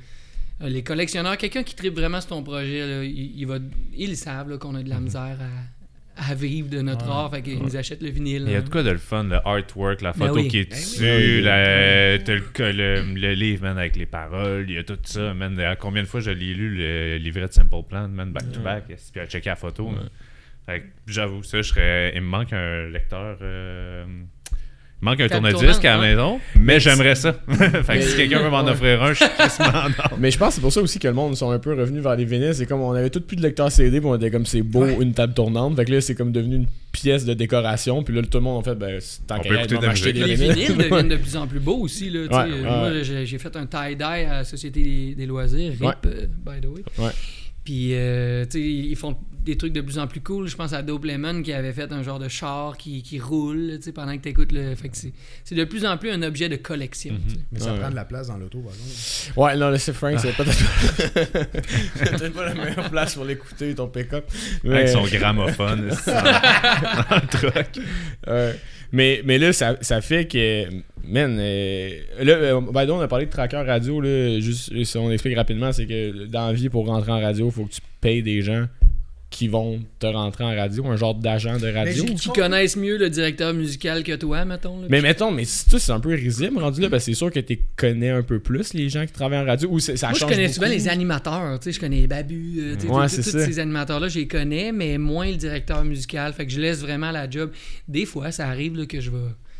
[0.62, 3.58] euh, les collectionneurs, quelqu'un qui tripe vraiment sur ton projet, là, il, il va,
[3.96, 5.75] ils savent là, qu'on a de la misère à,
[6.16, 7.12] à vivre de notre Ouais.
[7.12, 7.30] art.
[7.30, 8.44] Fait qu'ils nous achètent le vinyle.
[8.46, 10.48] Il y a de quoi de le fun, le artwork, la Ben photo oui.
[10.48, 11.42] qui est Ben dessus, oui.
[11.42, 15.34] la- t'as le, le, le livre, man, avec les paroles, il y a tout ça,
[15.34, 15.60] man.
[15.78, 18.84] Combien de fois je l'ai lu, le livret de Simple Plan, man, back to back,
[18.86, 19.88] puis à checker la photo.
[19.88, 20.08] man?
[20.64, 22.12] Fait que j'avoue, ça, je serais.
[22.14, 23.38] Il me manque un lecteur.
[23.42, 24.04] euh,
[25.00, 27.32] manque un tourne-disque à la maison, mais j'aimerais ça.
[27.48, 28.70] fait que si quelqu'un veut m'en ouais.
[28.70, 29.26] offrir un, je suis
[29.60, 30.06] non.
[30.18, 32.02] Mais je pense que c'est pour ça aussi que le monde sont un peu revenus
[32.02, 32.54] vers les vinyles.
[32.54, 34.84] C'est comme on avait tout plus de lecteurs CD, puis on était comme c'est beau,
[34.84, 34.96] Ouais.
[35.00, 35.76] une table tournante.
[35.76, 38.02] Fait que là, c'est comme devenu une pièce de décoration.
[38.02, 40.26] Puis là, tout le monde en fait, ben, tant On qu'à acheter des musique.
[40.26, 40.52] Les vinyles.
[40.54, 42.10] vinyles deviennent de plus en plus beaux aussi.
[42.10, 42.20] Là.
[42.20, 45.92] Ouais, ouais, Moi, j'ai fait un tie-dye à la Société des, des loisirs, RIP, Ouais.
[46.06, 46.82] euh, by the way.
[46.98, 47.12] Ouais.
[47.64, 49.16] Puis, euh, tu sais, ils font
[49.46, 50.48] des trucs de plus en plus cool.
[50.48, 53.76] Je pense à Dope Lemon qui avait fait un genre de char qui, qui roule
[53.76, 54.74] tu sais, pendant que tu écoutes le.
[54.74, 55.12] Fait que c'est
[55.44, 57.14] c'est de plus en plus un objet de collection.
[57.28, 57.36] sais.
[57.52, 57.78] Mais ça Ouais.
[57.80, 59.40] prend de la place dans l'auto, par exemple.
[59.40, 60.52] Ouais, non, c'est Frank, c'est peut-être
[61.96, 64.24] c'est peut-être pas la meilleure place pour l'écouter, ton pick-up.
[64.64, 66.22] Mais- Avec son gramophone c'est ça,
[67.10, 67.68] dans le truck.
[68.26, 68.54] Ouais.
[68.92, 70.64] mais, mais là, ça, ça fait que.
[71.08, 74.00] Man, euh, là, euh, way, on a parlé de tracker radio.
[74.00, 77.20] Là, juste euh, si on explique rapidement, c'est que dans la vie, pour rentrer en
[77.20, 78.66] radio, il faut que tu payes des gens
[79.28, 82.04] qui vont te rentrer en radio, un genre d'agent de radio.
[82.04, 84.80] Qui connaissent mieux le directeur musical que toi, mettons.
[84.80, 84.86] là.
[84.88, 87.30] Mais mettons, mais si tu c'est un peu risible rendu là, parce que c'est sûr
[87.32, 89.68] que tu connais un peu plus les gens qui travaillent en radio.
[89.68, 90.54] Ou c'est- ça Moi, je connais beaucoup.
[90.54, 91.58] souvent les animateurs.
[91.58, 92.54] Tu sais, je connais Babu.
[92.60, 95.36] euh, tu sais, Ouais, tout- c'est tous ces animateurs-là, je les connais, mais moins le
[95.36, 96.32] directeur musical.
[96.32, 97.50] Fait que je laisse vraiment la job.
[97.88, 99.16] Des fois, ça arrive là, que je vais.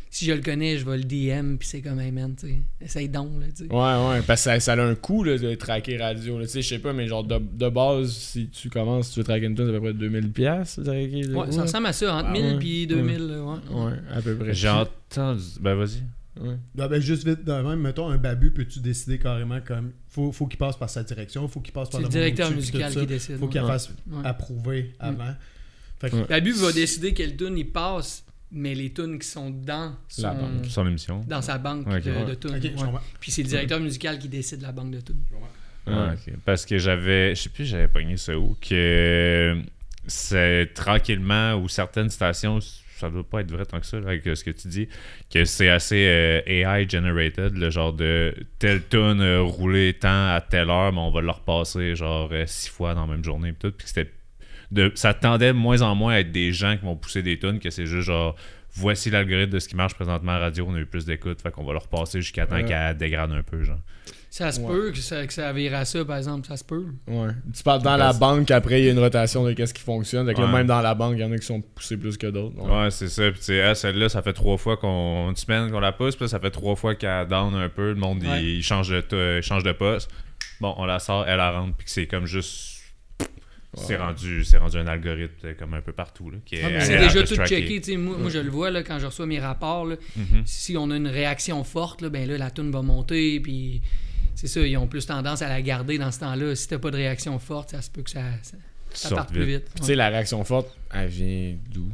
[0.09, 2.55] Si je le connais, je vais le DM, puis c'est comme, hey man, tu sais,
[2.81, 3.71] essaye donc, là, tu sais.
[3.71, 6.39] Ouais, ouais, parce que ça, ça a un coût là, de traquer radio.
[6.39, 6.45] là.
[6.45, 9.23] Tu sais, je sais pas, mais genre de, de base, si tu commences, tu veux
[9.25, 10.31] traquer une tune, c'est à peu près 2000$.
[10.31, 11.37] piastres, traquer, là.
[11.37, 12.57] Ouais, ça ressemble à ça, entre Ah, 1000 ouais.
[12.59, 13.17] puis 2000.
[13.27, 13.57] là, ouais.
[13.85, 14.53] Ouais, à peu près.
[14.53, 15.43] J'ai entendu.
[15.59, 16.03] Ben, vas-y.
[16.39, 16.55] Ouais.
[16.75, 19.91] Ben, juste vite de même, mettons un babu, peux-tu décider carrément comme.
[20.07, 22.51] Faut, faut qu'il passe par sa direction, faut qu'il passe par C'est le monde directeur
[22.51, 23.37] musical qui décide.
[23.37, 23.51] Faut ouais.
[23.51, 23.67] qu'il Ouais.
[23.67, 24.21] fasse Ouais.
[24.23, 25.33] approuver avant.
[25.99, 26.25] Fait que, Ouais.
[26.29, 30.33] Babu va décider quelle tune il passe, mais les tunes qui sont dans, son- La
[30.33, 30.65] banque.
[30.67, 31.21] Son émission.
[31.27, 32.53] dans sa banque de, de tunes.
[32.53, 32.99] Ouais.
[33.19, 35.21] Puis c'est le directeur musical qui décide la banque de tunes.
[36.45, 37.35] Parce que j'avais.
[37.35, 38.55] Je sais plus, j'avais pogné ça où.
[38.61, 39.61] Que
[40.05, 42.59] c'est tranquillement, ou certaines stations
[42.97, 44.87] ça doit pas être vrai tant que ça, là, avec euh, ce que tu dis,
[45.31, 50.41] que c'est assez euh, AI generated, le genre de telle tune euh, roulée tant à
[50.41, 53.51] telle heure, mais on va le repasser genre euh, six fois dans la même journée,
[53.51, 54.11] pis tout, puis que c'était
[54.71, 57.39] de, ça tendait de moins en moins à être des gens qui vont pousser des
[57.39, 58.35] tunes, que c'est juste genre
[58.73, 61.49] voici l'algorithme de ce qui marche présentement à radio, on a eu plus d'écoute, fait
[61.51, 62.65] qu'on va le repasser jusqu'à temps Ouais.
[62.65, 63.79] qu'elle dégrade un peu, genre.
[64.29, 64.67] Ça se Ouais.
[64.67, 66.45] peut que ça, que ça vire à ça, par exemple.
[66.47, 66.85] Ça se peut.
[67.07, 67.29] Ouais.
[67.55, 70.27] Tu parles dans la banque, après, il y a une rotation de qu'est-ce qui fonctionne.
[70.27, 70.53] Fait que là, Ouais.
[70.53, 72.55] même dans la banque, il y en a qui sont poussés plus que d'autres.
[72.61, 72.83] Ouais.
[72.83, 73.23] Ouais, c'est ça.
[73.31, 75.29] Puis, tu sais, elle, celle-là, ça fait trois fois qu'on.
[75.29, 77.89] Une semaine qu'on la pousse, puis là, ça fait trois fois qu'elle down un peu.
[77.89, 78.43] Le monde, il- Ouais.
[78.43, 80.11] il, change de, t- change de poste.
[80.59, 82.76] Bon, on la sort, elle la rentre, puis que c'est comme juste.
[83.75, 86.29] C'est rendu, c'est rendu un algorithme euh, comme un peu partout.
[86.31, 87.97] Là, qui est Ah, C'est déjà tout checké.
[87.97, 89.85] Moi, moi, je le vois là, quand je reçois mes rapports.
[89.85, 90.43] là, Mhm.
[90.45, 93.39] si on a une réaction forte, là, ben là, la toune va monter.
[93.39, 93.81] Puis
[94.35, 96.55] c'est ça, ils ont plus tendance à la garder dans ce temps-là.
[96.55, 98.21] Si t'as pas de réaction forte, ça se peut que ça,
[98.93, 99.65] ça, parte plus vite.
[99.75, 101.91] Tu sais, la réaction forte, elle vient d'où?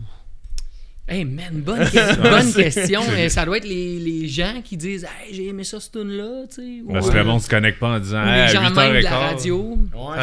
[1.05, 3.01] Hey man, bonne, que- bonne question.
[3.11, 6.45] Euh, ça doit être les, les gens qui disent Hey, j'ai aimé ça, cette tune-là.
[6.47, 6.81] tu sais.
[6.85, 8.69] Ou, Parce que euh, le monde se connecte pas en disant hey, les à gens
[8.69, 9.77] 8 même de la radio.
[9.93, 10.17] Ouais,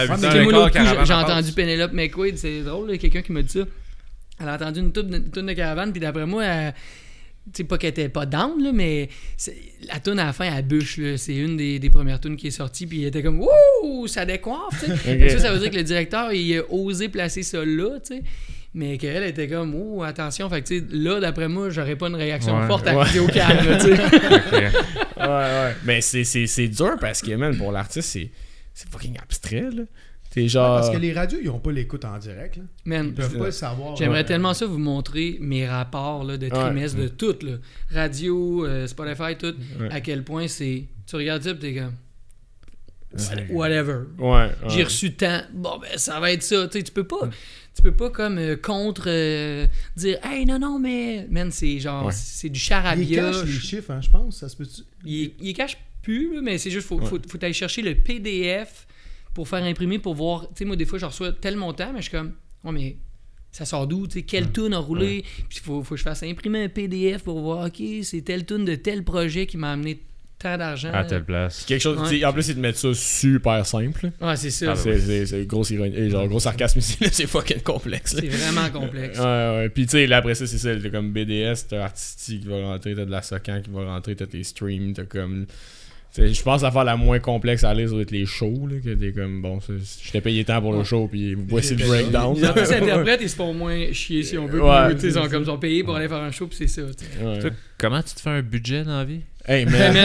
[1.05, 1.53] j'ai en entendu.
[1.53, 3.61] Penelope McQuaid, c'est drôle, quelqu'un qui m'a dit ça.
[4.41, 5.11] Elle a entendu une toune
[5.47, 6.75] de, caravane, puis d'après moi, elle-
[7.53, 9.09] tu sais, pas qu'elle était pas down, là, mais
[9.87, 10.99] la toune à la fin, elle bûche.
[11.17, 14.25] C'est une des, des premières tunes qui est sortie, puis elle était comme Wouh, ça
[14.25, 18.15] décoiffe, Ça, ça veut dire que le directeur, il a osé placer ça là, tu
[18.17, 18.23] sais.
[18.73, 20.49] Mais qu'elle était comme, oh, attention.
[20.49, 22.67] Fait que, tu sais, là, d'après moi, j'aurais pas une réaction Ouais.
[22.69, 23.05] forte à Ouais.
[23.07, 23.67] Vidéo Calme,
[24.61, 24.71] ouais,
[25.27, 25.77] ouais.
[25.85, 28.31] Mais c'est- c'est c'est dur parce que, man, pour l'artiste, c'est
[28.75, 29.83] c'est fucking abstrait, là.
[30.31, 30.77] T'es genre.
[30.77, 32.57] Parce que les radios, ils ont pas l'écoute en direct.
[32.59, 32.63] Là.
[32.85, 33.97] Man, Ils peuvent pas le savoir.
[33.97, 37.55] J'aimerais tellement ça vous montrer mes rapports là, de trimestre, de tout, là.
[37.91, 39.89] radio, euh, Spotify, tout, Ouais.
[39.91, 40.85] à quel point c'est.
[41.09, 41.95] Tu regardes ça, pis t'es comme.
[43.51, 44.05] Whatever.
[44.19, 44.29] Ouais.
[44.29, 44.51] ouais.
[44.69, 45.43] J'ai reçu tant.
[45.53, 46.67] Bon, ben, ça va être ça.
[46.69, 47.29] Tu sais, tu peux pas.
[47.75, 52.07] Tu peux pas comme euh, contre euh, dire Hey non non mais man c'est genre
[52.07, 52.13] Ouais.
[52.13, 53.31] c'est du charabia.
[53.31, 54.39] cachent les chiffres, hein, je pense.
[54.39, 54.83] Ça se peut-tu?
[55.05, 57.07] Il, il cache plus, mais c'est juste faut, Ouais.
[57.07, 58.87] faut, faut aller chercher le PDF
[59.35, 60.43] pour faire imprimer pour voir.
[60.49, 62.33] Tu sais, moi, des fois, je reçois tel montant, mais je suis comme,
[62.65, 62.97] ouais, mais
[63.53, 64.07] ça sort d'où?
[64.09, 65.25] Tu sais, quelle tune a roulé?
[65.49, 68.45] Puis il faut, faut que je fasse imprimer un PDF pour voir, OK, c'est telle
[68.45, 70.01] tune de tel projet qui m'a amené
[70.41, 70.91] tant d'argent.
[70.93, 71.65] À telle place.
[71.67, 72.25] Quelque chose, Ouais.
[72.25, 74.11] En plus, ils te mettent ça super simple.
[74.21, 74.73] Ouais, c'est ça.
[74.73, 76.11] Ah, C'est c'est- c'est grosse ironie.
[76.11, 78.15] Genre, gros sarcasme ici, c'est fucking complexe.
[78.15, 78.21] là.
[78.23, 79.19] C'est vraiment complexe.
[79.19, 79.69] Ouais, ouais.
[79.69, 80.71] Puis, tu sais, là, après ça, c'est ça.
[80.75, 84.17] T'as comme BDS, t'as artistique qui va rentrer, t'as de la Socan qui va rentrer,
[84.17, 85.47] t'as tes streams, t'as comme.
[86.15, 88.77] tu sais, Je pense à faire la moins complexe à doit être les shows, là,
[88.85, 92.35] que t'es comme, bon, je t'ai payé tant pour le show, puis voici le breakdown.
[92.35, 94.63] Les artistes interprètes, ils se font moins chier si on veut.
[94.63, 94.93] Ouais.
[95.03, 96.83] ils sont comme ils sont payés pour aller faire un show, puis c'est ça.
[96.83, 97.39] Ouais.
[97.41, 99.21] Toi, comment tu te fais un budget dans la vie?
[99.53, 99.97] Hey, man.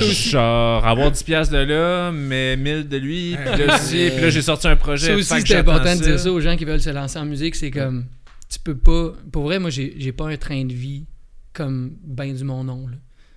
[0.00, 4.30] Genre, avoir 10$ piastres de là, mais 1000 de lui, puis là, aussi, puis là,
[4.30, 5.06] j'ai sorti un projet.
[5.08, 7.56] Ça aussi, c'est important de dire ça aux gens qui veulent se lancer en musique.
[7.56, 8.06] C'est comme,
[8.48, 9.12] tu peux pas.
[9.32, 11.06] Pour vrai, moi, j'ai j'ai pas un train de vie
[11.52, 12.86] comme ben du mon nom.
[12.86, 12.92] Tu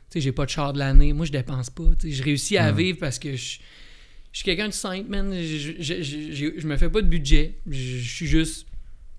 [0.10, 1.14] sais, j'ai pas de char de l'année.
[1.14, 1.84] Moi, je dépense pas.
[2.00, 3.58] Tu sais, je réussis à vivre parce que je,
[4.32, 5.34] je suis quelqu'un de simple, man.
[5.34, 7.58] Je, je, je, je- je me fais pas de budget.
[7.68, 8.67] Je suis juste.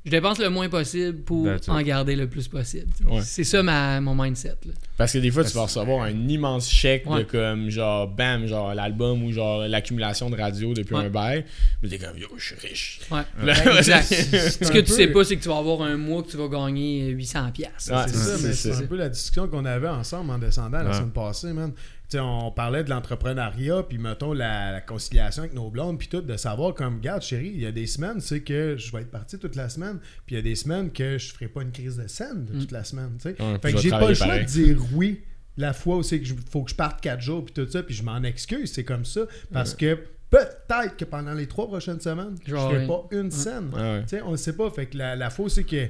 [0.05, 1.69] Je dépense le moins possible pour That's it.
[1.69, 2.87] en garder le plus possible.
[3.05, 3.21] Ouais.
[3.23, 4.55] C'est ça ma, mon mindset.
[4.65, 4.73] là.
[4.97, 8.75] Parce que des fois, tu vas recevoir un immense chèque de comme, genre, bam, genre
[8.75, 11.05] l'album ou genre l'accumulation de radio depuis Ouais.
[11.05, 11.45] un bail.
[11.83, 13.01] Mais t'es comme, yo, je suis riche.
[13.11, 13.21] Ouais.
[13.43, 14.07] Là, Exact.
[14.07, 16.49] Ce que tu sais pas, c'est que tu vas avoir un mois que tu vas
[16.49, 17.53] gagner 800$.
[17.53, 17.93] piastres.
[17.93, 20.93] Ouais, C'est ça, mais c'est un peu la discussion qu'on avait ensemble en descendant la
[20.95, 21.73] semaine passée, man.
[22.15, 26.37] On parlait de l'entrepreneuriat, puis mettons la, la conciliation avec nos blondes, puis tout, de
[26.37, 29.39] savoir comme, regarde, chérie, il y a des semaines, c'est que je vais être parti
[29.39, 31.97] toute la semaine, puis il y a des semaines que je ferai pas une crise
[31.99, 33.43] de scène de toute la semaine, tu sais.
[33.43, 34.45] Ouais, fait que j'ai pas le choix pareil.
[34.47, 35.21] de dire oui
[35.59, 37.83] la fois où c'est que je- faut que je parte quatre jours, puis tout ça,
[37.83, 39.99] puis je m'en excuse, c'est comme ça, parce que
[40.31, 42.87] peut-être que pendant les trois prochaines semaines, je Genre, ferai oui.
[42.87, 43.70] pas une scène.
[43.74, 44.05] Ouais.
[44.24, 44.70] On ne sait pas.
[44.70, 45.89] Fait que la, la c'est que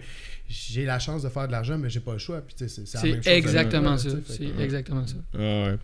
[0.48, 2.40] j'ai la chance de faire de l'argent, mais j'ai pas le choix.
[2.40, 4.08] Puis, c'est- c'est la même C'est chose exactement ça.
[4.26, 5.16] C'est exactement ça.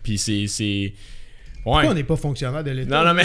[0.03, 0.93] Puis c'est.
[1.65, 2.95] Pourquoi on n'est pas fonctionnaire de l'État?
[3.03, 3.23] Non, non, mais.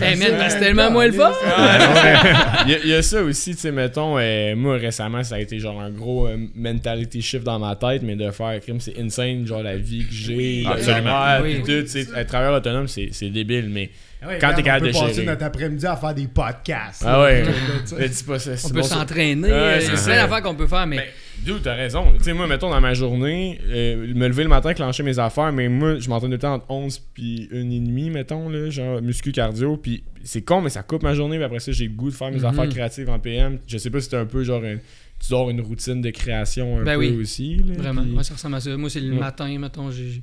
[0.00, 1.30] Hey man, ben, c'est tellement moins le fun!
[1.30, 1.34] Ouais,
[2.66, 5.34] Il y, a- il y a ça aussi, tu sais, mettons, euh, moi récemment, ça
[5.34, 8.78] a été genre un gros euh, mentality shift dans ma tête, mais de faire crime,
[8.80, 11.38] c'est insane, genre la vie que j'ai, absolument.
[11.42, 11.58] Oui.
[11.62, 13.90] tout, tu sais, être travailleur autonome, c'est c'est débile, mais.
[14.26, 15.26] Ouais, Quand t'es capable on peut de passer gérer.
[15.26, 17.04] notre après-midi à faire des podcasts.
[17.06, 17.44] Ah là, ouais.
[18.64, 19.48] On peut s'entraîner.
[19.48, 20.96] Ouais, c'est d'affaires qu'on peut faire, mais.
[20.96, 21.04] Ben,
[21.44, 22.12] Dude, t'as raison.
[22.18, 25.52] Tu sais, moi, mettons, dans ma journée, euh, me lever le matin, clencher mes affaires,
[25.52, 28.68] mais moi, je m'entraîne tout le temps entre 11 puis 1 et demi, mettons, là,
[28.70, 31.86] genre muscu cardio, puis c'est con, mais ça coupe ma journée, puis après ça, j'ai
[31.86, 32.44] le goût de faire mes Mhm.
[32.44, 33.58] affaires créatives en PM.
[33.66, 34.76] Je sais pas si c'est un peu genre, un-
[35.20, 37.16] tu dors une routine de création un Ben peu oui.
[37.16, 37.56] aussi.
[37.56, 38.76] là, Vraiment, puis- moi, ça ressemble à ça.
[38.76, 39.18] Moi, c'est le Ouais.
[39.18, 40.22] matin, mettons, j'ai-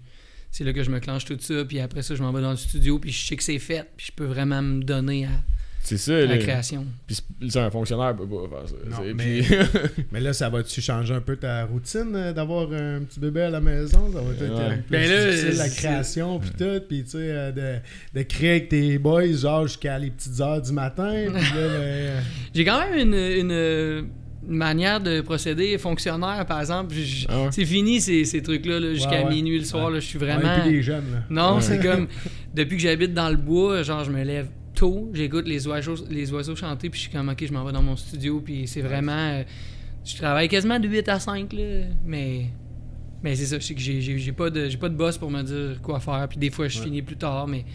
[0.51, 2.51] c'est là que je me clenche tout ça, puis après ça, je m'en vais dans
[2.51, 5.29] le studio, puis je sais que c'est fait, puis je peux vraiment me donner à.
[5.87, 6.37] C'est ça, la là.
[6.39, 6.83] création.
[7.07, 7.17] Puis
[7.47, 8.75] c'est- un fonctionnaire peut pas faire ça.
[8.89, 9.55] Non, mais- puis-
[10.11, 13.49] Mais là, ça va-tu changer un peu ta routine euh, d'avoir un petit bébé à
[13.51, 14.11] la maison?
[14.11, 14.61] Ça va être Ouais.
[14.61, 18.23] euh, plus Ben là, difficile, la création puis tout, puis tu sais, euh, de, de
[18.23, 22.09] créer avec tes boys, genre jusqu'à les petites heures du matin, là, le-
[22.55, 24.07] J'ai quand même une, une-
[24.47, 26.93] manière de procéder fonctionnaire, par exemple.
[27.29, 27.47] Ah ouais?
[27.51, 29.29] C'est fini ces, ces trucs-là, là, jusqu'à Ouais, ouais.
[29.33, 29.89] minuit le soir.
[29.89, 30.61] là, je suis vraiment.
[30.61, 31.23] plus des jeunes, là.
[31.31, 31.61] Non, Ouais.
[31.61, 32.07] c'est comme
[32.53, 36.31] depuis que j'habite dans le bois, genre je me lève tôt, j'écoute les oiseaux, les
[36.33, 38.81] oiseaux chanter, puis je suis comme ok, je m'en vais dans mon studio, puis c'est
[38.81, 39.11] vraiment.
[39.13, 39.43] euh,
[40.05, 42.45] je travaille quasiment de 8 à 5, là, mais.
[43.23, 45.17] Mais c'est ça, je sais que j'ai- j'ai j'ai pas, de- j'ai pas de boss
[45.17, 46.85] pour me dire quoi faire, puis des fois je Ouais.
[46.85, 47.65] finis plus tard, mais,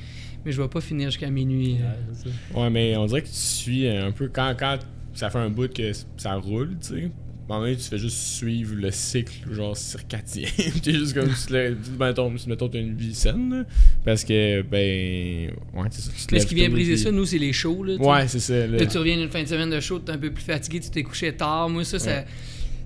[0.44, 1.72] mais je vais pas finir jusqu'à minuit.
[1.74, 4.28] Ouais, c'est mais on dirait que tu suis un peu.
[4.32, 4.78] Quand, quand
[5.12, 7.02] ça fait un bout que ça roule, tu sais.
[7.02, 10.46] À un moment donné, tu fais juste suivre le cycle, genre circadien.
[10.84, 13.64] T'es juste comme si tu lèves- mettons, mettons, t'as une vie saine, là.
[14.04, 15.50] Parce que, ben.
[15.74, 16.10] Ouais, c'est ça.
[16.18, 17.84] tu te Mais ce qui vient briser puis- ça, nous, c'est les shows.
[17.84, 17.96] Là.
[17.96, 18.66] Ouais, c'est ça.
[18.66, 18.78] là.
[18.78, 20.90] Là, tu reviens d'une fin de semaine de show, t'es un peu plus fatigué, tu
[20.90, 21.68] t'es couché tard.
[21.68, 22.24] Moi, ça, ça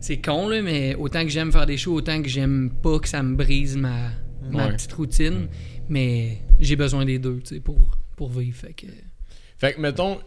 [0.00, 3.08] c'est con, là, mais autant que j'aime faire des shows, autant que j'aime pas que
[3.08, 4.10] ça me brise ma,
[4.50, 4.72] ma Ouais.
[4.72, 5.46] petite routine.
[5.88, 7.78] Mais j'ai besoin des deux, tu sais, pour,
[8.16, 8.56] pour vivre.
[8.56, 8.86] Fait que...
[9.58, 10.18] Fait que, mettons,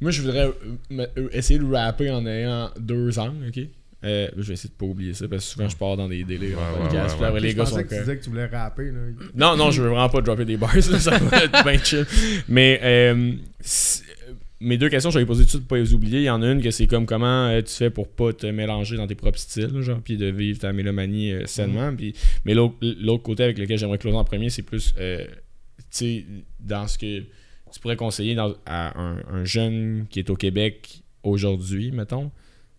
[0.00, 3.60] moi, je voudrais euh, euh, essayer de rapper en ayant deux ans, ok?
[4.04, 6.24] Euh, je vais essayer de pas oublier ça parce que souvent je pars dans des
[6.24, 7.16] délires en Ouais, podcast.
[7.40, 9.00] les je gars pensais sont que tu disais que tu voulais rapper, là.
[9.34, 12.06] Non, non, je veux vraiment pas dropper des bars, ça, va être bien chill.
[12.48, 13.32] Mais euh,
[14.60, 16.18] mes deux questions, je vais les poser tout de suite, pas les oublier.
[16.20, 18.46] Il y en a une que c'est comme comment euh, tu fais pour pas te
[18.46, 21.94] mélanger dans tes propres styles, genre, puis de vivre ta mélomanie euh, sainement.
[21.94, 25.24] Puis, mais l'autre l'autre côté avec lequel j'aimerais closer en premier, c'est plus, euh,
[25.78, 26.24] tu sais,
[26.60, 27.20] dans ce que
[27.72, 32.30] tu pourrais conseiller dans- à un, un jeune qui est au Québec aujourd'hui, mettons.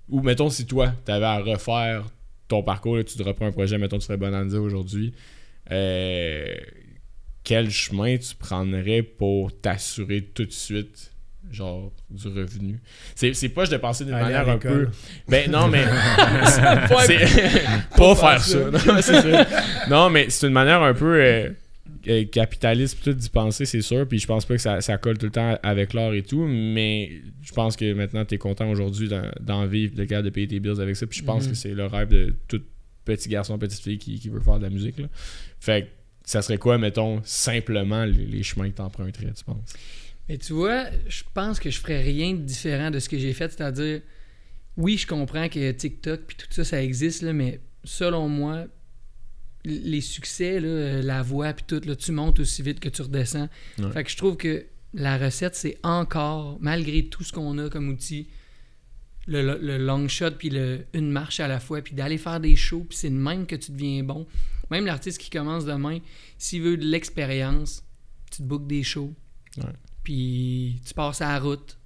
[0.10, 2.06] Ou mettons si toi, tu avais à refaire
[2.48, 5.14] ton parcours, là, tu te reprends un projet, mettons tu ferais Bonanza aujourd'hui.
[5.72, 6.56] Euh,
[7.44, 11.12] quel chemin tu prendrais pour t'assurer tout de suite
[11.52, 12.80] genre du revenu?
[13.14, 14.90] C'est c'est pas de penser d'une manière un peu
[15.28, 15.84] ben non mais
[17.06, 19.46] c'est pas faire ça non.
[19.90, 21.50] Non, mais c'est une manière un peu euh,
[22.08, 25.18] euh, capitaliste tout d'y penser c'est sûr puis je pense pas que ça, ça colle
[25.18, 29.10] tout le temps avec l'art et tout mais je pense que maintenant t'es content aujourd'hui
[29.42, 31.50] d'en- vivre de capable de payer tes bills avec ça puis je pense Mhm.
[31.52, 32.62] que c'est le rêve de tout
[33.06, 35.08] petit garçon petite fille qui, qui veut faire de la musique là.
[35.60, 35.88] fait que
[36.24, 39.74] ça serait quoi mettons simplement les, les chemins que t'emprunterais tu penses?
[40.28, 43.32] Mais tu vois, je pense que je ferais rien de différent de ce que j'ai
[43.34, 43.52] fait.
[43.52, 44.02] C'est-à-dire,
[44.76, 48.66] oui, je comprends que TikTok puis tout ça, ça existe, là, mais selon moi,
[49.66, 53.02] les succès, là, euh, la voix puis tout, là, tu montes aussi vite que tu
[53.02, 53.50] redescends.
[53.80, 53.92] Ouais.
[53.92, 57.90] Fait que je trouve que la recette, c'est encore, malgré tout ce qu'on a comme
[57.90, 58.28] outil,
[59.28, 60.52] le, le- le long shot puis
[60.94, 63.56] une marche à la fois, puis d'aller faire des shows, puis c'est de même que
[63.56, 64.28] tu deviens bon.
[64.72, 66.00] Même l'artiste qui commence demain,
[66.38, 67.84] s'il veut de l'expérience,
[68.32, 69.14] tu te bookes des shows,
[70.04, 71.78] puis tu passes à la route,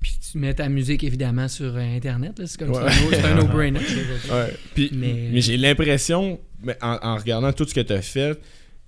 [0.00, 2.40] puis tu mets ta musique évidemment sur euh, Internet.
[2.46, 2.90] C'est comme Ouais.
[3.10, 3.80] c'est un no-brainer.
[3.80, 4.54] Ouais.
[4.74, 6.40] Puis, Mais- mais, j'ai l'impression,
[6.82, 8.38] en, en regardant tout ce que tu as fait,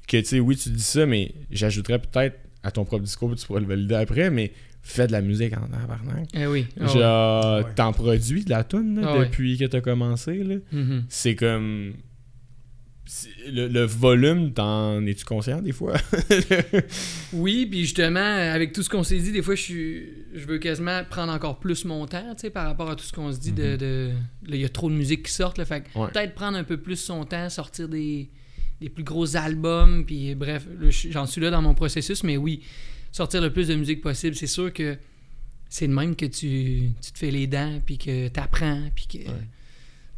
[0.08, 3.46] que tu sais, oui, tu dis ça, mais j'ajouterais peut-être à ton propre discours, tu
[3.46, 4.52] pourras le valider après, mais
[4.82, 6.28] fais de la musique en tabarnak.
[6.34, 6.66] Eh oui.
[6.80, 6.88] Ouais.
[6.88, 7.70] Genre, Ouais.
[7.76, 9.26] t'en produis de la toune là, Ah ouais.
[9.26, 10.42] depuis que t'as commencé.
[10.42, 10.56] Là.
[10.72, 11.04] Mhm.
[11.08, 11.94] C'est comme.
[13.50, 15.94] Le, le volume, t'en es-tu conscient des fois?
[17.32, 20.58] Oui, puis justement, avec tout ce qu'on s'est dit, des fois, je, suis, je veux
[20.58, 23.38] quasiment prendre encore plus mon temps, tu sais, par rapport à tout ce qu'on se
[23.40, 23.76] dit de...
[23.76, 24.10] de-
[24.46, 26.04] là, il y a trop de musique qui sort, là, fait que Mhm.
[26.04, 26.10] Ouais.
[26.12, 28.28] peut-être prendre un peu plus son temps, sortir des,
[28.80, 30.66] des plus gros albums, puis bref,
[31.10, 32.62] j'en suis là dans mon processus, mais oui,
[33.10, 34.96] sortir le plus de musique possible, c'est sûr que
[35.68, 39.06] c'est de même que tu, tu te fais les dents, puis que tu apprends, puis
[39.06, 39.30] que...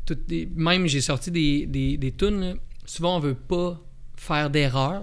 [0.04, 2.54] toutes des- même j'ai sorti des, des, des tunes, là,
[2.84, 3.80] souvent on veut pas
[4.16, 5.02] faire d'erreur,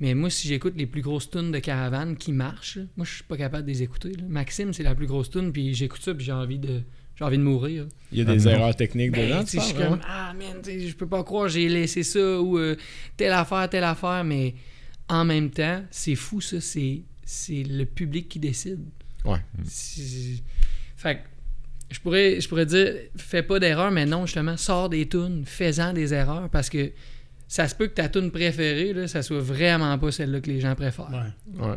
[0.00, 3.14] mais moi si j'écoute les plus grosses tunes de Caravane qui marchent, là, moi je
[3.14, 4.12] suis pas capable de les écouter.
[4.12, 4.24] là.
[4.28, 6.82] Maxime c'est la plus grosse tune, puis j'écoute ça, puis j'ai envie de
[7.16, 7.82] j'ai envie de mourir.
[7.84, 7.88] là.
[8.12, 8.50] Il y a Ah, des non.
[8.52, 11.68] erreurs techniques Ben, dedans, tu je suis comme ah man, je peux pas croire j'ai
[11.68, 12.76] laissé ça ou euh,
[13.16, 14.54] telle affaire, telle affaire, mais
[15.08, 18.80] en même temps c'est fou ça, c'est c'est le public qui décide.
[19.24, 19.40] Ouais.
[20.96, 21.20] Fait que
[21.90, 25.92] je pourrais, je pourrais dire, fais pas d'erreur, mais non, justement, sors des tunes, fais-en
[25.92, 26.90] des erreurs, parce que
[27.46, 30.60] ça se peut que ta tune préférée, là, ça soit vraiment pas celle-là que les
[30.60, 31.10] gens préfèrent.
[31.10, 31.66] Ouais.
[31.66, 31.76] Ouais.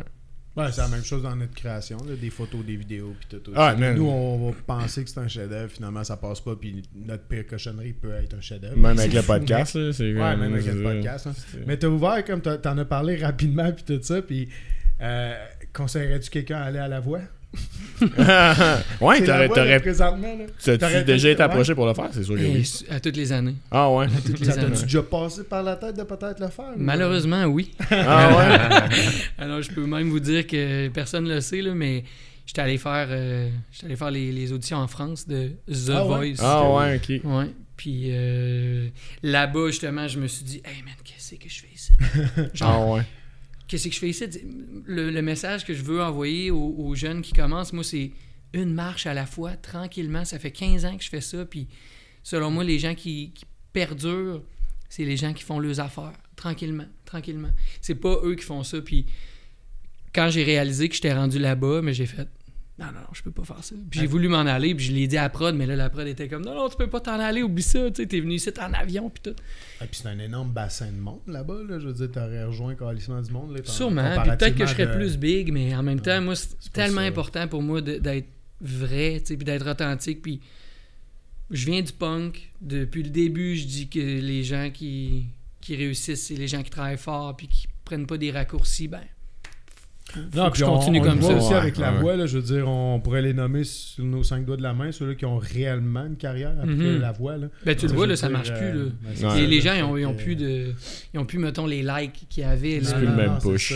[0.54, 3.38] Ouais, c'est la même chose dans notre création, là, des photos, des vidéos, puis tout.
[3.38, 3.74] tout Ah.
[3.74, 7.46] Nous, on va penser que c'est un chef-d'œuvre, finalement, ça passe pas, puis notre pire
[7.46, 8.76] cochonnerie peut être un chef-d'œuvre.
[8.76, 11.26] Même avec le podcast, là, c'est Ouais, même avec le podcast.
[11.26, 11.32] hein.
[11.66, 14.46] Mais t'as ouvert, comme t'en as parlé rapidement, puis tout ça, puis
[15.00, 15.34] euh,
[15.72, 17.22] conseillerais-tu quelqu'un à aller à la voix?
[18.02, 20.44] ouais, t'aurais, t'aurais, là, présentement, là.
[20.62, 21.74] t'as-tu T'aurais déjà été approché ouais.
[21.76, 22.08] pour le faire?
[22.12, 22.84] C'est sûr que oui.
[22.90, 23.54] à toutes les années.
[23.70, 24.06] Ah ouais?
[24.26, 24.70] Toutes les Ça années.
[24.72, 26.72] t'a-tu déjà passé par la tête de peut-être le faire?
[26.76, 27.70] Malheureusement, oui.
[27.90, 28.98] Ah ouais?
[29.38, 32.02] Alors, je peux même vous dire que personne ne le sait, là, mais
[32.44, 36.04] j'étais allé faire, euh, j'étais allé faire les, les auditions en France de The Ah
[36.06, 36.32] ouais?
[36.32, 36.40] Voice.
[36.44, 37.20] Ah ouais, ok.
[37.24, 37.50] Ouais.
[37.76, 38.88] Puis euh,
[39.22, 41.92] là-bas, justement, je me suis dit, hey man, qu'est-ce que je fais ici?
[42.54, 43.02] Genre, Ah ouais.
[43.72, 44.26] Qu'est-ce que je fais ici?
[44.84, 48.10] Le, message que je veux envoyer aux, aux jeunes qui commencent, moi, c'est
[48.52, 50.26] une marche à la fois, tranquillement.
[50.26, 51.46] Ça fait 15 ans que je fais ça.
[51.46, 51.68] Puis
[52.22, 54.42] selon moi, les gens qui, qui perdurent,
[54.90, 57.48] c'est les gens qui font leurs affaires, tranquillement, tranquillement.
[57.80, 58.82] C'est pas eux qui font ça.
[58.82, 59.06] Puis
[60.14, 62.28] quand j'ai réalisé que j'étais rendu là-bas, mais j'ai fait.
[62.78, 63.74] Non, non, non, je peux pas faire ça.
[63.90, 65.90] Puis j'ai voulu m'en aller, puis je l'ai dit à la prod, mais là, la
[65.90, 68.20] prod était comme, non, non, tu peux pas t'en aller, oublie ça, tu sais, t'es
[68.20, 69.38] venu ici en avion, puis tout.
[69.82, 71.60] Et puis c'est un énorme bassin de monde là-bas.
[71.68, 71.78] Là.
[71.78, 73.54] Je veux dire, t'aurais rejoint carrément du monde.
[73.54, 74.22] Là, Sûrement.
[74.22, 77.46] Puis peut-être que je serais plus big, mais en même temps, moi, c'est tellement important
[77.46, 78.28] pour moi d'être
[78.60, 80.22] vrai, tu sais, puis d'être authentique.
[80.22, 80.40] Puis
[81.50, 82.52] je viens du punk.
[82.62, 85.26] Depuis le début, je dis que les gens qui,
[85.60, 88.88] qui réussissent, c'est les gens qui travaillent fort, puis qui prennent pas des raccourcis.
[88.88, 89.02] Ben,
[90.34, 91.34] Non, puis je on- continue on comme ça.
[91.34, 92.00] aussi Ouais, avec la ouais.
[92.00, 94.72] voix, là, je veux dire, on pourrait les nommer sur nos cinq doigts de la
[94.74, 97.00] main, ceux-là qui ont réellement une carrière après Mhm.
[97.00, 97.36] la voix.
[97.36, 97.46] Là.
[97.64, 98.66] ben tu le vois, là, ça marche plus.
[98.66, 98.90] euh, Là.
[99.34, 100.72] ben, les, gens, ils ont, ils ont que- plus de.
[101.14, 102.76] Ils ont plus, mettons, les likes qu'il y avait.
[102.76, 102.84] Non, là.
[102.88, 103.74] C'est plus le même push.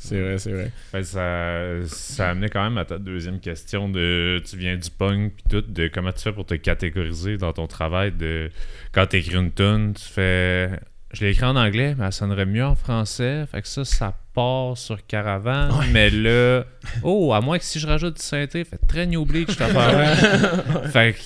[0.00, 0.70] C'est vrai, c'est vrai.
[0.92, 5.32] Ben, ça, ça amenait quand même à ta deuxième question de tu viens du punk
[5.34, 8.50] puis tout, de comment tu fais pour te catégoriser dans ton travail de
[8.92, 10.70] quand tu écris une tune, tu fais
[11.12, 13.44] je l'ai écrit en anglais, mais elle sonnerait mieux en français.
[13.50, 15.72] Fait que ça, ça part sur Caravane.
[15.90, 16.64] Mais là,
[17.02, 21.14] oh, à moins que si je rajoute du synthé, fait très New Bleach affaire Fait
[21.14, 21.18] que,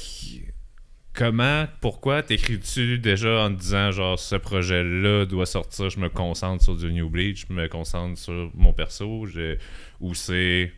[1.14, 6.62] comment, pourquoi t'écris-tu déjà en te disant, genre, ce projet-là doit sortir, je me concentre
[6.62, 9.26] sur du New Bleach, je me concentre sur mon perso,
[10.00, 10.72] ou c'est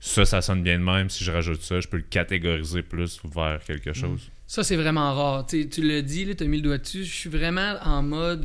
[0.00, 3.20] ça, ça sonne bien de même, si je rajoute ça, je peux le catégoriser plus
[3.24, 4.30] vers quelque chose?
[4.46, 5.46] Ça, c'est vraiment rare.
[5.46, 7.04] Tu l'as dit, tu as mis le doigt dessus.
[7.04, 8.42] Je suis vraiment en mode.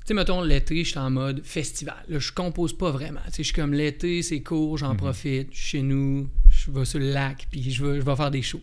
[0.00, 1.96] Tu sais, mettons, l'été, je suis en mode festival.
[2.08, 3.20] Là, je compose pas vraiment.
[3.36, 5.48] Je suis comme l'été, c'est court, j'en profite.
[5.52, 8.30] Je suis chez nous, je vais sur le lac, puis je vais, je vais faire
[8.30, 8.62] des shows.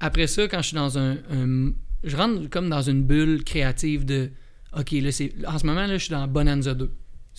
[0.00, 1.72] Après ça, quand je suis dans un, un-
[2.04, 4.30] Je rentre comme dans une bulle créative de.
[4.78, 5.32] Ok, là, c'est.
[5.46, 6.90] En ce moment, là, je suis dans Bonanza 2.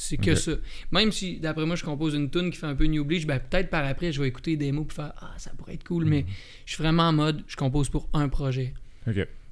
[0.01, 0.53] C'est que ça.
[0.93, 3.37] Même si, d'après moi, je compose une tune qui fait un peu New Bleach, ben
[3.37, 6.05] peut-être par après, je vais écouter des mots pour faire Ah, ça pourrait être cool,
[6.05, 6.25] mais
[6.65, 8.73] je suis vraiment en mode, je compose pour un projet.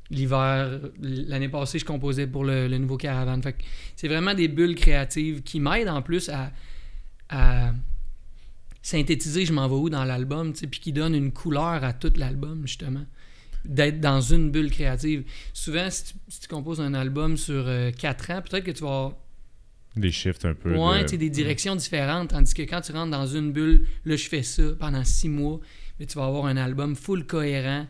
[0.10, 3.42] L'hiver, l'année passée, je composais pour le, le nouveau Caravan.
[3.42, 3.58] Fait
[3.98, 6.54] c'est vraiment des bulles créatives qui m'aident en plus à,
[7.28, 7.74] à
[8.82, 12.62] synthétiser je m'en vais où dans l'album, puis qui donnent une couleur à tout l'album,
[12.66, 13.06] justement.
[13.66, 15.26] D'être dans une bulle créative.
[15.52, 18.88] Souvent, si tu, si tu composes un album sur 4 ans, peut-être que tu vas
[18.88, 19.14] avoir
[19.98, 20.76] Des shifts un peu.
[20.76, 22.30] Ouais, de- des directions différentes.
[22.30, 25.60] Tandis que quand tu rentres dans une bulle, là, je fais ça pendant six mois,
[26.00, 27.88] mais tu vas avoir un album full cohérent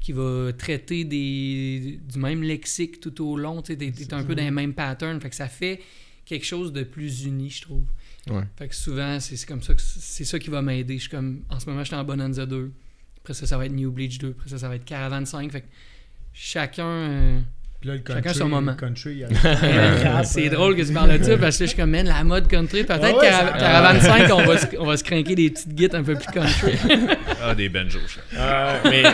[0.00, 3.60] qui va traiter des, du même lexique tout au long.
[3.62, 5.20] Tu t'es un peu dans les mêmes patterns.
[5.20, 5.80] Fait que ça fait
[6.24, 7.84] quelque chose de plus uni, je trouve.
[8.30, 8.44] Ouais.
[8.56, 10.94] Fait que souvent, c'est, c'est comme ça que c'est ça qui va m'aider.
[10.96, 12.70] Je suis comme, en ce moment, je suis en Bonanza 2.
[13.18, 14.30] Après ça, ça va être New Bleach 2.
[14.30, 15.50] Après ça, ça va être Caravan 5.
[15.52, 15.66] Fait que
[16.32, 16.86] chacun.
[16.86, 17.40] euh,
[17.80, 18.72] Puis là, le Chacun country, son moment.
[18.72, 21.66] le country, il y a- c'est drôle que tu parles de ça parce que là,
[21.66, 22.84] je suis comme, man, la mode country.
[22.84, 25.74] Peut-être ouais, qu'à ça- Caravan 5, on va, se, on va se craquer des petites
[25.74, 26.72] guites un peu plus country.
[27.42, 27.98] Ah, des banjos.
[28.36, 29.04] Euh, mais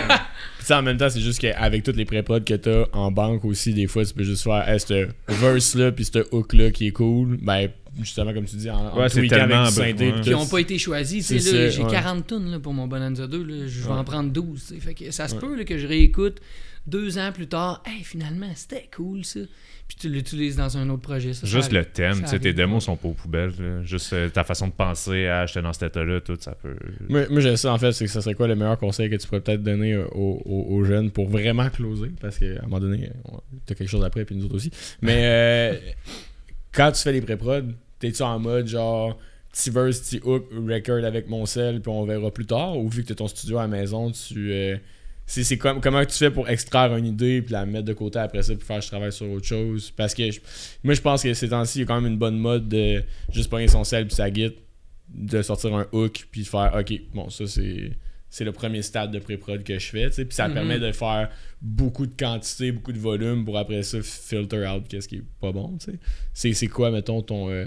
[0.74, 3.86] en même temps, c'est juste qu'avec toutes les pré-prods que t'as en banque aussi, des
[3.86, 7.38] fois, tu peux juste faire hey, ce verse-là, puis ce hook-là qui est cool.
[7.40, 7.68] Ben,
[8.00, 10.58] justement, comme tu dis, en, en Ouais, c'est tellement avec synthé, puis qui n'ont pas
[10.58, 11.24] été choisis.
[11.28, 11.90] Tu sais, C'est là, J'ai ouais.
[11.92, 13.44] 40 tonnes là, pour mon Bonanza 2.
[13.44, 13.54] là.
[13.68, 13.92] Je vais Ouais.
[13.94, 14.60] en prendre 12.
[14.66, 14.80] tu sais.
[14.80, 15.40] Fait que ça se Ouais.
[15.40, 16.38] peut là, que je réécoute
[16.87, 17.82] deux ans plus tard.
[17.87, 19.41] Hey, finalement, c'était cool ça.
[19.89, 21.32] Puis tu l'utilises dans un autre projet.
[21.32, 23.53] Ça, ça Juste le thème, ça tu sais, tes démos sont pas aux poubelles.
[23.59, 23.82] là.
[23.84, 26.74] Juste euh, ta façon de penser à j'étais dans cet état-là, tout ça peut.
[27.09, 29.14] Moi, moi j'ai ça en fait, c'est que ça serait quoi le meilleur conseil que
[29.16, 32.11] tu pourrais peut-être donner euh, aux, aux- aux jeunes pour vraiment closer?
[32.20, 34.70] Parce qu'à un moment donné, on- t'as quelque chose après, puis nous autres aussi.
[35.03, 35.74] Mais euh,
[36.72, 39.16] quand tu fais les pré-prod, t'es-tu en mode genre
[39.53, 42.76] petit verse, petit hook, record avec mon sel, puis on verra plus tard?
[42.76, 44.53] Ou vu que t'as ton studio à la maison, tu.
[45.27, 48.18] C'est c'est comme, comment tu fais pour extraire une idée puis la mettre de côté
[48.18, 49.91] après ça puis faire je travaille sur autre chose?
[49.97, 50.41] Parce que je-
[50.85, 53.03] moi je pense que ces temps-ci il y a quand même une bonne mode de
[53.33, 54.55] juste pogner son sel puis sa guide
[55.09, 57.93] de sortir un hook puis de faire ok bon ça c'est
[58.29, 60.55] c'est le premier stade de pré-prod que je fais puis ça Mhm.
[60.55, 61.31] permet de faire
[61.62, 65.53] beaucoup de quantité beaucoup de volume pour après ça filter out qu'est-ce qui est pas
[65.53, 65.77] bon
[66.35, 67.66] c'est quoi mettons ton euh,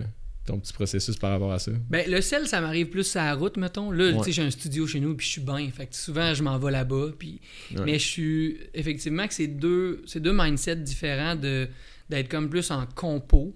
[0.49, 1.71] ton petit processus par rapport à ça?
[1.89, 3.91] Ben, le sel, ça m'arrive plus à la route, mettons.
[3.91, 4.17] Là, Ouais.
[4.17, 5.69] tu sais, j'ai un studio chez nous, puis je suis bien.
[5.71, 7.09] Fait que souvent, je m'en vais là-bas.
[7.17, 7.39] Puis...
[7.75, 7.81] Ouais.
[7.85, 8.57] Mais je suis.
[8.73, 11.67] Effectivement, que c'est deux, c'est deux mindsets différents de,
[12.09, 13.53] d'être comme plus en compo.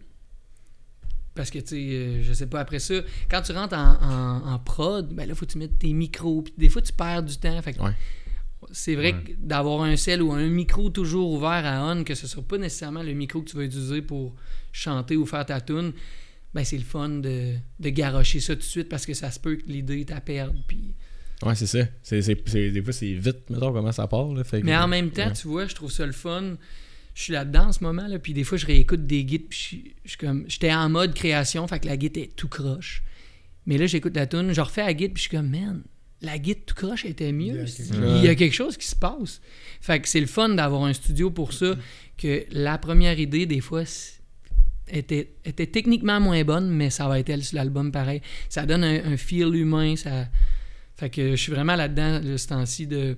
[1.35, 2.93] Parce que, tu sais, euh, je sais pas, après ça,
[3.29, 6.43] quand tu rentres en, en- en prod, ben là, faut que tu mettes tes micros.
[6.43, 7.59] Puis des fois, tu perds du temps.
[7.63, 7.89] Fait que Ouais.
[8.71, 12.27] c'est vrai que d'avoir un sel ou un micro toujours ouvert à on, que ce
[12.27, 14.35] soit pas nécessairement le micro que tu vas utiliser pour
[14.71, 15.93] chanter ou faire ta tune,
[16.54, 19.39] ben c'est le fun de, de garrocher ça tout de suite parce que ça se
[19.39, 20.60] peut que l'idée t'a perdre.
[20.68, 20.93] Puis...
[21.43, 21.80] Ouais, c'est ça.
[22.04, 24.34] C'est, c'est, c'est- des fois, c'est vite, mettons, comment ça part.
[24.34, 25.34] Là, fait que- Mais en même temps, ouais.
[25.34, 26.56] tu vois, je trouve ça le fun.
[27.16, 29.58] Je suis là-dedans en ce moment, là, puis des fois, je réécoute des guides, puis
[29.60, 30.45] je suis- je comme...
[30.47, 33.04] J'étais en mode création, fait que la guide est tout croche.
[33.66, 35.84] Mais là, j'écoute la tune, je refais la guide, puis je suis comme, man,
[36.21, 37.66] la guide tout croche était Il y mieux.
[37.66, 37.89] quelque chose.
[38.20, 39.42] Il y a quelque chose qui se passe.
[39.82, 41.75] Fait que c'est le fun d'avoir un studio pour ça,
[42.17, 44.21] que la première idée, des fois, c'est-
[44.88, 48.22] était, était techniquement moins bonne, mais ça va être elle sur l'album pareil.
[48.50, 50.28] Ça donne un, un feel humain, ça...
[50.96, 53.18] Fait que je suis vraiment là-dedans, le ce temps-ci, de...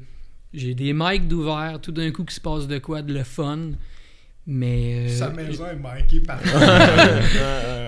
[0.53, 3.71] J'ai des mics d'ouvert, tout d'un coup qui se passe de quoi, de le fun.
[4.47, 5.07] Mais...
[5.09, 6.39] euh, Sa maison est marquée par.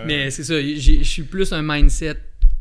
[0.05, 2.17] mais c'est ça, j'ai- je suis plus un mindset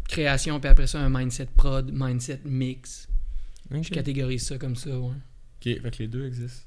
[0.09, 3.09] création, puis après ça, un mindset prod, mindset mix.
[3.71, 5.11] Je catégorise ça comme ça, ouais.
[5.11, 6.63] Ok, fait que les deux existent.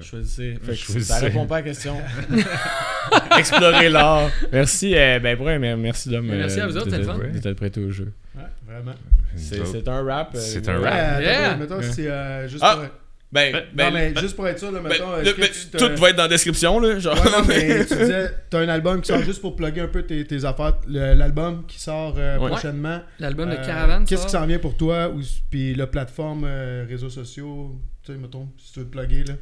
[0.00, 0.54] Choisissez.
[0.62, 1.04] Fait que Choisissez.
[1.12, 1.96] ça répond pas à la question.
[3.38, 4.30] Explorer l'art.
[4.52, 6.08] Merci, euh, ben ouais, mais merci.
[6.10, 6.88] Mais merci à vous autres.
[6.90, 8.12] D'être prêté au jeu.
[8.34, 8.94] Ouais, vraiment.
[9.36, 10.30] C'est, un rap.
[10.34, 11.20] euh, C'est euh, un rap.
[11.20, 11.56] Yeah.
[11.56, 12.76] mettons, c'est euh, juste Ah!
[12.76, 12.84] pour.
[13.32, 15.48] Ben, Ben, ben, non, mais ben, juste pour être sûr, là, ben, mettons, que ben,
[15.50, 17.00] tu tout va être dans la description, là.
[17.00, 17.16] Genre.
[17.16, 20.02] Ouais, non, mais tu disais, t'as un album qui sort juste pour plugger un peu
[20.04, 20.74] tes, tes affaires.
[20.86, 22.48] L'album qui sort euh, Ouais.
[22.48, 23.00] prochainement.
[23.18, 25.08] L'album de Euh, Caravane, Qu'est-ce qui s'en vient pour toi?
[25.08, 25.20] Ou,
[25.50, 29.34] puis la plateforme, euh, réseaux sociaux, tu sais, mettons, si tu veux te plugger, là.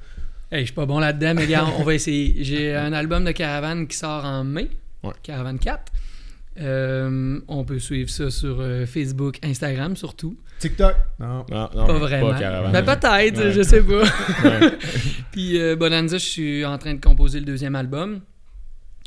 [0.53, 2.37] Hey, je suis pas bon là-dedans, mais regarde, on va essayer.
[2.45, 4.69] J'ai un album de Caravane qui sort en mai.
[5.03, 5.13] Ouais.
[5.23, 5.91] Caravane 4.
[6.61, 10.37] Euh, on peut suivre ça sur euh, Facebook, Instagram surtout.
[10.59, 10.95] TikTok?
[11.19, 11.47] Non.
[11.51, 12.39] Non, non, pas vraiment.
[12.39, 12.71] caravane.
[12.73, 13.53] Ben, peut-être, Ouais.
[13.53, 14.03] je sais pas.
[14.03, 14.71] Ouais.
[15.33, 18.21] Puis euh, Bonanza, je suis en train de composer le deuxième album.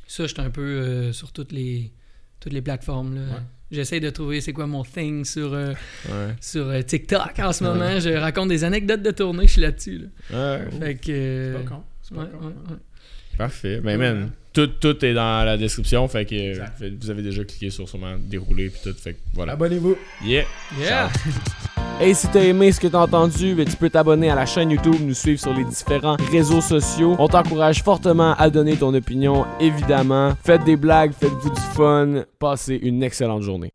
[0.07, 1.91] Ça, je suis un peu euh, sur toutes les,
[2.39, 3.15] toutes les plateformes.
[3.15, 3.21] là.
[3.71, 5.73] J'essaie de trouver c'est quoi mon thing sur, euh,
[6.07, 6.35] Ouais.
[6.39, 7.69] sur euh, TikTok en ce Ouais.
[7.71, 7.99] moment.
[7.99, 10.07] Je raconte des anecdotes de tournée, je suis là-dessus.
[10.29, 10.57] là.
[10.59, 10.71] Ouais.
[10.79, 11.01] Fait que.
[11.05, 11.83] C'est euh, pas con.
[12.01, 12.45] C'est pas ouais, con.
[12.45, 12.77] ouais, ouais.
[13.37, 13.79] Parfait.
[13.81, 14.13] Ben, Ouais.
[14.13, 16.07] man, tout, tout est dans la description.
[16.07, 16.81] Fait que Exact.
[17.01, 18.97] vous avez déjà cliqué sur sûrement dérouler puis tout.
[18.97, 19.53] Fait que voilà.
[19.53, 19.95] Abonnez-vous.
[20.23, 20.45] Yeah.
[20.79, 21.09] Yeah!
[21.97, 24.69] Hey, si t'as aimé ce que t'as entendu, ben, tu peux t'abonner à la chaîne
[24.69, 27.15] YouTube, nous suivre sur les différents réseaux sociaux.
[27.17, 30.33] On t'encourage fortement à donner ton opinion, évidemment.
[30.43, 32.23] Faites des blagues, faites-vous du fun.
[32.37, 33.71] Passez une excellente journée.